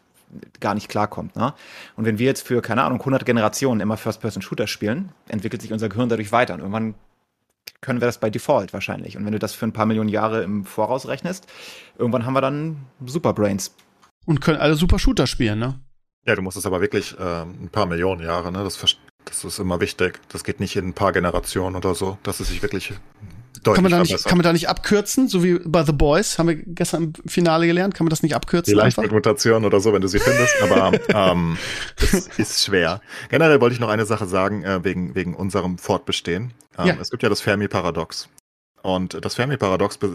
[0.59, 1.36] gar nicht klarkommt.
[1.36, 1.53] Ne?
[1.95, 5.89] Und wenn wir jetzt für, keine Ahnung, 100 Generationen immer First-Person-Shooter spielen, entwickelt sich unser
[5.89, 6.53] Gehirn dadurch weiter.
[6.53, 6.95] Und irgendwann
[7.82, 9.17] können wir das bei Default wahrscheinlich.
[9.17, 11.47] Und wenn du das für ein paar Millionen Jahre im Voraus rechnest,
[11.97, 13.76] irgendwann haben wir dann Superbrains.
[14.26, 15.80] Und können alle super Shooter spielen, ne?
[16.26, 18.63] Ja, du musst es aber wirklich ähm, ein paar Millionen Jahre, ne?
[18.63, 18.78] Das,
[19.26, 20.19] das ist immer wichtig.
[20.30, 22.93] Das geht nicht in ein paar Generationen oder so, dass es sich wirklich
[23.63, 26.39] deutlich Kann man, da nicht, kann man da nicht abkürzen, so wie bei The Boys,
[26.39, 28.72] haben wir gestern im Finale gelernt, kann man das nicht abkürzen?
[28.72, 29.03] Vielleicht einfach?
[29.03, 31.57] mit Mutation oder so, wenn du sie findest, aber ähm,
[31.99, 33.01] das ist schwer.
[33.30, 36.53] Generell wollte ich noch eine Sache sagen, äh, wegen, wegen unserem Fortbestehen.
[36.78, 36.97] Ähm, Ja.
[36.99, 38.30] Es gibt ja das Fermi-Paradox.
[38.82, 40.07] Und das Fermi-Paradox äh,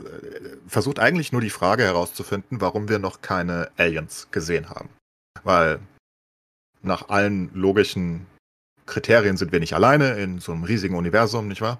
[0.66, 4.88] versucht eigentlich nur die Frage herauszufinden, warum wir noch keine Aliens gesehen haben.
[5.44, 5.78] Weil
[6.82, 8.26] nach allen logischen
[8.86, 11.78] Kriterien sind wir nicht alleine in so einem riesigen Universum, nicht wahr?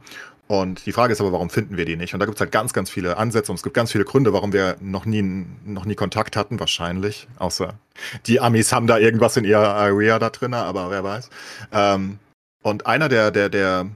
[0.49, 2.15] Und die Frage ist aber, warum finden wir die nicht?
[2.15, 4.33] Und da gibt es halt ganz, ganz viele Ansätze und es gibt ganz viele Gründe,
[4.33, 5.23] warum wir noch nie,
[5.65, 7.27] noch nie Kontakt hatten, wahrscheinlich.
[7.39, 7.75] Außer
[8.27, 11.31] die Amis haben da irgendwas in ihrer Area da drin, aber wer weiß.
[11.73, 12.21] Ähm,
[12.63, 13.91] und einer der, der, der,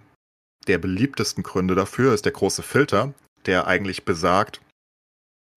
[0.67, 3.15] der beliebtesten Gründe dafür ist der große Filter,
[3.47, 4.61] der eigentlich besagt,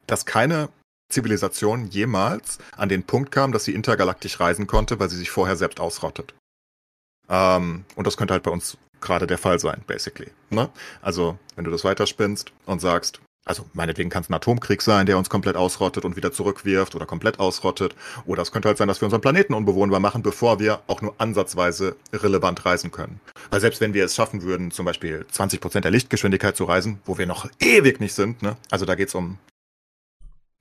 [0.06, 0.70] dass keine
[1.10, 5.56] Zivilisation jemals an den Punkt kam, dass sie intergalaktisch reisen konnte, weil sie sich vorher
[5.56, 6.34] selbst ausrottet.
[7.34, 10.29] Ähm, und das könnte halt bei uns gerade der Fall sein, basically.
[10.49, 10.69] Ne?
[11.01, 15.17] Also, wenn du das weiterspinnst und sagst, also meinetwegen kann es ein Atomkrieg sein, der
[15.17, 17.93] uns komplett ausrottet und wieder zurückwirft oder komplett ausrottet.
[18.25, 21.15] Oder es könnte halt sein, dass wir unseren Planeten unbewohnbar machen, bevor wir auch nur
[21.17, 23.19] ansatzweise relevant reisen können.
[23.49, 27.17] Weil selbst wenn wir es schaffen würden, zum Beispiel 20% der Lichtgeschwindigkeit zu reisen, wo
[27.17, 28.55] wir noch ewig nicht sind, ne?
[28.71, 29.39] also da geht's um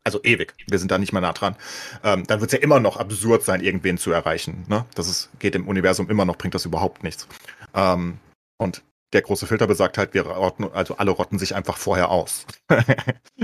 [0.04, 1.56] also ewig, wir sind da nicht mehr nah dran,
[2.02, 4.64] ähm, dann wird es ja immer noch absurd sein, irgendwen zu erreichen.
[4.68, 4.84] Ne?
[4.94, 7.28] Das ist, geht im Universum immer noch, bringt das überhaupt nichts.
[7.74, 8.18] Ähm,
[8.58, 8.82] und
[9.12, 12.46] der große Filter besagt halt, wir rotten, also alle rotten sich einfach vorher aus.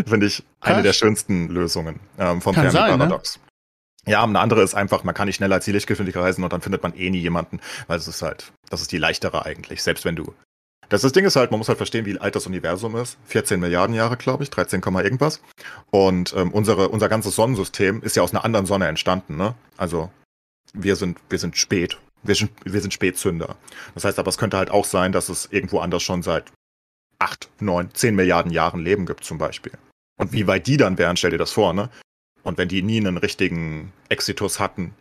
[0.07, 0.83] Finde ich eine Krass.
[0.83, 3.21] der schönsten Lösungen ähm, vom sein, ne?
[4.07, 6.63] Ja, eine andere ist einfach, man kann nicht schneller als die Lichtgeschwindigkeit reisen und dann
[6.63, 10.07] findet man eh nie jemanden, weil es ist halt, das ist die leichtere eigentlich, selbst
[10.07, 10.35] wenn du.
[10.89, 13.19] Das, das Ding ist halt, man muss halt verstehen, wie alt das Universum ist.
[13.27, 15.43] 14 Milliarden Jahre, glaube ich, 13, Komma irgendwas.
[15.91, 19.55] Und ähm, unsere, unser ganzes Sonnensystem ist ja aus einer anderen Sonne entstanden, ne?
[19.77, 20.11] Also
[20.73, 21.99] wir sind, wir sind spät.
[22.23, 23.57] Wir sind, wir sind Spätzünder.
[23.95, 26.51] Das heißt aber, es könnte halt auch sein, dass es irgendwo anders schon seit
[27.19, 29.73] 8, 9, 10 Milliarden Jahren Leben gibt, zum Beispiel.
[30.19, 31.91] Und wie weit die dann wären, stell dir das vor, ne?
[32.43, 34.95] Und wenn die nie einen richtigen Exitus hatten,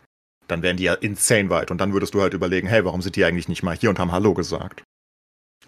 [0.48, 1.70] dann wären die ja insane weit.
[1.70, 3.98] Und dann würdest du halt überlegen, hey, warum sind die eigentlich nicht mal hier und
[3.98, 4.82] haben Hallo gesagt?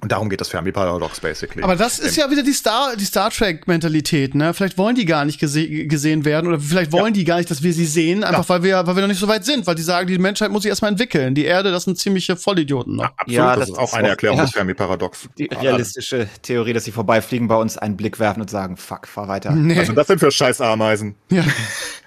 [0.02, 1.62] Und darum geht das Fermi-Paradox, basically.
[1.62, 4.54] Aber das ist ja wieder die Star, die Star Trek-Mentalität, ne?
[4.54, 7.62] Vielleicht wollen die gar nicht gese gesehen werden oder vielleicht wollen die gar nicht, dass
[7.62, 9.82] wir sie sehen, einfach weil wir, weil wir noch nicht so weit sind, weil die
[9.82, 11.34] sagen, die Menschheit muss sich erstmal entwickeln.
[11.34, 13.04] Die Erde, das sind ziemliche Vollidioten noch.
[13.04, 14.44] Absolut, Ja, das, das ist auch eine Erklärung ja.
[14.44, 15.28] des Fermi-Paradox.
[15.38, 19.28] Die realistische Theorie, dass sie vorbeifliegen, bei uns einen Blick werfen und sagen, fuck, fahr
[19.28, 19.50] weiter.
[19.50, 19.78] Nee.
[19.78, 21.14] Also das sind für scheiß Ameisen.
[21.30, 21.44] ja.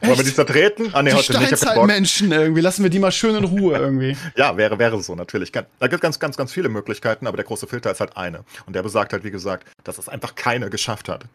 [0.03, 0.90] Wollen wir die zertreten?
[0.91, 1.57] Ah, nee, die heute nicht.
[1.57, 2.61] Steinzeitmenschen irgendwie.
[2.61, 4.18] Lassen wir die mal schön in Ruhe irgendwie.
[4.36, 5.52] Ja, wäre, wäre so natürlich.
[5.52, 8.43] Da gibt ganz, ganz, ganz viele Möglichkeiten, aber der große Filter ist halt eine.
[8.65, 11.26] Und der besagt halt, wie gesagt, dass es einfach keine geschafft hat.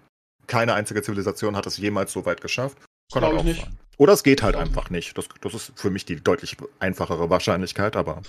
[0.46, 2.78] Keine einzige Zivilisation hat es jemals so weit geschafft.
[3.12, 3.60] Kann halt auch nicht.
[3.60, 3.78] sein.
[3.98, 5.18] Oder es geht halt einfach nicht.
[5.18, 8.22] Das, das ist für mich die deutlich einfachere Wahrscheinlichkeit, aber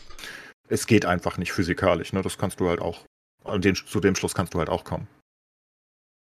[0.68, 2.12] es geht einfach nicht physikalisch.
[2.12, 2.22] Ne?
[2.22, 3.06] Das kannst du halt auch.
[3.58, 5.08] Den, zu dem Schluss kannst du halt auch kommen.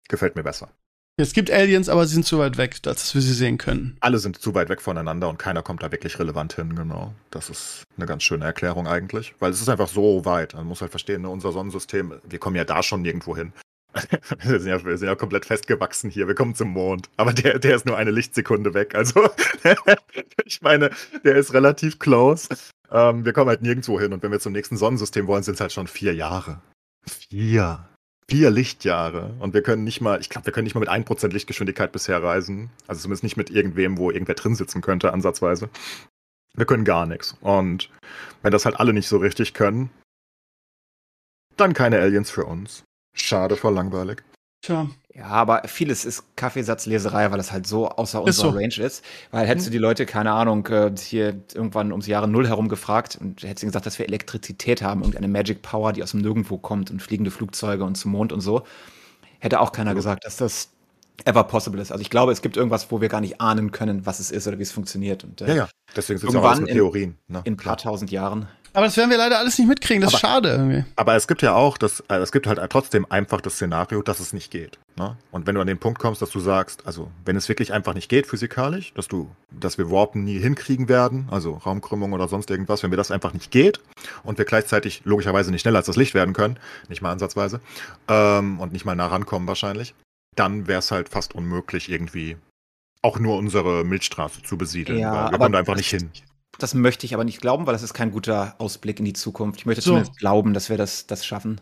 [0.10, 0.70] Gefällt mir besser.
[1.18, 3.98] Es gibt Aliens, aber sie sind zu weit weg, dass wir sie sehen können.
[4.00, 7.14] Alle sind zu weit weg voneinander und keiner kommt da wirklich relevant hin, genau.
[7.30, 9.36] Das ist eine ganz schöne Erklärung eigentlich.
[9.40, 10.56] Weil es ist einfach so weit.
[10.56, 13.54] Man muss halt verstehen, ne, unser Sonnensystem, wir kommen ja da schon nirgendwo hin.
[14.44, 16.26] Wir sind, ja, wir sind ja komplett festgewachsen hier.
[16.26, 17.10] Wir kommen zum Mond.
[17.18, 18.96] Aber der, der ist nur eine Lichtsekunde weg.
[18.96, 19.30] Also,
[20.46, 20.92] ich meine,
[21.26, 22.48] der ist relativ close.
[22.90, 24.14] Ähm, wir kommen halt nirgendwo hin.
[24.14, 26.62] Und wenn wir zum nächsten Sonnensystem wollen, sind es halt schon vier Jahre.
[27.06, 27.86] Vier.
[28.32, 29.34] Vier Lichtjahre.
[29.40, 32.24] Und wir können nicht mal, ich glaube, wir können nicht mal mit 1% Lichtgeschwindigkeit bisher
[32.24, 32.70] reisen.
[32.88, 35.70] Also zumindest nicht mit irgendwem, wo irgendwer drin sitzen könnte, ansatzweise.
[36.56, 37.36] Wir können gar nichts.
[37.42, 37.90] Und
[38.42, 39.90] wenn das halt alle nicht so richtig können,
[41.58, 42.86] dann keine Aliens für uns.
[43.14, 44.24] Schade, voll langweilig.
[44.62, 44.90] Tja.
[45.14, 48.58] Ja, aber vieles ist Kaffeesatzleserei, weil das halt so außer Ist unserer so.
[48.58, 49.04] Range ist.
[49.32, 49.72] Weil hättest Mhm.
[49.72, 53.64] du die Leute, keine Ahnung, äh, hier irgendwann ums Jahre Null herum gefragt und hättest
[53.64, 57.02] ihnen gesagt, dass wir Elektrizität haben, irgendeine Magic Power, die aus dem Nirgendwo kommt und
[57.02, 58.64] fliegende Flugzeuge und zum Mond und so,
[59.40, 60.70] hätte auch keiner gesagt, dass das
[61.26, 61.92] ever possible ist.
[61.92, 64.48] Also ich glaube, es gibt irgendwas, wo wir gar nicht ahnen können, was es ist
[64.48, 65.24] oder wie es funktioniert.
[65.24, 65.70] Und äh, Ja, ja.
[65.96, 67.18] Deswegen sind es ja auch nur in- Theorien.
[67.28, 67.42] Ne?
[67.44, 68.48] in ein paar tausend Jahren.
[68.74, 70.02] Aber das werden wir leider alles nicht mitkriegen.
[70.02, 70.86] Das ist Aber- schade irgendwie.
[70.96, 74.22] Aber es gibt ja auch, das, äh, es gibt halt trotzdem einfach das Szenario, dass
[74.22, 74.80] es nicht geht.
[74.96, 75.18] Ne?
[75.32, 77.94] Und wenn du an den Punkt kommst, dass du sagst, also wenn es wirklich einfach
[77.94, 82.50] nicht geht physikalisch, dass du, dass wir Warpen nie hinkriegen werden, also Raumkrümmung oder sonst
[82.50, 83.82] irgendwas, wenn mir das einfach nicht geht
[84.24, 86.58] und wir gleichzeitig logischerweise nicht schneller als das Licht werden können,
[86.88, 87.60] nicht mal ansatzweise,
[88.08, 89.94] ähm, und nicht mal nah rankommen wahrscheinlich,
[90.36, 92.38] dann wäre es halt fast unmöglich irgendwie
[93.02, 95.00] auch nur unsere Milchstraße zu besiedeln.
[95.00, 96.12] Ja, wir aber kommen da einfach nicht hin.
[96.60, 99.60] Das möchte ich aber nicht glauben, weil das ist kein guter Ausblick in die Zukunft.
[99.60, 99.92] Ich möchte So.
[99.92, 101.60] zumindest glauben, dass wir das, das schaffen.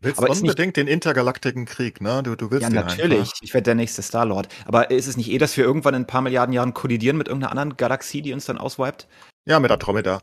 [0.00, 2.22] Willst Aber ist nicht- unbedingt den intergalaktischen Krieg, ne?
[2.24, 3.20] Du, du willst Ja, natürlich.
[3.20, 3.38] Einfach.
[3.40, 4.48] Ich werde der nächste Star-Lord.
[4.66, 7.28] Aber ist es nicht eh, dass wir irgendwann in ein paar Milliarden Jahren kollidieren mit
[7.28, 9.06] irgendeiner anderen Galaxie, die uns dann auswiped?
[9.46, 10.20] Ja, mit Andromeda.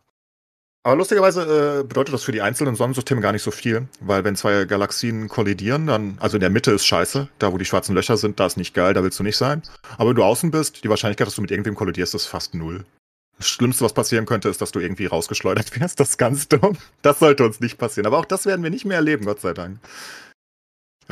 [0.83, 4.37] Aber lustigerweise äh, bedeutet das für die einzelnen Sonnensysteme gar nicht so viel, weil wenn
[4.37, 8.15] zwei Galaxien kollidieren, dann, also in der Mitte ist scheiße, da wo die schwarzen Löcher
[8.15, 9.61] sind, da ist nicht geil, da willst du nicht sein.
[9.97, 12.85] Aber wenn du außen bist, die Wahrscheinlichkeit, dass du mit irgendwem kollidierst, ist fast null.
[13.37, 15.99] Das Schlimmste, was passieren könnte, ist, dass du irgendwie rausgeschleudert wirst.
[15.99, 16.77] Das ist ganz dumm.
[17.01, 18.07] Das sollte uns nicht passieren.
[18.07, 19.79] Aber auch das werden wir nicht mehr erleben, Gott sei Dank.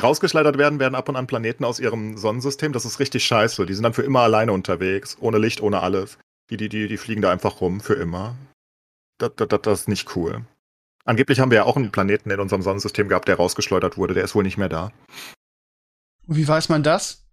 [0.00, 2.72] Rausgeschleudert werden werden ab und an Planeten aus ihrem Sonnensystem.
[2.72, 3.66] Das ist richtig scheiße.
[3.66, 5.16] Die sind dann für immer alleine unterwegs.
[5.20, 6.18] Ohne Licht, ohne alles.
[6.50, 7.80] Die, die, die, die fliegen da einfach rum.
[7.80, 8.36] Für immer.
[9.18, 10.42] Das, das, das, ist nicht cool.
[11.04, 14.14] Angeblich haben wir ja auch einen Planeten in unserem Sonnensystem gehabt, der rausgeschleudert wurde.
[14.14, 14.92] Der ist wohl nicht mehr da.
[16.26, 17.24] Wie weiß man das?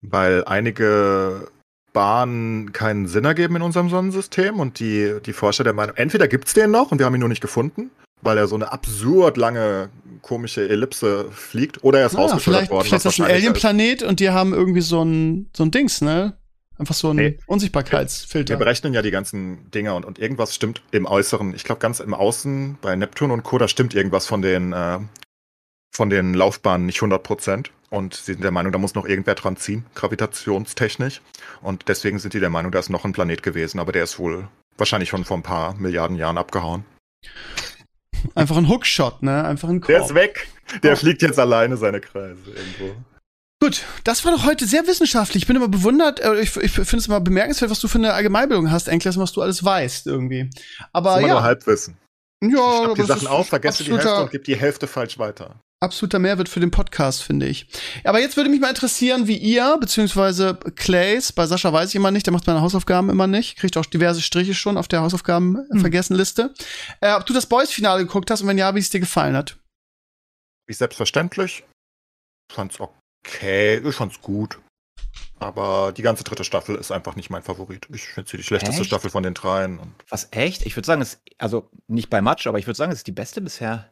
[0.00, 1.48] Weil einige
[1.92, 6.54] Bahnen keinen Sinn ergeben in unserem Sonnensystem und die, die Forscher der Meinung, entweder gibt's
[6.54, 7.90] den noch und wir haben ihn nur nicht gefunden,
[8.22, 9.90] weil er so eine absurd lange
[10.22, 12.84] komische Ellipse fliegt, oder er ist Ah, rausgeschleudert vielleicht, worden.
[12.86, 16.34] vielleicht ist das ein Alien-Planet und die haben irgendwie so ein, so ein Dings, ne?
[16.78, 17.22] Einfach so ein Nee.
[17.38, 18.56] Wir Unsichtbarkeitsfilter.
[18.56, 21.54] berechnen ja die ganzen Dinge und, und irgendwas stimmt im Äußeren.
[21.54, 24.98] Ich glaube, ganz im Außen, bei Neptun und Co., da stimmt irgendwas von den, äh,
[25.94, 27.66] von den Laufbahnen nicht 100%.
[27.90, 31.20] Und sie sind der Meinung, da muss noch irgendwer dran ziehen, gravitationstechnisch.
[31.60, 34.18] Und deswegen sind die der Meinung, da ist noch ein Planet gewesen, aber der ist
[34.18, 36.84] wohl wahrscheinlich schon vor ein paar Milliarden Jahren abgehauen.
[38.34, 39.44] Einfach ein Hookshot, ne?
[39.44, 40.08] Einfach ein Der Korb.
[40.10, 40.48] ist weg.
[40.82, 40.96] Der Oh.
[40.96, 42.94] fliegt jetzt alleine seine Kreise irgendwo.
[43.62, 45.44] Gut, das war doch heute sehr wissenschaftlich.
[45.44, 48.12] Ich bin immer bewundert, äh, ich, ich finde es immer bemerkenswert, was du für eine
[48.12, 50.50] Allgemeinbildung hast, Enkles, und was du alles weißt irgendwie.
[50.92, 51.96] Aber ja, nur Halbwissen.
[52.42, 55.60] ja, Ich aber die Sachen auf, vergesse die Hälfte und gebe die Hälfte falsch weiter.
[55.78, 57.68] absoluter Mehrwert für den Podcast, finde ich.
[58.02, 62.10] Aber jetzt würde mich mal interessieren, wie ihr, beziehungsweise Clays, bei Sascha weiß ich immer
[62.10, 66.52] nicht, der macht meine Hausaufgaben immer nicht, kriegt auch diverse Striche schon auf der Hausaufgaben-Vergessen-Liste.
[67.00, 69.56] Äh, ob du das Boys-Finale geguckt hast und wenn ja, wie es dir gefallen hat.
[70.68, 71.62] Ich selbstverständlich.
[72.52, 74.58] Fand's okay, ich fand's gut.
[75.38, 77.88] Aber die ganze dritte Staffel ist einfach nicht mein Favorit.
[77.92, 78.86] Ich finde sie die schlechteste Echt?
[78.86, 79.78] Staffel von den dreien.
[79.78, 80.64] Und Was, echt?
[80.66, 83.12] Ich würde sagen, es also nicht bei Match, aber ich würde sagen, es ist die
[83.12, 83.88] beste bisher.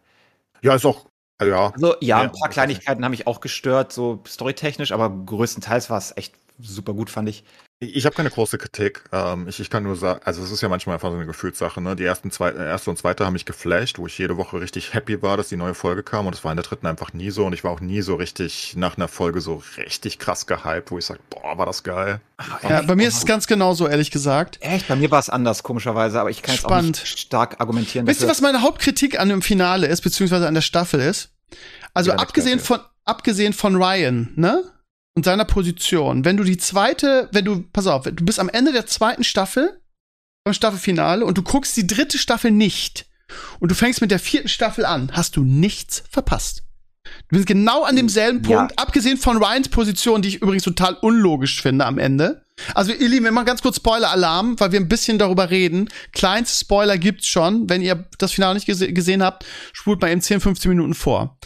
[0.62, 1.06] ja, ist auch,
[1.38, 5.90] also ja, Also, ja, ein paar Kleinigkeiten haben mich auch gestört, so storytechnisch, aber größtenteils
[5.90, 7.44] war es echt super gut, fand ich.
[7.82, 9.02] Ich habe keine große Kritik.
[9.10, 11.80] Ähm, ich, ich kann nur sagen, also es ist ja manchmal einfach so eine Gefühlssache.
[11.80, 11.96] Ne?
[11.96, 14.92] Die ersten zwei, äh, erste und zweite haben mich geflasht, wo ich jede Woche richtig
[14.92, 16.26] happy war, dass die neue Folge kam.
[16.26, 17.46] Und es war in der dritten einfach nie so.
[17.46, 20.98] Und ich war auch nie so richtig nach einer Folge so richtig krass gehypt, wo
[20.98, 22.20] ich sage, boah, war das geil.
[22.68, 24.58] Ja, bei mir ist es ganz genauso, ehrlich gesagt.
[24.60, 27.00] Echt, bei mir war es anders, komischerweise, aber ich kann jetzt auch Spannend.
[27.00, 28.06] nicht stark argumentieren.
[28.06, 31.30] Wisst ihr, was meine Hauptkritik an dem Finale ist, beziehungsweise an der Staffel ist?
[31.94, 34.64] Also Ja, abgesehen von, abgesehen von Ryan, ne?
[35.20, 38.72] Und seiner Position, wenn du die zweite, wenn du, pass auf, du bist am Ende
[38.72, 39.78] der zweiten Staffel,
[40.44, 43.04] beim Staffelfinale, und du guckst die dritte Staffel nicht,
[43.58, 46.62] und du fängst mit der vierten Staffel an, hast du nichts verpasst.
[47.04, 48.60] Du bist genau an demselben Ja.
[48.60, 52.46] Punkt, abgesehen von Ryans Position, die ich übrigens total unlogisch finde am Ende.
[52.74, 55.90] Also, ihr Lieben, wir machen ganz kurz Spoiler-Alarm, weil wir ein bisschen darüber reden.
[56.12, 57.68] Kleinste Spoiler gibt's schon.
[57.68, 61.38] Wenn ihr das Finale nicht gese gesehen habt, spult mal eben 10, 15 Minuten vor.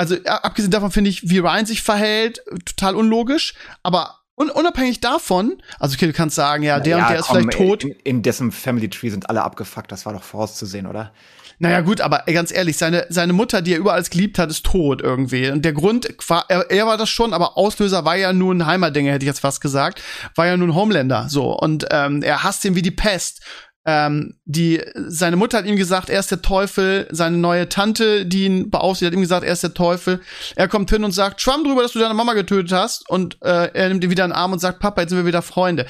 [0.00, 3.52] Also, a- abgesehen davon finde ich, wie Ryan sich verhält, total unlogisch.
[3.82, 7.50] Aber un unabhängig davon, also, okay, du kannst sagen, ja, der und der ist komm,
[7.50, 7.84] vielleicht tot.
[7.84, 11.12] In, in dessen Family Tree sind alle abgefuckt, das war doch vorauszusehen, oder?
[11.58, 15.02] Naja, gut, aber ganz ehrlich, seine, seine Mutter, die er überall geliebt hat, ist tot
[15.02, 15.50] irgendwie.
[15.50, 18.64] Und der Grund, war, er, er war das schon, aber Auslöser war ja nur ein
[18.64, 20.00] Heimerdinger, hätte ich jetzt fast gesagt.
[20.36, 21.52] War ja nur ein Homelander, so.
[21.52, 23.42] Und ähm, er hasst ihn wie die Pest.
[23.86, 27.08] Ähm, die, seine Mutter hat ihm gesagt, er ist der Teufel.
[27.10, 30.20] Seine neue Tante, die ihn beaufsichtigt, hat ihm gesagt, er ist der Teufel.
[30.54, 33.08] Er kommt hin und sagt, schwamm drüber, dass du deine Mama getötet hast.
[33.08, 35.26] Und äh, er nimmt ihn wieder in den Arm und sagt, Papa, jetzt sind wir
[35.26, 35.86] wieder Freunde.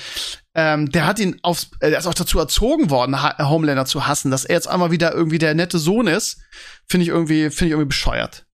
[0.55, 4.07] Ähm, der hat ihn aufs, äh, der ist auch dazu erzogen worden, ha Homelander zu
[4.07, 6.41] hassen, dass er jetzt einmal wieder irgendwie der nette Sohn ist,
[6.89, 8.47] finde ich irgendwie, finde ich irgendwie bescheuert.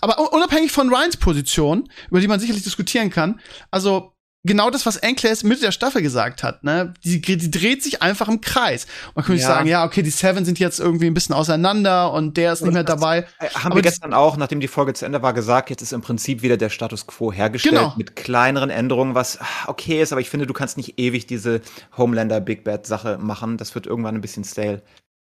[0.00, 3.40] Aber unabhängig von Ryans Position, über die man sicherlich diskutieren kann,
[3.70, 4.13] also
[4.44, 8.28] genau das, was Enclaves Mitte der Staffel gesagt hat, ne, die, die dreht sich einfach
[8.28, 8.86] im Kreis.
[9.14, 9.48] Man könnte Ja.
[9.48, 12.72] sagen, ja, okay, die Seven sind jetzt irgendwie ein bisschen auseinander und der ist nicht
[12.74, 13.26] mehr dabei.
[13.40, 15.92] Äh, haben Aber wir gestern auch, nachdem die Folge zu Ende war, gesagt, jetzt ist
[15.92, 17.94] im Prinzip wieder der Status quo hergestellt Genau.
[17.96, 21.60] mit kleineren Änderungen, was ah, okay ist, aber ich finde, du kannst nicht ewig diese
[21.96, 23.56] Homelander Big Bad Sache machen.
[23.56, 24.82] Das wird irgendwann ein bisschen stale.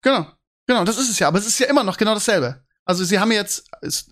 [0.02, 0.26] Genau,
[0.66, 1.28] genau, das ist es ja.
[1.28, 2.62] Aber es ist ja immer noch genau dasselbe.
[2.88, 3.64] Also sie haben jetzt,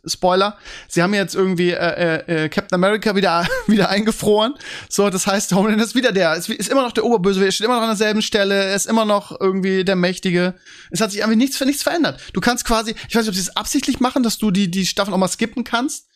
[0.04, 4.54] Spoiler, sie haben jetzt irgendwie äh, äh, äh, Captain America wieder, wieder eingefroren.
[4.88, 7.64] So, das heißt, Homelander ist wieder der, ist, ist immer noch der Oberböse, er steht
[7.66, 10.54] immer noch an derselben Stelle, er ist immer noch irgendwie der Mächtige.
[10.90, 12.20] Es hat sich irgendwie nichts für nichts verändert.
[12.32, 14.86] Du kannst quasi, ich weiß nicht, ob sie es absichtlich machen, dass du die, die
[14.86, 16.08] Staffel auch mal skippen kannst.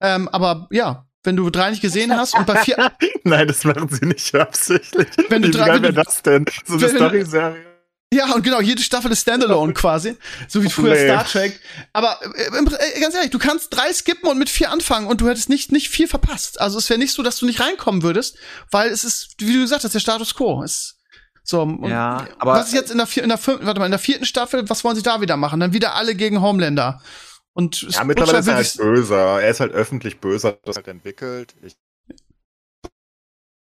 [0.00, 2.92] Ähm, aber ja, wenn du drei nicht gesehen hast und bei vier,
[3.24, 5.08] Nein, das machen sie nicht absichtlich.
[5.30, 6.44] Wenn du Wie drei- geil wenn wäre das denn?
[6.66, 7.73] So eine Story-Serie.
[8.12, 10.16] Ja, und genau, jede Staffel ist Standalone quasi.
[10.48, 11.04] So wie früher Nee.
[11.08, 11.58] Star Trek.
[11.92, 15.28] Aber äh, äh, ganz ehrlich, du kannst drei skippen und mit vier anfangen und du
[15.28, 16.60] hättest nicht, nicht viel verpasst.
[16.60, 18.36] Also es wäre nicht so, dass du nicht reinkommen würdest,
[18.70, 20.62] weil es ist, wie du gesagt hast, der Status quo.
[20.62, 20.98] ist
[21.42, 23.86] so, und Ja, aber- was ist jetzt in der, vier, in der fünften, warte mal,
[23.86, 25.58] in der vierten Staffel, was wollen sie da wieder machen?
[25.60, 27.02] Dann wieder alle gegen Homelander.
[27.52, 29.40] Und Ja, mittlerweile ist er rutscht halt böser.
[29.42, 31.54] Er ist halt öffentlich böser, hat das halt entwickelt.
[31.62, 31.74] Ich,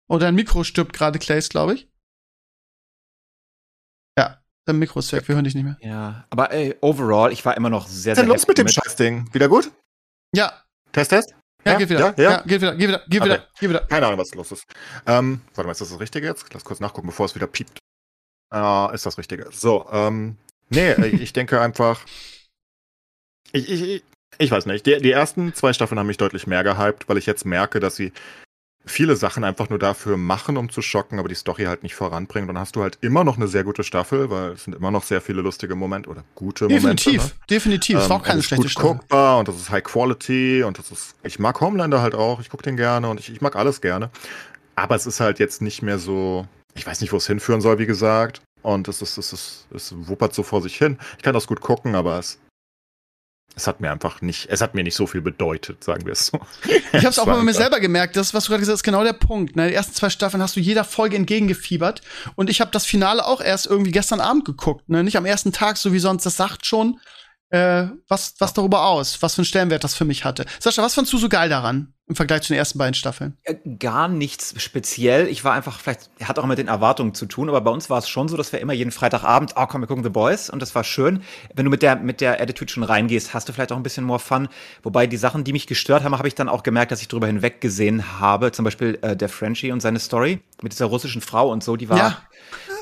[0.08, 1.88] Oh, dein Mikro stirbt gerade, Clays, glaube ich.
[4.66, 5.76] Ja, dein Mikro ist weg, wir hören dich nicht mehr.
[5.80, 8.58] Ja, aber ey, overall, ich war immer noch sehr, was ist denn sehr los mit
[8.58, 9.32] dem Scheißding?
[9.32, 9.70] Wieder gut?
[10.34, 10.60] Ja,
[10.90, 11.34] Test, Test?
[11.64, 12.14] ja, geht wieder.
[12.16, 12.42] Ja, ja.
[12.42, 13.30] geht wieder, geht wieder, geht Okay.
[13.30, 13.80] wieder, geht wieder.
[13.86, 14.64] Keine Ahnung, was los ist.
[15.06, 16.52] Ähm, warte mal, ist das das Richtige jetzt?
[16.52, 17.78] Lass kurz nachgucken, bevor es wieder piept.
[18.52, 19.48] Äh, ist das Richtige.
[19.52, 20.36] So, ähm,
[20.70, 22.04] nee, ich denke einfach,
[23.52, 24.04] ich, ich, ich,
[24.38, 27.26] ich weiß nicht, die, die ersten zwei Staffeln haben mich deutlich mehr gehypt, weil ich
[27.26, 28.12] jetzt merke, dass sie
[28.86, 32.46] viele Sachen einfach nur dafür machen, um zu schocken, aber die Story halt nicht voranbringen.
[32.46, 35.02] Dann hast du halt immer noch eine sehr gute Staffel, weil es sind immer noch
[35.02, 37.34] sehr viele lustige Momente oder gute Definitiv, Momente.
[37.34, 37.40] ne?
[37.50, 37.98] definitiv.
[37.98, 38.90] Es war auch keine schlechte gut Staffel.
[38.92, 41.14] guckbar und das ist High Quality und das ist.
[41.24, 44.10] Ich mag Homelander halt auch, ich gucke den gerne und ich, ich mag alles gerne.
[44.76, 46.46] Aber es ist halt jetzt nicht mehr so.
[46.74, 48.40] Ich weiß nicht, wo es hinführen soll, wie gesagt.
[48.62, 50.98] Und es ist, es ist, es wuppert so vor sich hin.
[51.16, 52.38] Ich kann das gut gucken, aber es.
[53.54, 56.26] Es hat mir einfach nicht, es hat mir nicht so viel bedeutet, sagen wir es
[56.26, 56.40] so.
[56.92, 58.84] Ich habe es auch bei mir selber gemerkt, das, was du gerade gesagt hast, ist
[58.84, 59.56] genau der Punkt.
[59.56, 59.68] Ne?
[59.68, 62.02] Die ersten zwei Staffeln hast du jeder Folge entgegengefiebert.
[62.34, 64.88] Und ich habe das Finale auch erst irgendwie gestern Abend geguckt.
[64.90, 65.02] Ne?
[65.02, 66.26] Nicht am ersten Tag, so wie sonst.
[66.26, 67.00] Das sagt schon
[67.48, 70.44] äh, was, was darüber aus, was für einen Stellenwert das für mich hatte.
[70.60, 73.36] Sascha, was fandst du so geil daran im Vergleich zu den ersten beiden Staffeln?
[73.42, 75.26] Äh, Gar nichts speziell.
[75.26, 77.98] Ich war einfach, vielleicht hat auch mit den Erwartungen zu tun, aber bei uns war
[77.98, 80.62] es schon so, dass wir immer jeden Freitagabend, oh komm, wir gucken The Boys und
[80.62, 81.22] das war schön.
[81.54, 84.04] Wenn du mit der, mit der Attitude schon reingehst, hast du vielleicht auch ein bisschen
[84.04, 84.48] more Fun.
[84.82, 87.26] Wobei die Sachen, die mich gestört haben, habe ich dann auch gemerkt, dass ich drüber
[87.26, 88.52] hinweg gesehen habe.
[88.52, 91.88] Zum Beispiel äh, der Frenchie und seine Story mit dieser russischen Frau und so, die
[91.88, 91.98] war.
[91.98, 92.22] Ja.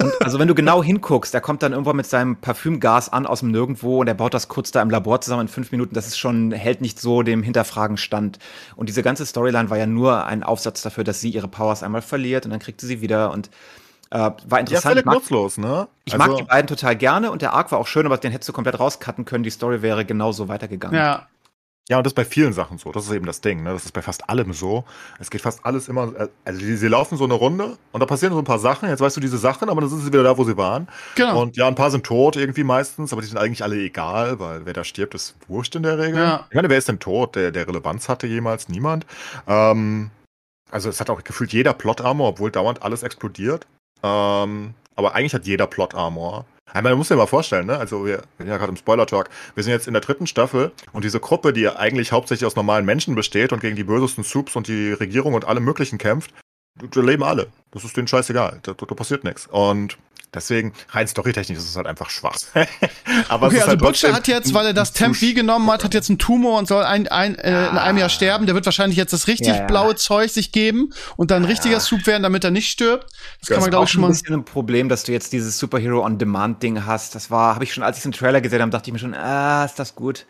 [0.00, 3.40] Und also wenn du genau hinguckst, der kommt dann irgendwann mit seinem Parfümgas an aus
[3.40, 5.94] dem Nirgendwo und er baut das kurz da im Labor zusammen in fünf Minuten.
[5.94, 8.38] Das ist schon, hält nicht so dem Hinterfragen stand.
[8.76, 12.02] Und diese ganze Storyline war ja nur ein Aufsatz dafür, dass sie ihre Powers einmal
[12.02, 13.50] verliert und dann kriegt sie sie wieder und
[14.10, 14.82] äh, war Ja, interessant.
[14.82, 15.88] völlig ich mag, nutzlos, ne?
[16.04, 18.48] ich mag die beiden total gerne und der Arc war auch schön, aber den hättest
[18.48, 19.44] du komplett rauscutten können.
[19.44, 20.96] Die Story wäre genauso weitergegangen.
[20.98, 21.26] Ja.
[21.90, 22.92] Ja, und das ist bei vielen Sachen so.
[22.92, 23.62] Das ist eben das Ding.
[23.62, 23.70] Ne?
[23.72, 24.84] Das ist bei fast allem so.
[25.18, 26.14] Es geht fast alles immer.
[26.18, 28.88] äh, Also, sie, sie laufen so eine Runde und da passieren so ein paar Sachen.
[28.88, 30.88] Jetzt weißt du diese Sachen, aber dann sind sie wieder da, wo sie waren.
[31.14, 31.42] Genau.
[31.42, 34.64] Und ja, ein paar sind tot irgendwie meistens, aber die sind eigentlich alle egal, weil
[34.64, 36.18] wer da stirbt, ist wurscht in der Regel.
[36.20, 36.46] Ja.
[36.48, 38.70] Ich meine, wer ist denn tot, der, der Relevanz hatte jemals?
[38.70, 39.04] Niemand.
[39.46, 40.10] Ähm,
[40.70, 43.66] also, es hat auch gefühlt jeder Plot-Armor, obwohl dauernd alles explodiert.
[44.02, 46.46] Ähm, aber eigentlich hat jeder Plot-Armor.
[46.82, 47.78] Man muss sich mal vorstellen, ne?
[47.78, 49.30] Also wir sind ja gerade im Spoiler-Talk.
[49.54, 52.56] Wir sind jetzt in der dritten Staffel und diese Gruppe, die ja eigentlich hauptsächlich aus
[52.56, 56.34] normalen Menschen besteht und gegen die bösesten Soups und die Regierung und alle möglichen kämpft,
[56.76, 57.48] da leben alle.
[57.70, 58.60] Das ist denen scheißegal.
[58.62, 59.46] Da, da passiert nichts.
[59.46, 59.98] Und
[60.34, 62.36] Deswegen, rein storytechnisch ist es halt einfach schwach.
[63.28, 66.10] Aber okay, also halt Butcher hat jetzt, weil er das Temp genommen hat, hat jetzt
[66.10, 68.46] einen Tumor und soll ein, ein, äh, in einem Jahr sterben.
[68.46, 69.66] Der wird wahrscheinlich jetzt das richtig ja, ja.
[69.66, 73.04] blaue Zeug sich geben und dann ein richtiger Soup werden, damit er nicht stirbt.
[73.04, 74.08] Das, das kann man, glaube ich, schon mal.
[74.08, 77.14] Das ist ein bisschen ein Problem, dass du jetzt dieses Superhero-on-Demand-Ding hast.
[77.14, 79.14] Das war, habe ich schon, als ich den Trailer gesehen habe, dachte ich mir schon,
[79.14, 80.26] ah, ist das gut.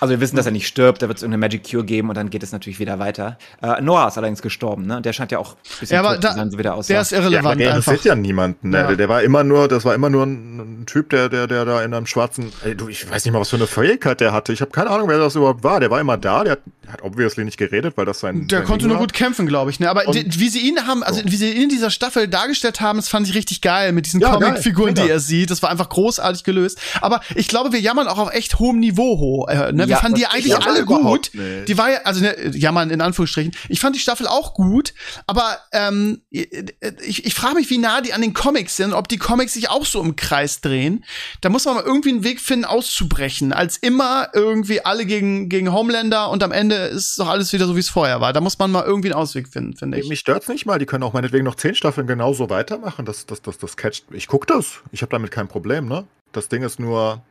[0.00, 2.16] Also wir wissen, dass er nicht stirbt, da wird es irgendeine Magic Cure geben und
[2.16, 3.36] dann geht es natürlich wieder weiter.
[3.60, 5.02] Äh, Noah ist allerdings gestorben, ne?
[5.02, 6.92] Der scheint ja auch ein bisschen ja, aber da, zu sein, so wie der aussah.
[6.92, 7.60] Der ist irrelevant.
[7.60, 8.70] Ja, der interessiert ja niemanden.
[8.70, 8.78] Ne?
[8.78, 8.94] Ja.
[8.94, 11.82] Der war immer nur, das war immer nur ein, ein, Typ, der, der, der da
[11.82, 14.52] in einem schwarzen, ey, du, ich weiß nicht mal, was für eine Fähigkeit der hatte.
[14.52, 15.80] Ich habe keine Ahnung, wer das überhaupt war.
[15.80, 18.46] Der war immer da, der hat, hat obviously nicht geredet, weil das sein.
[18.46, 19.02] Der sein konnte Ding nur war.
[19.02, 19.80] gut kämpfen, glaube ich.
[19.80, 19.90] Ne?
[19.90, 22.98] Aber die, wie sie ihn haben, also wie sie ihn in dieser Staffel dargestellt haben,
[22.98, 25.50] das fand ich richtig geil mit diesen ja, Comic-Figuren, die er sieht.
[25.50, 26.78] Das war einfach großartig gelöst.
[27.00, 29.46] Aber ich glaube, wir jammern auch auf echt hohem Niveau.
[29.46, 29.87] Äh, ne?
[29.88, 31.30] Wir fanden die eigentlich alle gut.
[31.32, 31.68] Nicht.
[31.68, 33.54] Die war ja, also ne, ja man in Anführungsstrichen.
[33.68, 34.94] Ich fand die Staffel auch gut,
[35.26, 39.18] aber ähm, ich, ich frage mich, wie nah die an den Comics sind, ob die
[39.18, 41.04] Comics sich auch so im Kreis drehen.
[41.40, 45.72] Da muss man mal irgendwie einen Weg finden, auszubrechen, als immer irgendwie alle gegen gegen
[45.72, 48.32] Homelander und am Ende ist doch alles wieder so, wie es vorher war.
[48.32, 50.08] Da muss man mal irgendwie einen Ausweg finden, finde ich.
[50.08, 50.78] Mich stört's nicht mal.
[50.78, 53.04] Die können auch meinetwegen noch zehn Staffeln genauso weitermachen.
[53.04, 54.04] Das, das, das, das catcht.
[54.10, 54.80] Ich guck das.
[54.92, 56.06] Ich habe damit kein Problem, ne?
[56.32, 57.22] Das Ding ist nur,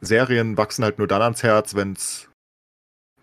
[0.00, 2.28] Serien wachsen halt nur dann ans Herz, wenn's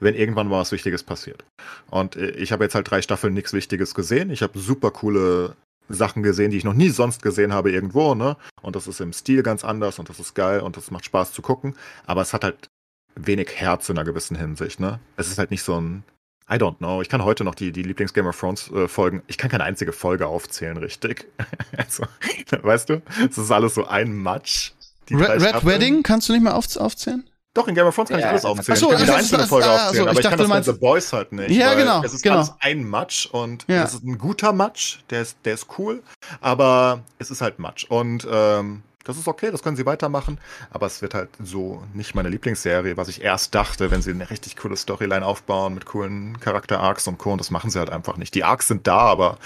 [0.02, 1.46] wenn irgendwann mal was Wichtiges passiert.
[1.90, 4.32] Und äh, ich habe jetzt halt drei Staffeln nichts Wichtiges gesehen.
[4.32, 5.56] Ich habe super coole
[5.90, 8.36] Sachen gesehen, die ich noch nie sonst gesehen habe irgendwo, ne?
[8.62, 11.34] Und das ist im Stil ganz anders und das ist geil und das macht Spaß
[11.34, 11.76] zu gucken.
[12.06, 12.70] Aber es hat halt
[13.16, 15.00] wenig Herz in einer gewissen Hinsicht, ne?
[15.18, 16.04] Es ist halt nicht so ein
[16.50, 17.02] I don't know.
[17.02, 19.94] Ich kann heute noch die, die Lieblings-Game of Thrones äh, Folgen, ich kann keine einzige
[19.94, 21.28] Folge aufzählen, richtig.
[21.78, 22.04] also,
[22.50, 24.74] weißt du, es ist alles so ein Matsch.
[25.14, 27.28] Red, Red Wedding kannst du nicht mehr auf, aufzählen?
[27.54, 28.28] Doch, in Game of Thrones kann ja.
[28.28, 28.78] ich alles aufzählen.
[28.78, 30.80] Achso, ich kann jede einzelne Folge ah, aufzählen, aber ich, dachte, kann das bei The
[30.80, 31.52] Boys halt nicht.
[31.52, 32.02] Ja, genau.
[32.02, 32.48] Es ist genau.
[32.60, 33.84] ein Match und ja.
[33.84, 36.02] es ist ein guter Match, der ist, der ist cool,
[36.40, 37.84] aber es ist halt Match.
[37.86, 40.38] Und ähm, das ist okay, das können sie weitermachen,
[40.70, 44.30] aber es wird halt so nicht meine Lieblingsserie, was ich erst dachte, wenn sie eine
[44.30, 47.34] richtig coole Storyline aufbauen mit coolen Charakter-Arcs und Co.
[47.34, 48.34] Und das machen sie halt einfach nicht.
[48.34, 49.38] Die Arcs sind da, aber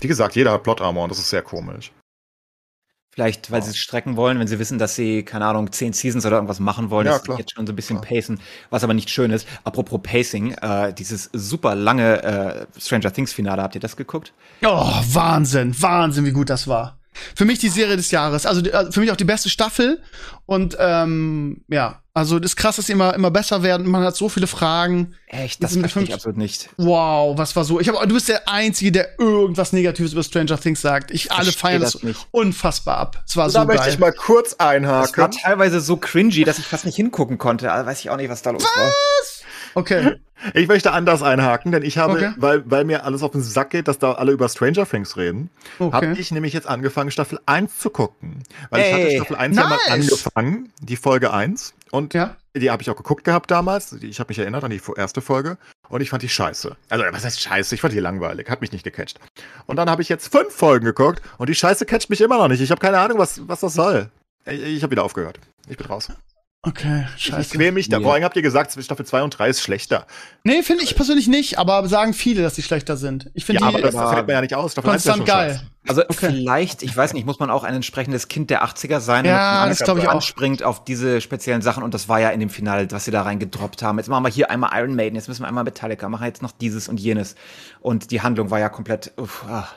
[0.00, 1.92] wie gesagt, jeder hat Plot-Armor und das ist sehr komisch.
[3.14, 3.66] Vielleicht, weil ja.
[3.66, 6.58] sie es strecken wollen, wenn sie wissen, dass sie, keine Ahnung, zehn Seasons oder irgendwas
[6.58, 8.12] machen wollen, ja, dass sie jetzt schon so ein bisschen klar.
[8.12, 9.46] pacen, was aber nicht schön ist.
[9.62, 14.32] Apropos Pacing, äh, dieses super lange äh, Stranger Things Finale, habt ihr das geguckt?
[14.64, 16.98] Oh, Wahnsinn, Wahnsinn, wie gut das war.
[17.36, 18.46] Für mich die Serie des Jahres.
[18.46, 20.02] Also äh, für mich auch die beste Staffel.
[20.44, 23.90] Und ähm, ja, also das ist krass, dass sie immer, immer besser werden.
[23.90, 25.16] Man hat so viele Fragen.
[25.26, 25.60] Echt?
[25.64, 26.70] Das verstehe ich absolut nicht.
[26.76, 27.80] Wow, was war so?
[27.80, 31.10] Ich hab, du bist der Einzige, der irgendwas Negatives über Stranger Things sagt.
[31.10, 33.24] Ich, ich alle feiern das, das unfassbar ab.
[33.26, 35.10] Es war so Da möchte ich mal kurz einhaken.
[35.10, 37.72] Es war teilweise so cringy, dass ich fast nicht hingucken konnte.
[37.72, 38.76] Also weiß ich auch nicht, was da los was?
[38.76, 38.92] war.
[39.74, 40.16] Okay.
[40.52, 42.32] Ich möchte anders einhaken, denn ich habe, okay.
[42.36, 45.48] weil, weil mir alles auf den Sack geht, dass da alle über Stranger Things reden,
[45.78, 45.94] okay.
[45.94, 48.42] habe ich nämlich jetzt angefangen, Staffel 1 zu gucken.
[48.68, 49.64] Weil Ey, ich hatte Staffel 1 nice.
[49.64, 51.72] ja mal angefangen, die Folge 1.
[51.94, 52.36] Und ja.
[52.56, 53.92] die habe ich auch geguckt gehabt damals.
[53.92, 55.58] Ich habe mich erinnert an die erste Folge.
[55.88, 56.76] Und ich fand die scheiße.
[56.88, 57.72] Also, was heißt scheiße?
[57.76, 58.50] Ich fand die langweilig.
[58.50, 59.20] Hat mich nicht gecatcht.
[59.66, 62.48] Und dann habe ich jetzt fünf Folgen geguckt und die Scheiße catcht mich immer noch
[62.48, 62.60] nicht.
[62.60, 64.10] Ich habe keine Ahnung, was, was das soll.
[64.44, 65.38] Ich, ich habe wieder aufgehört.
[65.68, 66.08] Ich bin raus.
[66.66, 67.40] Okay, scheiße.
[67.40, 67.98] Ich quäl mich da.
[67.98, 68.06] Yeah.
[68.06, 70.06] Vorhin habt ihr gesagt, Staffel 2 und 3 ist schlechter.
[70.44, 73.30] Nee, finde ich persönlich nicht, aber sagen viele, dass die schlechter sind.
[73.34, 74.72] Ich finde ja, die aber das, das hält man ja nicht aus.
[74.72, 75.50] Staffel 1 ist geil.
[75.52, 75.70] Scheiße.
[75.86, 76.14] Also okay.
[76.30, 79.82] vielleicht, ich weiß nicht, muss man auch ein entsprechendes Kind der 80er sein, ja, das
[79.82, 83.10] ich anspringt auf diese speziellen Sachen und das war ja in dem Finale, was sie
[83.10, 83.98] da reingedroppt haben.
[83.98, 86.52] Jetzt machen wir hier einmal Iron Maiden, jetzt müssen wir einmal Metallica, machen jetzt noch
[86.52, 87.34] dieses und jenes
[87.80, 89.74] und die Handlung war ja komplett uff, ach.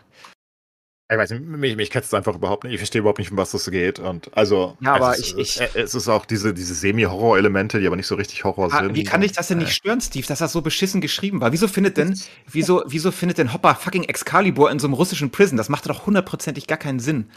[1.09, 2.73] Ich weiß nicht, mich, mich ketzt einfach überhaupt nicht.
[2.73, 3.97] Ich verstehe überhaupt nicht, um was das geht.
[3.97, 7.88] Und also, ja, aber es ich, ich, ist, es ist auch diese, diese Semi-Horror-Elemente, die
[7.88, 8.93] aber nicht so richtig Horror ah, sind.
[8.93, 11.53] Wie kann dich das denn nicht stören, Steve, dass das so beschissen geschrieben war?
[11.53, 15.55] Wieso findet denn, wieso, wieso findet denn Hopper fucking Excalibur in so einem russischen Prison?
[15.55, 17.31] Das macht doch hundertprozentig gar keinen Sinn.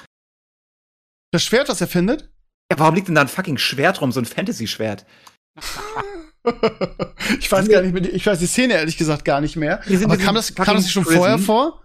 [1.30, 2.28] Das Schwert, was er findet?
[2.72, 5.06] Ja, warum liegt denn da ein fucking Schwert rum, so ein Fantasy-Schwert?
[7.38, 9.80] ich weiß gar nicht mehr, ich weiß die Szene ehrlich gesagt gar nicht mehr.
[10.04, 11.84] Aber kam das, kam das schon vorher vor?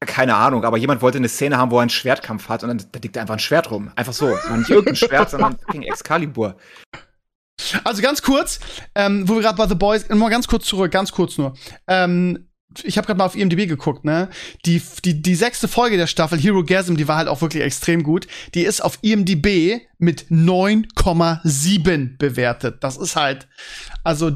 [0.00, 2.86] Keine Ahnung, aber jemand wollte eine Szene haben, wo er einen Schwertkampf hat und dann
[2.92, 3.90] da liegt einfach ein Schwert rum.
[3.96, 4.36] Einfach so.
[4.56, 6.56] nicht irgendein Schwert, sondern fucking Excalibur.
[7.84, 8.60] Also ganz kurz,
[8.94, 11.54] ähm, wo wir gerade bei The Boys, mal ganz kurz zurück, ganz kurz nur.
[11.86, 12.48] Ähm,
[12.82, 14.28] ich habe gerade mal auf IMDb geguckt, ne?
[14.66, 18.02] Die, die, die sechste Folge der Staffel, Hero Gasm, die war halt auch wirklich extrem
[18.02, 18.26] gut.
[18.54, 22.84] Die ist auf IMDb mit 9,7 bewertet.
[22.84, 23.48] Das ist halt,
[24.04, 24.32] also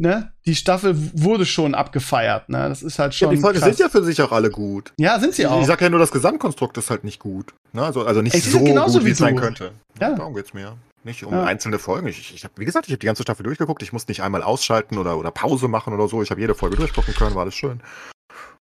[0.00, 2.68] ne, die Staffel wurde schon abgefeiert, ne?
[2.68, 3.28] Das ist halt schon.
[3.30, 4.92] Ja, die Folgen sind ja für sich auch alle gut.
[4.98, 5.60] Ja, sind sie auch.
[5.60, 7.54] Ich sag ja nur, das Gesamtkonstrukt ist halt nicht gut.
[7.72, 7.82] Ne?
[7.82, 9.72] Also, also nicht Ey, so gut, wie es sein könnte.
[10.00, 10.14] Ja.
[10.14, 10.76] Darum geht's mir.
[11.04, 11.44] Nicht um Ja.
[11.44, 12.06] einzelne Folgen.
[12.08, 13.82] Ich, ich, ich hab, wie gesagt, ich habe die ganze Staffel durchgeguckt.
[13.82, 16.22] Ich musste nicht einmal ausschalten oder, oder Pause machen oder so.
[16.22, 17.82] Ich habe jede Folge durchgucken können, war alles schön.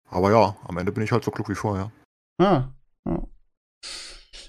[0.09, 1.91] Aber ja, am Ende bin ich halt so klug wie vorher.
[2.41, 2.69] Ah,
[3.07, 3.23] ja.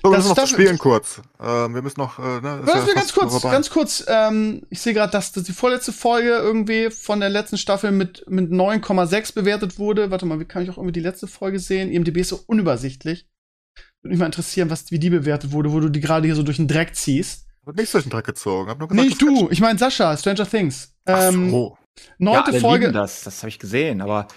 [0.02, 1.20] So, wir müssen noch spielen kurz.
[1.40, 2.18] Ähm, wir müssen noch.
[2.18, 3.50] Äh, ne, ja mir ganz kurz, vorbei.
[3.50, 4.04] ganz kurz.
[4.08, 8.24] Ähm, ich sehe gerade, dass, dass die vorletzte Folge irgendwie von der letzten Staffel mit,
[8.28, 10.10] mit 9,6 bewertet wurde.
[10.10, 11.90] Warte mal, wie kann ich auch irgendwie die letzte Folge sehen?
[11.90, 13.26] IMDb ist so unübersichtlich.
[14.02, 16.42] Würde mich mal interessieren, was, wie die bewertet wurde, wo du die gerade hier so
[16.42, 17.46] durch den Dreck ziehst.
[17.64, 18.70] Wird nicht durch den Dreck gezogen.
[18.70, 19.48] Hab nur gesagt, nicht du.
[19.50, 20.94] Ich meine Sascha, Stranger Things.
[21.04, 21.76] Ach Ähm, so.
[22.18, 22.86] Neunte alle Folge.
[22.86, 24.28] lieben das, das habe ich gesehen, aber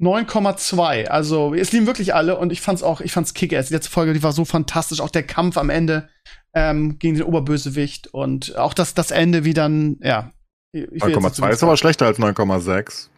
[0.00, 1.06] 9,2.
[1.06, 3.68] Also, es lieben wirklich alle und ich fand's auch, ich fand's kick-ass.
[3.68, 5.00] Die letzte Folge, die war so fantastisch.
[5.00, 6.08] Auch der Kampf am Ende
[6.54, 10.32] ähm, gegen den Oberbösewicht und auch das, das Ende, wie dann, ja.
[10.72, 13.08] Ich will jetzt nicht 9,2 so ist aber schlechter als 9,6.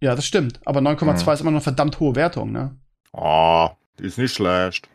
[0.00, 0.60] Ja, das stimmt.
[0.64, 1.32] Aber 9,2 Mhm.
[1.32, 2.76] ist immer noch eine verdammt hohe Wertung, ne?
[3.12, 3.68] Oh,
[3.98, 4.88] die ist nicht schlecht.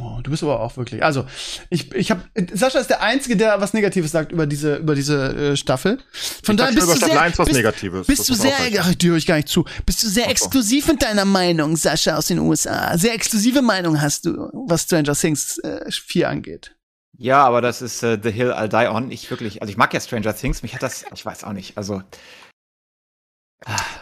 [0.00, 1.04] Oh, du bist aber auch wirklich.
[1.04, 1.24] Also,
[1.70, 2.22] ich, ich habe
[2.52, 5.98] Sascha ist der Einzige, der was Negatives sagt über diese, über diese äh, Staffel.
[6.42, 8.06] Von daher bist du sehr, 1 was bist, Negatives.
[8.08, 9.64] bist Das du sehr, ach, die höre ich gar nicht zu.
[9.86, 12.98] Bist du sehr exklusiv in deiner Meinung, Sascha aus den USA?
[12.98, 16.74] Sehr exklusive Meinung hast du, was Stranger Things äh, 4 angeht.
[17.16, 19.12] ja, aber das ist äh, The Hill I'll Die On.
[19.12, 21.78] Ich wirklich, also ich mag ja Stranger Things, mich hat das, ich weiß auch nicht,
[21.78, 22.02] also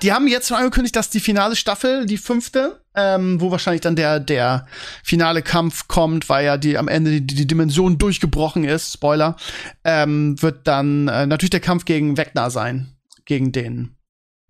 [0.03, 3.97] Die haben jetzt schon angekündigt, dass die finale Staffel, die fünfte, ähm, wo wahrscheinlich dann
[3.97, 4.67] der, der
[5.05, 9.37] finale Kampf kommt, weil ja die am Ende die, die Dimension durchgebrochen ist, Spoiler,
[9.85, 12.97] ähm, wird dann äh, natürlich der Kampf gegen Vecna sein.
[13.25, 13.97] Gegen den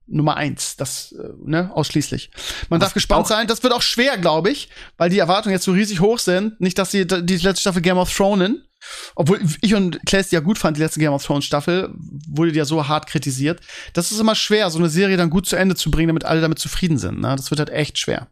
[0.07, 2.31] Nummer eins, das, äh, ne, ausschließlich.
[2.69, 3.47] Man Aber darf gespannt sein.
[3.47, 6.61] Das wird auch schwer, glaube ich, weil die Erwartungen jetzt so riesig hoch sind.
[6.61, 8.53] Nicht, dass sie die letzte Staffel Game of Thrones,
[9.15, 11.93] obwohl ich und Claes die ja gut fand, die letzte Game of Thrones Staffel,
[12.29, 13.61] wurde die ja so hart kritisiert.
[13.93, 16.41] Das ist immer schwer, so eine Serie dann gut zu Ende zu bringen, damit alle
[16.41, 17.21] damit zufrieden sind.
[17.21, 17.35] Ne?
[17.37, 18.29] Das wird halt echt schwer.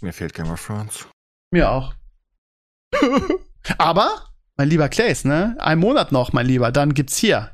[0.00, 1.06] Mir fehlt Game of Thrones.
[1.52, 1.94] Mir auch.
[3.78, 4.26] Aber,
[4.56, 5.56] mein lieber Claes, ne?
[5.58, 7.52] Ein Monat noch, mein Lieber, dann gibt's hier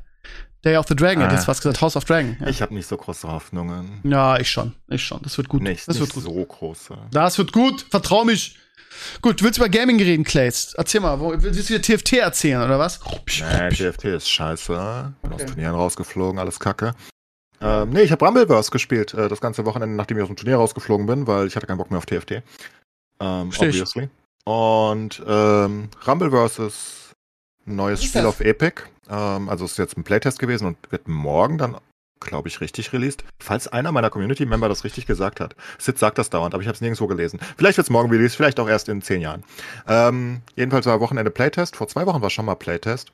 [0.65, 1.31] Day of the Dragon, Ah.
[1.31, 2.35] jetzt was gesagt, House of Dragon.
[2.41, 2.47] Ja.
[2.47, 4.01] Ich habe nicht so große Hoffnungen.
[4.03, 5.21] ja, ich schon, ich schon.
[5.21, 5.61] Das wird gut.
[5.61, 6.23] Nicht, das nicht wird gut.
[6.23, 6.97] so große.
[7.11, 8.57] Das wird gut, vertrau mich.
[9.21, 10.73] Gut, du willst über Gaming reden, Claes?
[10.75, 12.99] Erzähl mal, wo, willst du dir TFT erzählen, oder was?
[13.39, 15.13] Nee, TFT ist scheiße.
[15.21, 15.43] Bin Okay.
[15.43, 16.95] aus Turnieren rausgeflogen, alles kacke.
[17.61, 20.55] Ähm, nee, ich habe Rumbleverse gespielt, äh, das ganze Wochenende, nachdem ich aus dem Turnier
[20.57, 22.41] rausgeflogen bin, weil ich hatte keinen Bock mehr auf TFT.
[23.19, 24.09] Ähm, obviously.
[24.45, 27.11] Und ähm, Rumbleverse ist
[27.67, 28.29] ein neues Spiel das?
[28.29, 28.83] auf Epic.
[29.09, 31.77] Ähm, also es ist jetzt ein Playtest gewesen und wird morgen dann,
[32.19, 33.23] glaube ich, richtig released.
[33.39, 35.55] Falls einer meiner Community-Member das richtig gesagt hat.
[35.77, 37.39] Sid sagt das dauernd, aber ich habe es nirgendwo gelesen.
[37.57, 39.43] Vielleicht wird es morgen released, vielleicht auch erst in zehn Jahren.
[39.87, 41.75] Ähm, jedenfalls war Wochenende Playtest.
[41.75, 43.11] Vor zwei Wochen war schon mal Playtest.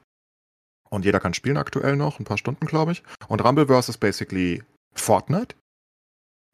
[0.90, 3.04] Und jeder kann spielen aktuell noch, ein paar Stunden, glaube ich.
[3.28, 4.64] Und Rumbleverse ist basically
[4.94, 5.56] Fortnite.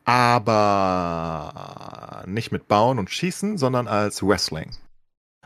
[0.04, 4.72] Aber nicht mit Bauen und Schießen, sondern als Wrestling.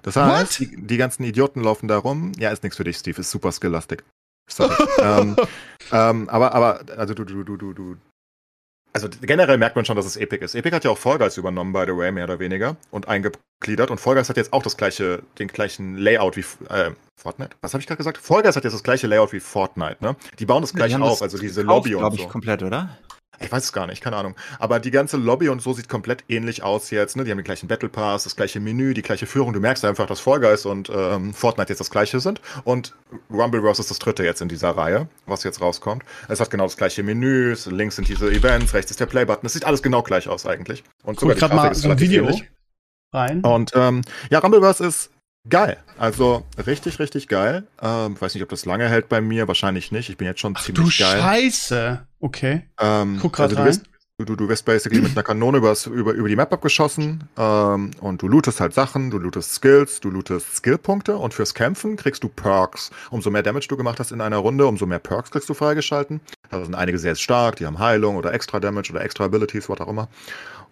[0.01, 2.31] Das heißt, die, die ganzen Idioten laufen da rum.
[2.37, 4.03] Ja, ist nichts für dich, Steve, ist super skilllastig.
[4.47, 4.75] Sorry.
[5.01, 5.35] ähm,
[5.91, 7.97] ähm, aber, aber, also du, du, du, du, du.
[8.93, 10.55] Also generell merkt man schon, dass es Epic ist.
[10.55, 13.91] Epic hat ja auch Fall Guys übernommen, by the way, mehr oder weniger, und eingegliedert.
[13.91, 16.91] Und Fall Guys hat jetzt auch das gleiche, den gleichen Layout wie äh,
[17.21, 17.57] Fortnite.
[17.59, 18.17] Was habe ich gerade gesagt?
[18.17, 20.15] Fall Guys hat jetzt das gleiche Layout wie Fortnite, ne?
[20.39, 22.23] Die bauen das die gleich haben auf, also diese Lobby und glaub so.
[22.23, 22.97] ich, komplett, oder?
[23.39, 24.35] Ich weiß es gar nicht, keine Ahnung.
[24.59, 27.15] Aber die ganze Lobby und so sieht komplett ähnlich aus jetzt.
[27.15, 27.23] Ne?
[27.23, 29.53] Die haben den gleichen Battle Pass, das gleiche Menü, die gleiche Führung.
[29.53, 32.41] Du merkst einfach, dass Fall Guys und ähm, Fortnite jetzt das gleiche sind.
[32.63, 32.95] Und
[33.31, 36.03] Rumbleverse ist das dritte jetzt in dieser Reihe, was jetzt rauskommt.
[36.27, 37.55] Es hat genau das gleiche Menü.
[37.67, 39.45] Links sind diese Events, rechts ist der Playbutton.
[39.45, 40.83] Es sieht alles genau gleich aus eigentlich.
[41.03, 42.49] Und Guck die grad Grafik mal ist ein Video ähnlich.
[43.13, 43.41] rein.
[43.41, 45.11] Und ähm, ja, Rumbleverse ist
[45.49, 45.77] geil.
[45.97, 47.67] Also richtig, richtig geil.
[47.81, 49.47] Ähm, weiß nicht, ob das lange hält bei mir.
[49.47, 50.09] Wahrscheinlich nicht.
[50.09, 51.19] Ich bin jetzt schon Ach du ziemlich geil.
[51.19, 52.05] Scheiße.
[52.19, 52.63] Okay.
[52.79, 53.67] Ähm, Guck grad also du rein.
[53.69, 53.83] wirst,
[54.17, 57.91] du, du, du wirst basically mit einer Kanone übers, über, über die Map abgeschossen ähm,
[57.99, 62.23] und du lootest halt Sachen, du lootest Skills, du lootest Skillpunkte und fürs Kämpfen kriegst
[62.23, 62.91] du Perks.
[63.11, 66.21] Umso mehr Damage du gemacht hast in einer Runde, umso mehr Perks kriegst du freigeschalten.
[66.49, 69.79] Da sind einige sehr stark, die haben Heilung oder extra Damage oder extra Abilities, was
[69.81, 70.07] auch immer.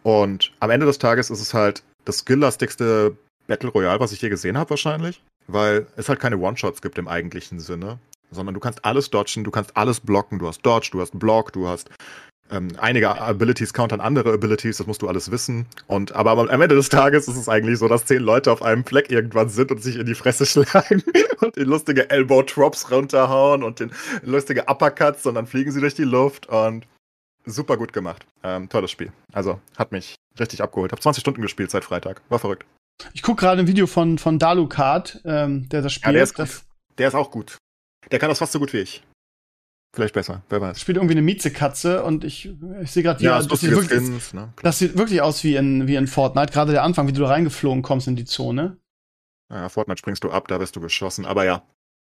[0.03, 3.15] Und am Ende des Tages ist es halt das skilllastigste
[3.47, 7.07] Battle Royale, was ich je gesehen habe wahrscheinlich, weil es halt keine One-Shots gibt im
[7.07, 7.99] eigentlichen Sinne,
[8.31, 11.53] sondern du kannst alles dodgen, du kannst alles blocken, du hast Dodge, du hast Block,
[11.53, 11.89] du hast
[12.51, 15.65] ähm, einige Abilities countern andere Abilities, das musst du alles wissen.
[15.87, 18.85] Und aber am Ende des Tages ist es eigentlich so, dass zehn Leute auf einem
[18.85, 21.03] Fleck irgendwann sind und sich in die Fresse schlagen
[21.41, 23.91] und den lustige Elbow Drops runterhauen und den
[24.21, 26.85] lustige Uppercuts und dann fliegen sie durch die Luft und
[27.45, 28.25] super gut gemacht.
[28.43, 29.11] Ähm, tolles Spiel.
[29.31, 30.91] Also hat mich richtig abgeholt.
[30.91, 32.21] Hab 20 Stunden gespielt seit Freitag.
[32.29, 32.65] War verrückt.
[33.13, 36.15] Ich guck gerade ein Video von, von Dalukat, ähm, der das spielt.
[36.15, 36.65] der ist das,
[36.97, 37.57] Der ist auch gut.
[38.11, 39.03] Der kann das fast so gut wie ich.
[39.95, 40.79] Vielleicht besser, wer weiß.
[40.79, 42.49] Spielt irgendwie eine Miezekatze und ich,
[42.81, 44.51] ich sehe gerade, Ja, ja, das, sieht wirklich, Skins, ne?
[44.63, 46.51] das sieht wirklich aus wie in, wie in Fortnite.
[46.51, 48.77] Gerade der Anfang, wie du da reingeflogen kommst in die Zone.
[49.51, 51.25] Ja, Fortnite springst du ab, da wirst du geschossen.
[51.25, 51.61] Aber ja,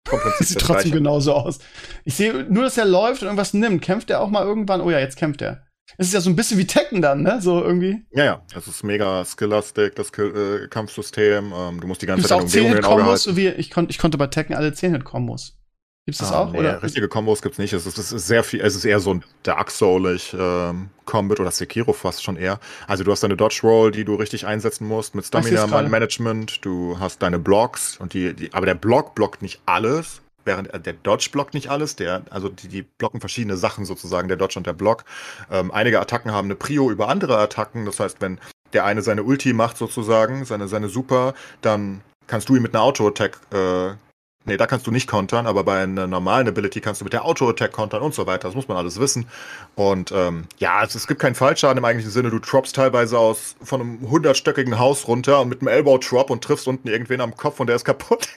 [0.38, 0.96] Das sieht trotzdem Gleiche.
[0.98, 1.58] genauso aus.
[2.04, 3.82] Ich sehe nur, dass er läuft und irgendwas nimmt.
[3.82, 4.80] Kämpft er auch mal irgendwann?
[4.80, 5.66] Oh ja, jetzt kämpft er.
[5.98, 7.40] Es ist ja so ein bisschen wie Tekken dann, ne?
[7.40, 8.04] So irgendwie.
[8.12, 11.52] Ja, ja, es ist mega skillastic, das Kill äh, Kampfsystem.
[11.56, 13.26] Ähm, du musst die ganze Gibt es Zeit auch deine Umgebung in den Auge 10-Hit-Kombos?
[13.26, 13.36] halten.
[13.36, 15.56] Wie, ich, kon, ich konnte bei Tekken alle 10-Hit-Kombos.
[16.04, 16.52] Gibt's das Ah, auch?
[16.52, 16.82] nee, oder?
[16.84, 17.72] richtige Kombos gibt's nicht.
[17.72, 21.40] Es ist, es ist sehr viel, es ist eher so ein Dark Soulig ähm, Combat
[21.40, 22.60] oder Sekiro fast schon eher.
[22.86, 25.66] Also du hast deine Dodge Roll, die du richtig einsetzen musst mit Stamina.
[25.82, 26.64] Management.
[26.64, 30.22] Du hast deine Blocks und die, die aber der Block blockt nicht alles.
[30.46, 34.28] Während äh, der Dodge blockt nicht alles, der, also die, die blocken verschiedene Sachen sozusagen,
[34.28, 35.04] der Dodge und der Block.
[35.50, 37.84] Ähm, einige Attacken haben eine Prio über andere Attacken.
[37.84, 38.40] Das heißt, wenn
[38.72, 42.82] der eine seine Ulti macht sozusagen, seine, seine Super, dann kannst du ihn mit einer
[42.82, 43.94] Auto-Attack äh,
[44.46, 47.24] Nee, da kannst du nicht kontern, aber bei einer normalen Ability kannst du mit der
[47.24, 48.46] Auto-Attack kontern und so weiter.
[48.46, 49.26] Das muss man alles wissen.
[49.74, 52.30] Und ähm, ja, es, es gibt keinen Fallschaden im eigentlichen Sinne.
[52.30, 56.68] Du droppst teilweise aus von einem hundertstöckigen Haus runter und mit einem Elbow-Drop und triffst
[56.68, 58.28] unten irgendwen am Kopf und der ist kaputt.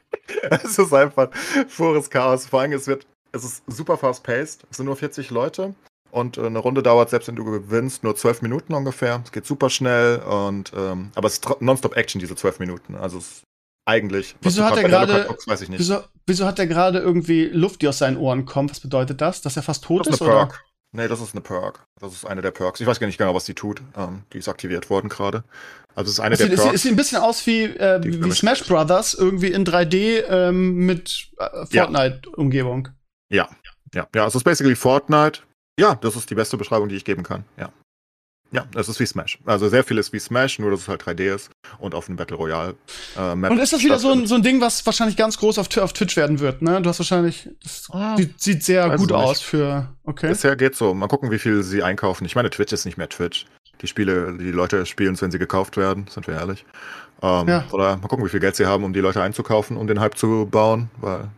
[0.50, 1.28] es ist einfach
[1.76, 2.46] pures Chaos.
[2.46, 4.66] Vor allem, es wird, es ist super fast-paced.
[4.70, 5.74] Es sind nur 40 Leute.
[6.10, 9.20] Und äh, eine Runde dauert, selbst wenn du gewinnst, nur 12 Minuten ungefähr.
[9.24, 12.94] Es geht super schnell und ähm, aber es ist nonstop Action, diese 12 Minuten.
[12.96, 13.42] Also es
[13.90, 14.36] eigentlich.
[14.42, 15.78] Wieso hat er nicht.
[15.78, 18.70] Wieso, wieso hat der gerade irgendwie Luft, die aus seinen Ohren kommt?
[18.70, 19.42] Was bedeutet das?
[19.42, 20.22] Dass er fast tot Das ist?
[20.22, 20.46] eine Oder?
[20.46, 20.64] Perk.
[20.92, 21.84] Nee, das ist eine Perk.
[22.00, 22.80] Das ist eine der Perks.
[22.80, 23.80] Ich weiß gar nicht genau, was die tut.
[23.96, 25.44] Ähm, die ist aktiviert worden gerade.
[25.94, 26.82] Also es ist eine Es der sieht, sieht, es Perks.
[26.82, 31.44] sieht ein bisschen aus wie, äh, wie Smash Brothers, irgendwie in 3D ähm, mit äh,
[31.70, 31.84] Ja.
[31.84, 32.88] Fortnite-Umgebung.
[33.30, 33.48] Ja,
[33.94, 34.26] ja, ja.
[34.26, 35.40] Es ist basically Fortnite.
[35.78, 37.44] Ja, das ist die beste Beschreibung, die ich geben kann.
[37.56, 37.70] Ja.
[38.52, 39.38] Ja, es ist wie Smash.
[39.46, 42.16] Also sehr viel ist wie Smash, nur dass es halt 3D ist und auf einem
[42.16, 42.74] Battle Royale
[43.16, 43.52] äh, Map.
[43.52, 45.92] Und ist das wieder so ein, so ein Ding, was wahrscheinlich ganz groß auf, auf
[45.92, 46.82] Twitch werden wird, ne?
[46.82, 50.28] Du hast wahrscheinlich, das Ah, sieht, sieht sehr gut aus für, okay.
[50.28, 50.94] Bisher geht's so.
[50.94, 52.24] Mal gucken, wie viel sie einkaufen.
[52.24, 53.46] Ich meine, Twitch ist nicht mehr Twitch.
[53.82, 56.64] Die Spiele, die Leute spielen es, wenn sie gekauft werden, sind wir ehrlich.
[57.22, 57.64] Ähm, Ja.
[57.70, 60.18] Oder mal gucken, wie viel Geld sie haben, um die Leute einzukaufen, um den Hype
[60.18, 60.90] zu bauen.
[61.00, 61.28] Weil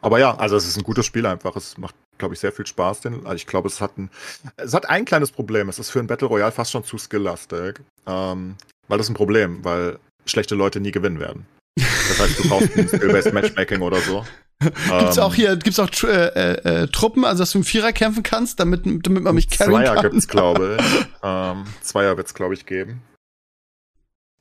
[0.00, 1.56] aber ja, also es ist ein gutes Spiel einfach.
[1.56, 3.00] Es macht, glaube ich, sehr viel Spaß.
[3.00, 4.10] Den, also ich glaube, es hat ein,
[4.56, 5.68] es hat ein kleines Problem.
[5.68, 7.80] Es ist für ein Battle Royale fast schon zu skilllastig.
[8.06, 8.56] Ähm,
[8.88, 11.46] weil das ist ein Problem, weil schlechte Leute nie gewinnen werden.
[11.76, 14.24] Das heißt, du brauchst ein Skill-Based Matchmaking oder so.
[14.58, 17.92] Gibt's Ähm, auch hier, gibt's auch Tr- äh, äh, Truppen, also dass du im Vierer
[17.92, 20.10] kämpfen kannst, damit, damit man mich carryen Zweier kann?
[20.10, 21.06] gibt's, glaube ich.
[21.22, 23.02] ähm, Zweier wird's, glaube ich, geben.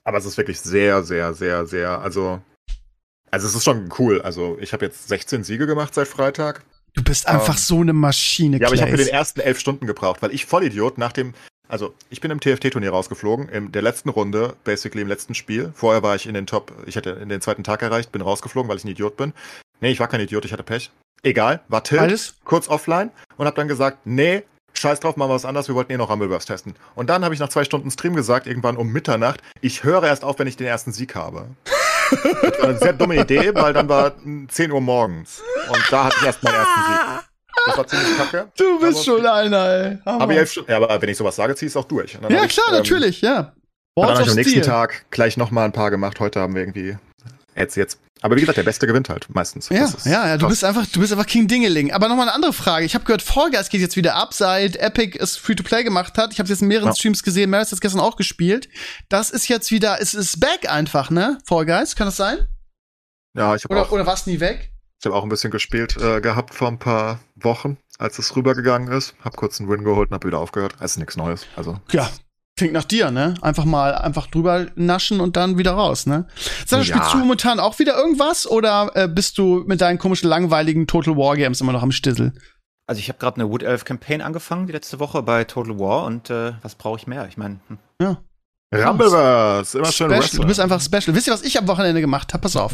[0.06, 2.41] Aber es ist wirklich sehr, sehr, sehr, sehr, also,
[3.30, 4.22] also es ist schon cool.
[4.22, 6.64] Also ich habe jetzt 16 Siege gemacht seit Freitag.
[6.96, 9.60] Du bist einfach Ähm, so eine Maschine, Ja, aber ich habe für den ersten elf
[9.60, 11.34] Stunden gebraucht, weil ich Vollidiot nach dem,
[11.68, 15.72] also ich bin im TFT-Turnier rausgeflogen, in der letzten Runde, basically im letzten Spiel.
[15.76, 18.70] Vorher war ich in den Top, ich hatte in den zweiten Tag erreicht, bin rausgeflogen,
[18.70, 19.34] weil ich ein Idiot bin.
[19.82, 20.90] Nee, ich war kein Idiot, ich hatte Pech.
[21.24, 22.36] Egal, war Tilt, Alles?
[22.46, 24.44] kurz offline und habe dann gesagt, nee,
[24.74, 26.76] scheiß drauf, machen wir was anderes, wir wollten eh noch Rumbleverse testen.
[26.94, 30.24] Und dann habe ich nach zwei Stunden Stream gesagt, irgendwann um Mitternacht, ich höre erst
[30.24, 31.48] auf, wenn ich den ersten Sieg habe.
[32.11, 35.41] Das war eine sehr dumme Idee, weil dann war mm, 10 Uhr morgens.
[35.69, 37.30] Und da hatte ich erst meinen ersten Sieg.
[37.68, 38.48] Das war ziemlich kacke.
[38.57, 39.98] Du bist Aber- schon einer, ey.
[40.06, 40.22] Hammer.
[40.22, 42.18] Aber, elf ja, aber wenn ich sowas sage, zieh ich es auch durch.
[42.30, 43.53] Ja, ich, klar, ähm, natürlich, ja.
[43.95, 44.61] Und dann habe ich am nächsten.
[44.61, 46.19] Tag gleich nochmal ein paar gemacht.
[46.19, 46.98] Heute haben wir irgendwie
[47.56, 47.99] jetzt, jetzt.
[48.22, 49.70] Aber wie gesagt, der Beste gewinnt halt meistens.
[49.70, 51.92] Ja, ja, ja, du bist einfach, du bist einfach King Dingeling.
[51.92, 52.86] Aber nochmal eine andere Frage.
[52.86, 56.32] Ich habe gehört, Fall Guys geht jetzt wieder ab, seit Epic es Free-to-Play gemacht hat.
[56.34, 56.96] Ich habe jetzt in mehreren Ja.
[56.96, 57.50] Streams gesehen.
[57.50, 58.70] Meredith hat es gestern auch gespielt.
[59.10, 61.38] Das ist jetzt wieder, es ist back einfach, ne?
[61.46, 62.38] Fall Guys, kann das sein?
[63.36, 64.72] Ja, ich habe Oder, auch, oder war es nie weg?
[65.00, 68.92] ich hab auch ein bisschen gespielt äh, gehabt vor ein paar Wochen, als es rübergegangen
[68.92, 69.14] ist.
[69.24, 70.74] Hab kurz einen Win geholt und hab wieder aufgehört.
[70.80, 71.46] Es ist nichts Neues.
[71.56, 72.10] Also Ja.
[72.57, 73.34] Klingt nach dir, ne?
[73.41, 76.26] Einfach mal einfach drüber naschen und dann wieder raus, ne?
[76.65, 76.95] Sag, Ja.
[76.95, 81.18] spielst du momentan auch wieder irgendwas oder äh, bist du mit deinen komischen, langweiligen Total
[81.18, 82.34] War Games immer noch am Stissel?
[82.88, 86.06] Also ich habe gerade eine Wood Elf Campaign angefangen die letzte Woche bei Total War
[86.06, 87.27] und äh, was brauche ich mehr?
[87.27, 87.77] Ich meine, hm.
[88.02, 88.18] Ja.
[88.84, 90.41] Rumbleverse, immer schön Special.
[90.41, 91.15] Du bist einfach special.
[91.15, 92.41] Wisst ihr, was ich am Wochenende gemacht habe?
[92.41, 92.73] Pass auf.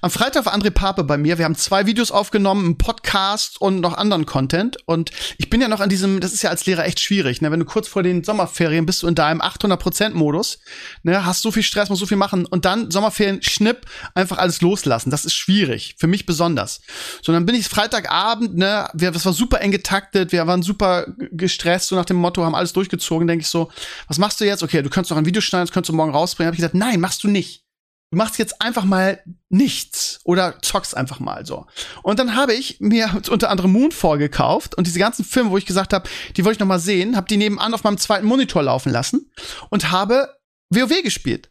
[0.00, 1.38] Am Freitag war André Pape bei mir.
[1.38, 4.78] Wir haben zwei Videos aufgenommen, einen Podcast und noch anderen Content.
[4.86, 7.50] Und ich bin ja noch an diesem, das ist ja als Lehrer echt schwierig, ne?
[7.50, 10.58] Wenn du kurz vor den Sommerferien bist du in deinem 800%-Modus,
[11.02, 11.24] ne?
[11.26, 15.10] Hast so viel Stress, musst so viel machen und dann Sommerferien, schnipp, einfach alles loslassen.
[15.10, 15.96] Das ist schwierig.
[15.98, 16.80] Für mich besonders.
[17.22, 18.88] So, dann bin ich Freitagabend, ne?
[18.94, 20.32] Wir, das war super eng getaktet.
[20.32, 23.26] Wir waren super gestresst, so nach dem Motto, haben alles durchgezogen.
[23.26, 23.70] Denke ich so,
[24.08, 24.62] was machst du jetzt?
[24.62, 26.48] Okay, du könntest noch ein Video schneiden, das könntest du morgen rausbringen.
[26.48, 27.66] Hab ich gesagt, nein, machst du nicht.
[28.12, 31.66] Du machst jetzt einfach mal nichts oder zockst einfach mal so.
[32.02, 35.66] Und dann habe ich mir unter anderem Moonfall gekauft und diese ganzen Filme, wo ich
[35.66, 38.62] gesagt habe, die wollte ich noch mal sehen, habe die nebenan auf meinem zweiten Monitor
[38.62, 39.30] laufen lassen
[39.70, 40.36] und habe
[40.70, 41.50] WoW gespielt.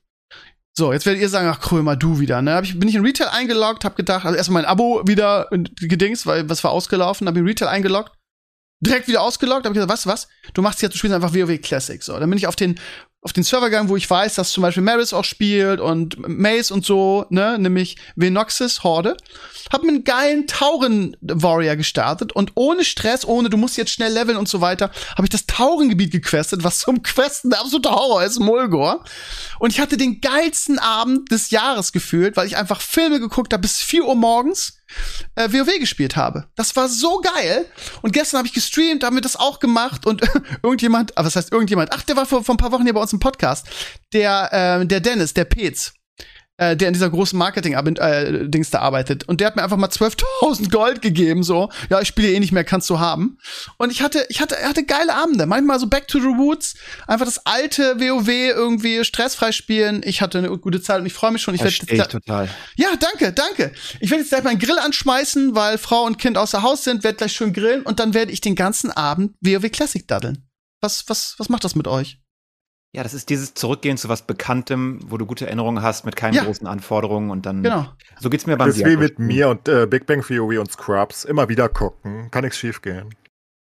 [0.78, 2.54] So, jetzt werdet ihr sagen, ach Krömer, du wieder, ne?
[2.54, 6.26] Hab ich, bin ich in Retail eingeloggt, hab gedacht, also erstmal mein Abo wieder gedings,
[6.26, 8.12] weil was war ausgelaufen, hab in Retail eingeloggt,
[8.82, 10.28] direkt wieder ausgeloggt, hab ich gesagt, was, was?
[10.54, 12.20] Du machst jetzt, du spielst einfach WoW Classic, so.
[12.20, 12.78] Dann bin ich auf den
[13.26, 16.70] auf den Server gegangen, wo ich weiß, dass zum Beispiel Maris auch spielt und Mace
[16.70, 19.18] und so, ne, nämlich Venoxis Horde.
[19.74, 24.14] Hab mir einen geilen Tauren Warrior gestartet und ohne Stress, ohne du musst jetzt schnell
[24.14, 28.24] leveln und so weiter, habe ich das Taurengebiet gequestet, was zum Questen der absolute Horror
[28.24, 29.04] ist, Mulgor.
[29.58, 33.62] Und ich hatte den geilsten Abend des Jahres gefühlt, weil ich einfach Filme geguckt habe
[33.62, 34.78] bis 4 Uhr morgens
[35.36, 36.48] äh, WoW gespielt habe.
[36.56, 37.66] Das war so geil.
[38.02, 40.22] Und gestern habe ich gestreamt, haben wir das auch gemacht und
[40.64, 41.92] irgendjemand, aber was heißt irgendjemand?
[41.94, 43.68] Ach, der war vor, vor ein paar Wochen hier bei uns im Podcast.
[44.14, 45.94] Der, äh, der Dennis, der Pez
[46.58, 49.28] äh, der in dieser großen Marketing-Dings äh, da arbeitet.
[49.28, 51.70] Und der hat mir einfach mal 12.000 Gold gegeben, so.
[51.90, 53.38] Ja, ich spiele eh nicht mehr, kannst du haben.
[53.78, 55.46] Und ich hatte, ich hatte, er hatte geile Abende.
[55.46, 56.76] Manchmal so Back to the Roots,
[57.08, 60.02] einfach das alte WoW irgendwie stressfrei spielen.
[60.06, 61.56] Ich hatte eine gute Zeit und ich freue mich schon.
[61.56, 62.50] Ich werde total.
[62.78, 63.72] Ja, danke, danke.
[64.00, 67.18] Ich werde jetzt gleich meinen Grill anschmeißen, weil Frau und Kind außer Haus sind, werde
[67.18, 70.48] gleich schön grillen und dann werde ich den ganzen Abend WoW Classic daddeln.
[70.82, 72.20] Was, was, was macht das mit euch?
[72.96, 76.34] Ja, das ist dieses Zurückgehen zu was Bekanntem, wo du gute Erinnerungen hast, mit keinen
[76.34, 76.46] ja.
[76.46, 77.62] großen Anforderungen und dann.
[77.62, 77.90] Genau.
[78.22, 80.72] So geht's mir beim Das ist wie mit mir und äh, Big Bang Theory und
[80.72, 81.26] Scrubs.
[81.26, 82.32] Immer wieder gucken.
[82.32, 83.14] Kann nichts schief gehen.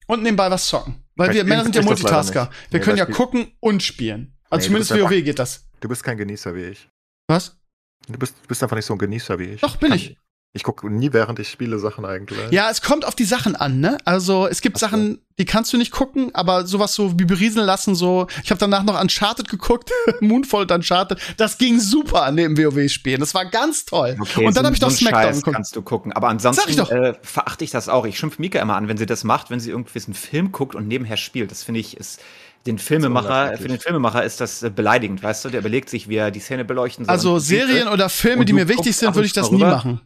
[0.08, 1.04] Und nebenbei was zocken.
[1.18, 2.50] Weil wir Männer sind ja Multitasker.
[2.70, 4.38] Wir nee, können ja gucken und spielen.
[4.50, 5.68] Also nee, zumindest WoW geht das.
[5.82, 6.90] Du bist kein Genießer wie ich.
[7.28, 7.60] Was?
[8.08, 9.62] Du bist, du bist einfach nicht so ein Genießer wie ich.
[9.62, 10.18] Doch, bin Kann ich.
[10.52, 12.50] Ich gucke nie, während ich spiele, Sachen eigentlich.
[12.50, 14.00] Ja, es kommt auf die Sachen an, ne?
[14.04, 14.88] Also es gibt so.
[14.88, 18.26] Sachen, die kannst du nicht gucken, aber sowas so wie berieseln lassen, so.
[18.44, 21.20] Ich habe danach noch Uncharted geguckt, Moonfall und Uncharted.
[21.38, 23.20] Das ging super neben WoW-Spielen.
[23.20, 24.18] Das war ganz toll.
[24.20, 25.56] Okay, und dann so, habe ich noch so Smackdown Scheiß geguckt.
[25.56, 26.14] kannst du gucken.
[26.14, 28.08] Aber ansonsten äh, verachte ich das auch.
[28.08, 30.74] Ich schimpf Mika immer an, wenn sie das macht, wenn sie irgendwie einen Film guckt
[30.74, 31.52] und nebenher spielt.
[31.52, 32.22] Das finde ich ist
[32.66, 35.50] den Filmemacher, für den Filmemacher ist das äh, beleidigend, weißt du?
[35.50, 37.12] Der überlegt sich, wie er die Szene beleuchten soll.
[37.12, 40.02] Also Serien oder Filme, die mir wichtig sind, würde ich das nie machen.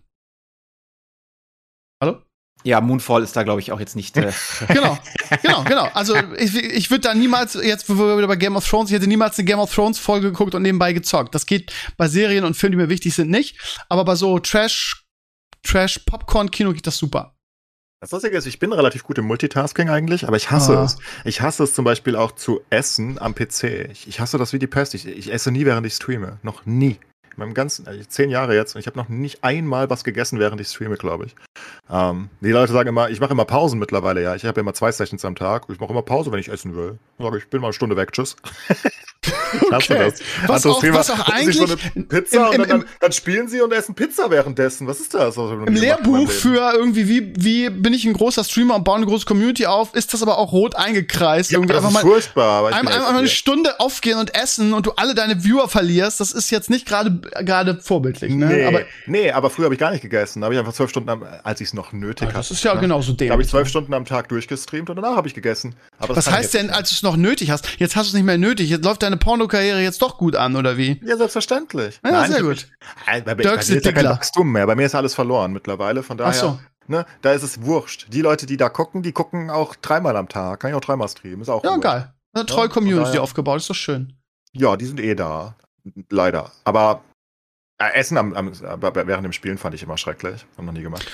[2.64, 4.16] Ja, Moonfall ist da, glaube ich, auch jetzt nicht.
[4.18, 4.32] Äh
[4.68, 4.98] genau,
[5.42, 5.90] genau, genau.
[5.94, 8.96] Also ich, ich würde da niemals, jetzt wo wir wieder bei Game of Thrones, ich
[8.96, 11.36] hätte niemals eine Game of Thrones Folge geguckt und nebenbei gezockt.
[11.36, 13.58] Das geht bei Serien und Filmen, die mir wichtig sind, nicht.
[13.90, 15.06] Aber bei so Trash,
[15.64, 17.36] Trash, Popcorn-Kino geht das super.
[18.00, 20.84] Das Lustige ist, ich bin relativ gut im Multitasking eigentlich, aber ich hasse ah.
[20.84, 20.98] es.
[21.24, 23.90] Ich hasse es zum Beispiel auch zu essen am PC.
[23.92, 24.94] Ich, ich hasse das wie die Pest.
[24.94, 26.40] Ich, ich esse nie, während ich streame.
[26.44, 27.00] Noch nie
[27.36, 30.40] in meinem ganzen, also zehn Jahre jetzt und ich habe noch nicht einmal was gegessen,
[30.40, 31.36] während ich streame, glaube ich.
[31.90, 34.36] Ähm, die Leute sagen immer, ich mache immer Pausen mittlerweile, ja.
[34.36, 35.66] Ich habe ja immer zwei Sessions am Tag.
[35.72, 36.98] Ich mache immer Pause, wenn ich essen will.
[37.18, 38.36] Ich sage, ich bin mal eine Stunde weg, tschüss.
[39.72, 40.12] okay.
[40.48, 43.62] Was, auch, was auch eigentlich so eine Pizza im, im, und dann, dann, spielen sie
[43.62, 44.88] und essen Pizza währenddessen.
[44.88, 45.38] Was ist das?
[45.38, 49.26] Im Lehrbuch für irgendwie, wie, wie bin ich ein großer Streamer und baue eine große
[49.26, 51.52] Community auf, ist das aber auch rot eingekreist.
[51.52, 52.60] Ja, irgendwie das einfach ist mal furchtbar.
[52.60, 56.32] Aber einmal, einmal eine Stunde aufgehen und essen und du alle deine Viewer verlierst, das
[56.32, 58.34] ist jetzt nicht gerade gerade vorbildlich.
[58.34, 58.46] Ne?
[58.46, 60.42] Nee, aber, nee, aber früher habe ich gar nicht gegessen.
[60.42, 62.38] Da habe ich einfach zwölf Stunden, am, als ich es noch nötig hatte.
[62.38, 62.82] Das ist ja ne?
[62.82, 63.28] genauso dämlich.
[63.30, 65.76] Da habe ich zwölf Stunden am Tag durchgestreamt und danach habe ich gegessen.
[66.00, 67.80] Aber Was heißt denn, als du es noch nötig hast?
[67.80, 68.70] Jetzt hast du es nicht mehr nötig.
[68.70, 71.00] Jetzt läuft deine Pornokarriere jetzt doch gut an, oder wie?
[71.04, 72.00] Ja, selbstverständlich.
[72.04, 72.68] Ja, Nein, sehr gut.
[73.14, 74.68] Mich, bei, Dirk ist ja kein Wachstum mehr.
[74.68, 76.04] Bei mir ist alles verloren mittlerweile.
[76.04, 76.32] Von daher.
[76.32, 76.60] Ach so.
[76.88, 78.08] Ne, da ist es wurscht.
[78.10, 80.60] Die Leute, die da gucken, die gucken auch dreimal am Tag.
[80.60, 81.42] Kann ich auch dreimal streamen.
[81.42, 81.84] Ist auch Ja, wurscht.
[81.84, 82.14] geil.
[82.34, 83.58] Eine treue ja, Community aufgebaut.
[83.62, 84.14] Ist doch schön.
[84.54, 85.56] Ja, die sind eh da.
[86.10, 86.52] Leider.
[86.64, 87.13] Aber äh,
[87.80, 90.46] Essen am, am, während dem Spielen fand ich immer schrecklich.
[90.58, 91.06] Hab noch nie gemacht.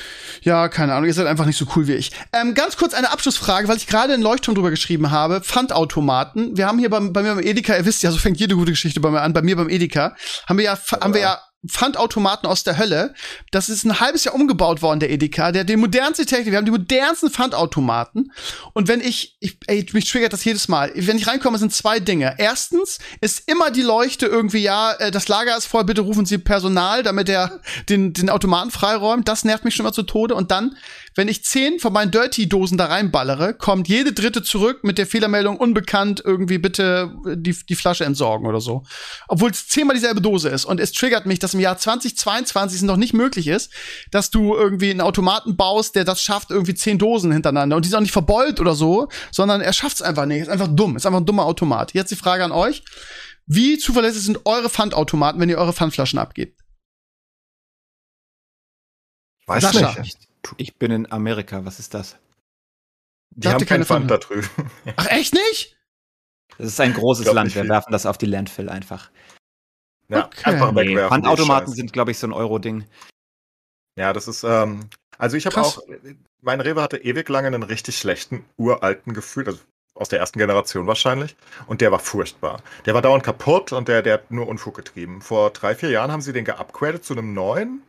[0.42, 1.08] Ja, keine Ahnung.
[1.08, 2.12] Ihr seid einfach nicht so cool wie ich.
[2.32, 5.42] Ähm, ganz kurz eine Abschlussfrage, weil ich gerade einen Leuchtturm drüber geschrieben habe.
[5.42, 6.58] Pfandautomaten.
[6.58, 8.72] Wir haben hier beim, bei mir beim Edeka, ihr wisst ja, so fängt jede gute
[8.72, 9.34] Geschichte bei mir an.
[9.34, 10.16] Bei mir beim Edeka
[10.48, 10.78] haben wir ja.
[11.02, 13.14] haben wir ja Pfandautomaten aus der Hölle.
[13.52, 15.52] Das ist ein halbes Jahr umgebaut worden, der Edeka.
[15.52, 16.52] Der die modernste Technik.
[16.52, 18.32] Wir haben die modernsten Pfandautomaten.
[18.74, 20.92] Und wenn ich, ich ey, mich triggert das jedes Mal.
[20.96, 22.36] Wenn ich reinkomme, sind zwei Dinge.
[22.38, 26.38] Erstens ist immer die Leuchte irgendwie, ja, äh, das Lager ist voll, bitte rufen Sie
[26.38, 27.60] Personal, damit er
[27.90, 29.28] den, den Automaten freiräumt.
[29.28, 30.36] Das nervt mich schon mal zu Tode.
[30.36, 30.78] Und dann
[31.16, 35.58] wenn ich zehn von meinen Dirty-Dosen da reinballere, kommt jede dritte zurück mit der Fehlermeldung
[35.58, 38.84] unbekannt, irgendwie bitte die, die Flasche entsorgen oder so.
[39.28, 40.66] Obwohl es zehnmal dieselbe Dose ist.
[40.66, 43.72] Und es triggert mich, dass im Jahr 2022 es noch nicht möglich ist,
[44.12, 47.76] dass du irgendwie einen Automaten baust, der das schafft, irgendwie zehn Dosen hintereinander.
[47.76, 50.42] Und die sind auch nicht verbeult oder so, sondern er schafft es einfach nicht.
[50.42, 50.96] Ist einfach dumm.
[50.96, 51.94] Ist einfach ein dummer Automat.
[51.94, 52.84] Jetzt die Frage an euch.
[53.46, 56.62] Wie zuverlässig sind eure Pfandautomaten, wenn ihr eure Pfandflaschen abgebt?
[59.48, 60.00] Weiß Sascha.
[60.00, 60.29] nicht.
[60.58, 62.18] Ich bin in Amerika, was ist das?
[63.32, 64.50] Die haben keine Pfand da drüben.
[64.96, 65.78] Ach, echt nicht?
[66.58, 69.12] Das ist ein großes Land, wir werfen das auf die Landfill einfach.
[70.10, 70.42] Ja, okay.
[70.46, 71.10] einfach wegwerfen.
[71.10, 72.86] Pfandautomaten sind, glaube ich, so ein Euro-Ding.
[73.96, 75.82] Ja, das ist, ähm, also ich habe auch,
[76.42, 79.60] mein Rewe hatte ewig lange einen richtig schlechten, uralten Gefühl, also
[79.94, 81.36] aus der ersten Generation wahrscheinlich.
[81.68, 82.64] Und der war furchtbar.
[82.86, 85.22] Der war dauernd kaputt und der, der hat nur Unfug getrieben.
[85.22, 87.84] Vor drei, vier Jahren haben sie den geupgradet zu einem neuen.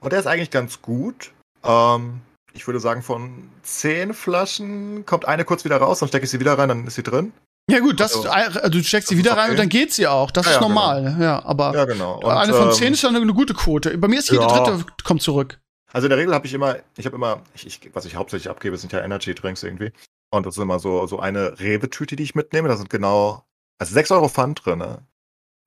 [0.00, 1.32] Und der ist eigentlich ganz gut.
[1.64, 2.20] Ähm,
[2.54, 6.40] ich würde sagen, von zehn Flaschen kommt eine kurz wieder raus, dann stecke ich sie
[6.40, 7.32] wieder rein, dann ist sie drin.
[7.70, 9.50] Ja gut, das, Also, äh, du steckst sie wieder rein okay.
[9.50, 10.30] und dann geht sie auch.
[10.30, 11.16] Das Ja, ist normal.
[11.20, 12.16] Ja, aber Ja, genau.
[12.16, 13.96] Und, eine von zehn ähm, ist ja eine, gute Quote.
[13.98, 14.48] Bei mir ist jede Ja.
[14.48, 15.60] dritte kommt zurück.
[15.92, 18.50] Also in der Regel habe ich immer, ich habe immer, ich, ich, was ich hauptsächlich
[18.50, 19.92] abgebe, sind ja Energy-Drinks irgendwie.
[20.30, 22.68] Und das ist immer so, so eine Rewe-Tüte, die ich mitnehme.
[22.68, 23.44] Da sind genau,
[23.78, 24.78] also 6 Euro Pfand drin.
[24.78, 24.98] Ne?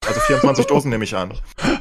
[0.05, 1.33] Also 24 Dosen nehme ich an.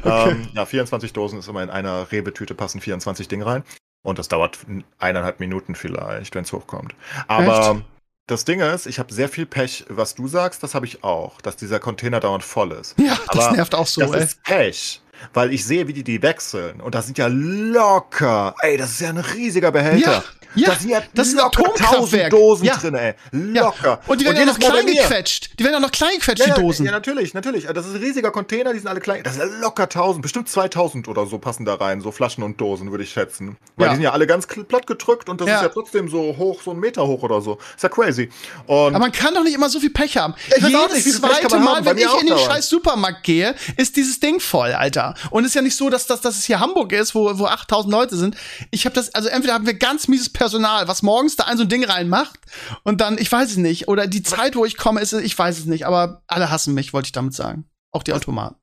[0.05, 3.63] Ähm, ja, 24 Dosen ist immer in einer Rewe-Tüte passen 24 Dinge rein.
[4.03, 4.59] Und das dauert
[4.97, 6.95] eineinhalb Minuten vielleicht, wenn es hochkommt.
[7.27, 7.81] Aber
[8.27, 11.41] das Ding ist, ich habe sehr viel Pech, was du sagst, das habe ich auch,
[11.41, 12.97] dass dieser Container dauernd voll ist.
[12.97, 14.23] Ja, das Aber nervt auch so, das ey.
[14.23, 15.01] ist Pech.
[15.33, 16.81] Weil ich sehe, wie die die wechseln.
[16.81, 18.55] Und da sind ja locker.
[18.61, 20.11] Ey, das ist ja ein riesiger Behälter.
[20.11, 20.23] Ja,
[20.55, 22.31] da sind ja das ist ein Atomkraftwerk.
[22.31, 22.75] 1000 Dosen Ja.
[22.77, 23.13] drin, ey.
[23.53, 23.63] Ja.
[23.63, 23.99] Locker.
[24.07, 25.51] Und die werden ja noch klein gequetscht.
[25.59, 26.85] Die werden ja noch klein gequetscht, Ja, die ja, Dosen.
[26.85, 27.65] ja, natürlich, natürlich.
[27.67, 29.23] Das ist ein riesiger Container, die sind alle klein.
[29.23, 32.59] Das sind ja locker 1000, bestimmt 2000 oder so passen da rein, so Flaschen und
[32.59, 33.57] Dosen, würde ich schätzen.
[33.75, 33.89] Weil Ja.
[33.91, 35.55] die sind ja alle ganz platt gedrückt und das Ja.
[35.57, 37.57] ist ja trotzdem so hoch, so einen Meter hoch oder so.
[37.75, 38.29] Ist ja crazy.
[38.67, 40.33] Und Aber man kann doch nicht immer so viel Pech haben.
[40.57, 42.69] Ich auch nicht, Jedes Pech kann zweite Mal, haben, wenn ich auch in den scheiß
[42.69, 45.15] Supermarkt gehe, ist dieses Ding voll, Alter.
[45.29, 47.45] Und es ist ja nicht so, dass, dass, dass es hier Hamburg ist, wo, wo
[47.45, 48.35] 8000 Leute sind.
[48.71, 51.63] Ich habe das, also entweder haben wir ganz mieses Personal, was morgens da ein so
[51.65, 52.39] ein Ding reinmacht
[52.83, 53.87] und dann, ich weiß es nicht.
[53.87, 55.85] Oder die Zeit, wo ich komme, ist, ich weiß es nicht.
[55.85, 57.69] Aber alle hassen mich, wollte ich damit sagen.
[57.91, 58.55] Auch die Automaten.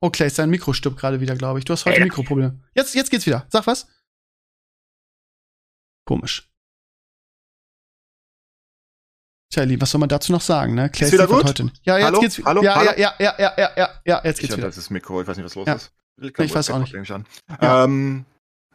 [0.00, 1.64] Oh, Clay, dein Mikro stirbt gerade wieder, glaube ich.
[1.64, 2.02] Du hast heute Ey.
[2.02, 2.60] Mikroprobleme.
[2.74, 3.46] Jetzt, jetzt geht's wieder.
[3.48, 3.86] Sag was?
[6.08, 6.50] Komisch.
[9.52, 10.90] Tja, Lieb, was soll man dazu noch sagen, ne?
[10.90, 11.44] Clay Ist wieder gut?
[11.44, 11.66] Heute.
[11.66, 11.86] nicht.
[11.86, 12.20] Ja, jetzt Hallo?
[12.20, 12.62] geht's Hallo?
[12.64, 12.90] Ja, Hallo?
[12.96, 14.66] ja, ja, ja, ja, ja, ja, jetzt ich geht's wieder.
[14.66, 15.74] das ist Mikro, ich weiß nicht, was los Ja.
[15.74, 15.92] ist.
[16.20, 16.92] Ich weiß auch nicht.
[16.92, 17.24] Ich an.
[17.62, 17.84] Ja.
[17.84, 18.26] Ähm,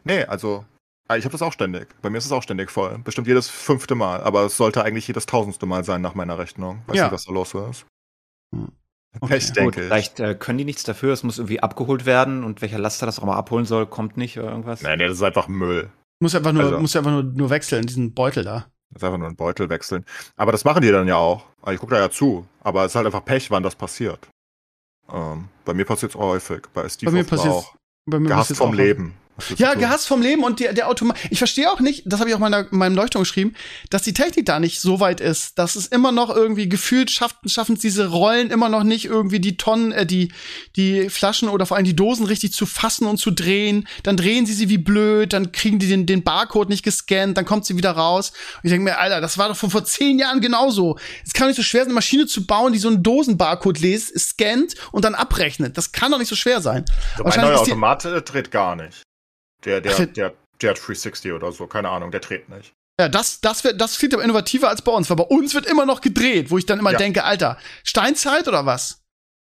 [0.04, 0.64] nee, also,
[1.08, 1.88] ah, ich habe das auch ständig.
[2.02, 2.98] Bei mir ist es auch ständig voll.
[3.04, 4.22] Bestimmt jedes fünfte Mal.
[4.22, 6.82] Aber es sollte eigentlich jedes tausendste Mal sein nach meiner Rechnung.
[6.86, 7.04] Weiß Ja.
[7.04, 7.86] nicht, was da los ist.
[8.54, 8.72] Hm.
[9.20, 9.38] Pech, Okay.
[9.54, 9.82] denke Gut, ich.
[9.84, 13.18] vielleicht äh, können die nichts dafür, es muss irgendwie abgeholt werden und welcher Laster das
[13.18, 14.80] auch mal abholen soll, kommt nicht oder irgendwas.
[14.82, 15.90] Nee, nee, das ist einfach Müll.
[16.20, 18.66] Muss einfach nur, Also- muss einfach nur, nur wechseln, diesen Beutel da.
[18.90, 20.04] Das ist einfach nur ein Beutel wechseln.
[20.36, 21.44] Aber das machen die dann ja auch.
[21.60, 22.46] Also Ich gucke da ja zu.
[22.60, 24.28] Aber es ist halt einfach Pech, wann das passiert.
[25.10, 26.62] Ähm, bei mir passiert es häufig.
[26.72, 27.74] Bei Steve Bei mir passiert auch.
[28.06, 28.74] Bei mir Gehasst vom auch.
[28.74, 29.14] Leben.
[29.56, 31.16] Ja, gehasst vom Leben und der, der Automat.
[31.30, 33.54] Ich verstehe auch nicht, das habe ich auch meiner, in meinem Leuchtturm geschrieben,
[33.90, 37.36] dass die Technik da nicht so weit ist, dass es immer noch irgendwie gefühlt schafft,
[37.46, 40.32] schaffen es diese Rollen immer noch nicht irgendwie die Tonnen, äh, die,
[40.76, 43.88] die Flaschen oder vor allem die Dosen richtig zu fassen und zu drehen.
[44.02, 47.44] Dann drehen sie sie wie blöd, dann kriegen die den, den Barcode nicht gescannt, dann
[47.44, 48.30] kommt sie wieder raus.
[48.56, 50.98] Und ich denke mir, Alter, das war doch von vor zehn Jahren genauso.
[51.24, 53.80] Es kann doch nicht so schwer sein, eine Maschine zu bauen, die so einen Dosenbarcode
[53.80, 55.76] liest, scannt und dann abrechnet.
[55.76, 56.84] Das kann doch nicht so schwer sein.
[57.16, 59.02] So, Wahrscheinlich neuer Automat äh, dreht gar nicht.
[59.64, 62.72] Der, der, Ach, der, der- der, hat 360 oder so, keine Ahnung, der dreht nicht.
[63.00, 65.66] Ja, das, das, wird, das klingt aber innovativer als bei uns, weil bei uns wird
[65.66, 66.98] immer noch gedreht, wo ich dann immer Ja.
[66.98, 69.02] denke, Alter, Steinzeit oder was?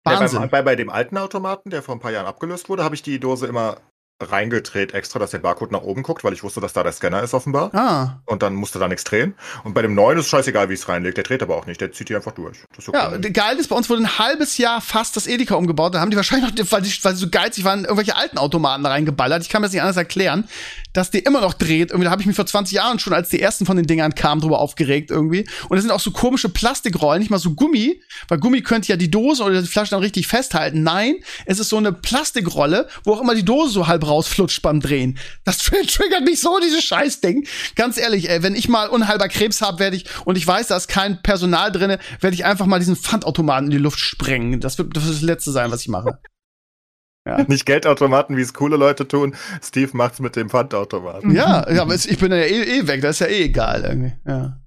[0.07, 0.41] Ja, Wahnsinn.
[0.43, 3.03] bei, bei, bei dem alten Automaten, der vor ein paar Jahren abgelöst wurde, habe ich
[3.03, 3.79] die Dose immer
[4.21, 7.23] reingedreht extra, dass der Barcode nach oben guckt, weil ich wusste, dass da der Scanner
[7.23, 7.73] ist offenbar.
[7.75, 9.35] ah, Und dann musste da nichts drehen.
[9.65, 11.17] Und bei dem neuen ist es scheißegal, wie es reinlegt.
[11.17, 11.81] Der dreht aber auch nicht.
[11.81, 12.59] Der zieht die einfach durch.
[12.75, 12.99] Das ist okay.
[12.99, 15.95] ja, geil ist, bei uns wurde ein halbes Jahr fast das Edeka umgebaut.
[15.95, 18.83] Da haben die wahrscheinlich noch, weil die, weil die so geizig waren, irgendwelche alten Automaten
[18.83, 19.43] da reingeballert.
[19.43, 20.49] Ich kann mir das nicht anders erklären,
[20.93, 21.91] dass die immer noch dreht.
[21.91, 24.15] Irgendwie, da habe ich mich vor 20 Jahren schon, als die ersten von den Dingern
[24.17, 25.49] kamen, drüber aufgeregt irgendwie.
[25.69, 28.97] Und es sind auch so komische Plastikrollen, nicht mal so Gummi, weil Gummi könnte ja
[28.97, 30.83] die Dose oder die Flasche dann richtig festhalten.
[30.83, 31.17] Nein,
[31.47, 35.19] es ist so eine Plastikrolle, wo auch immer die Dose so halb rausflutscht beim Drehen.
[35.45, 37.47] Das triggert mich so, dieses Scheißding.
[37.77, 40.77] Ganz ehrlich, ey, wenn ich mal unheilbar Krebs habe, werde ich, und ich weiß, da
[40.77, 44.61] ist kein Personal drinne, werde ich einfach mal diesen Pfandautomaten in die Luft sprengen.
[44.61, 46.19] Das wird das, wird das Letzte sein, was ich mache.
[47.47, 49.35] Nicht Geldautomaten, wie es coole Leute tun.
[49.63, 51.35] Steve macht's mit dem Pfandautomaten.
[51.35, 54.13] Ja, ja, aber ich bin ja eh, eh weg, das ist ja eh egal irgendwie.
[54.27, 54.61] Ja.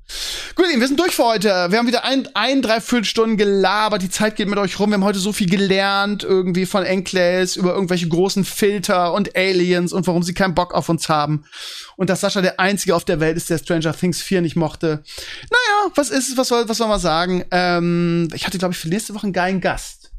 [0.55, 1.67] Gut, wir sind durch für heute.
[1.69, 4.01] Wir haben wieder ein, ein dreiviertel Stunden gelabert.
[4.01, 4.89] Die Zeit geht mit euch rum.
[4.89, 9.93] Wir haben heute so viel gelernt, irgendwie von Enclaves über irgendwelche großen Filter und Aliens
[9.93, 11.45] und warum sie keinen Bock auf uns haben.
[11.95, 15.03] Und dass Sascha der Einzige auf der Welt ist, der Stranger Things 4 nicht mochte.
[15.49, 16.37] Naja, was ist?
[16.37, 17.45] Was soll, was soll man sagen?
[17.51, 20.11] Ähm, ich hatte, glaube ich, für nächste Woche einen geilen Gast.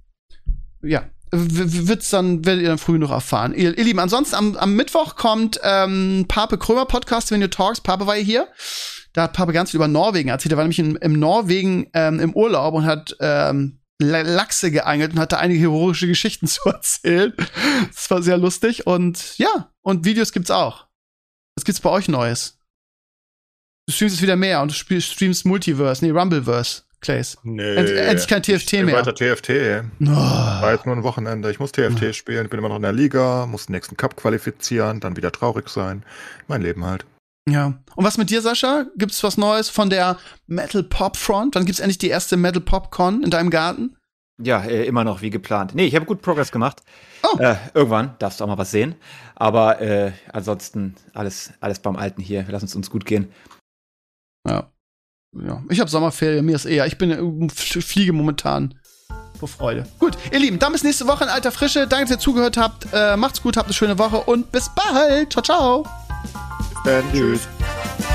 [0.83, 3.55] Ja, wird's dann, werdet ihr dann früh noch erfahren.
[3.55, 7.81] Ihr, ihr Lieben, ansonsten am, am Mittwoch kommt ähm, Pape Krömer Podcast, wenn ihr talks.
[7.81, 8.49] Pape war ja hier.
[9.15, 10.53] Da hat Pape ganz viel über Norwegen erzählt.
[10.53, 15.13] Er war nämlich in, im Norwegen ähm, im Urlaub und hat ähm, La- Lachse geangelt
[15.13, 17.35] und hatte einige heroische Geschichten zu erzählen.
[17.95, 18.87] Das war sehr lustig.
[18.87, 20.87] Und ja, und Videos gibt's auch.
[21.57, 22.59] Was gibt's bei euch Neues?
[23.87, 27.37] Du streamst es wieder mehr und du streamst Multiverse, nee, Rumbleverse, Clays.
[27.43, 27.75] Nee.
[27.75, 28.95] End- endlich kein TFT ich mehr.
[28.95, 29.85] Weiter TFT.
[30.03, 30.07] Oh.
[30.07, 31.51] War jetzt nur ein Wochenende.
[31.51, 32.45] Ich muss TFT spielen.
[32.45, 35.69] Ich bin immer noch in der Liga, muss den nächsten Cup qualifizieren, dann wieder traurig
[35.69, 36.05] sein.
[36.47, 37.05] Mein Leben halt.
[37.49, 37.75] Ja.
[37.97, 38.87] Und was mit dir, Sascha?
[38.97, 41.55] Gibt's was Neues von der Metal Pop Front?
[41.55, 43.97] Wann gibt's endlich die erste Metal Pop Con in deinem Garten?
[44.41, 45.75] Ja, äh, immer noch wie geplant.
[45.75, 46.83] Nee, ich habe gut Progress gemacht.
[47.23, 47.39] Oh.
[47.39, 48.95] Äh, irgendwann darfst du auch mal was sehen.
[49.35, 52.47] Aber äh, ansonsten alles, alles beim Alten hier.
[52.47, 53.31] Wir lassen es uns gut gehen.
[54.49, 54.71] Ja.
[55.35, 55.63] Ja.
[55.71, 56.87] Ich habe Sommerferien, mir ist eher.
[56.87, 58.75] Ich bin äh, fliege momentan
[59.39, 59.87] vor Freude.
[59.99, 61.87] Gut, ihr Lieben, dann bis nächste Woche in alter Frische.
[61.87, 62.87] Danke, dass ihr zugehört habt.
[62.93, 65.33] Äh, macht's gut, habt eine schöne Woche und bis bald.
[65.33, 66.02] Ciao, ciao.
[66.85, 68.12] And Benders.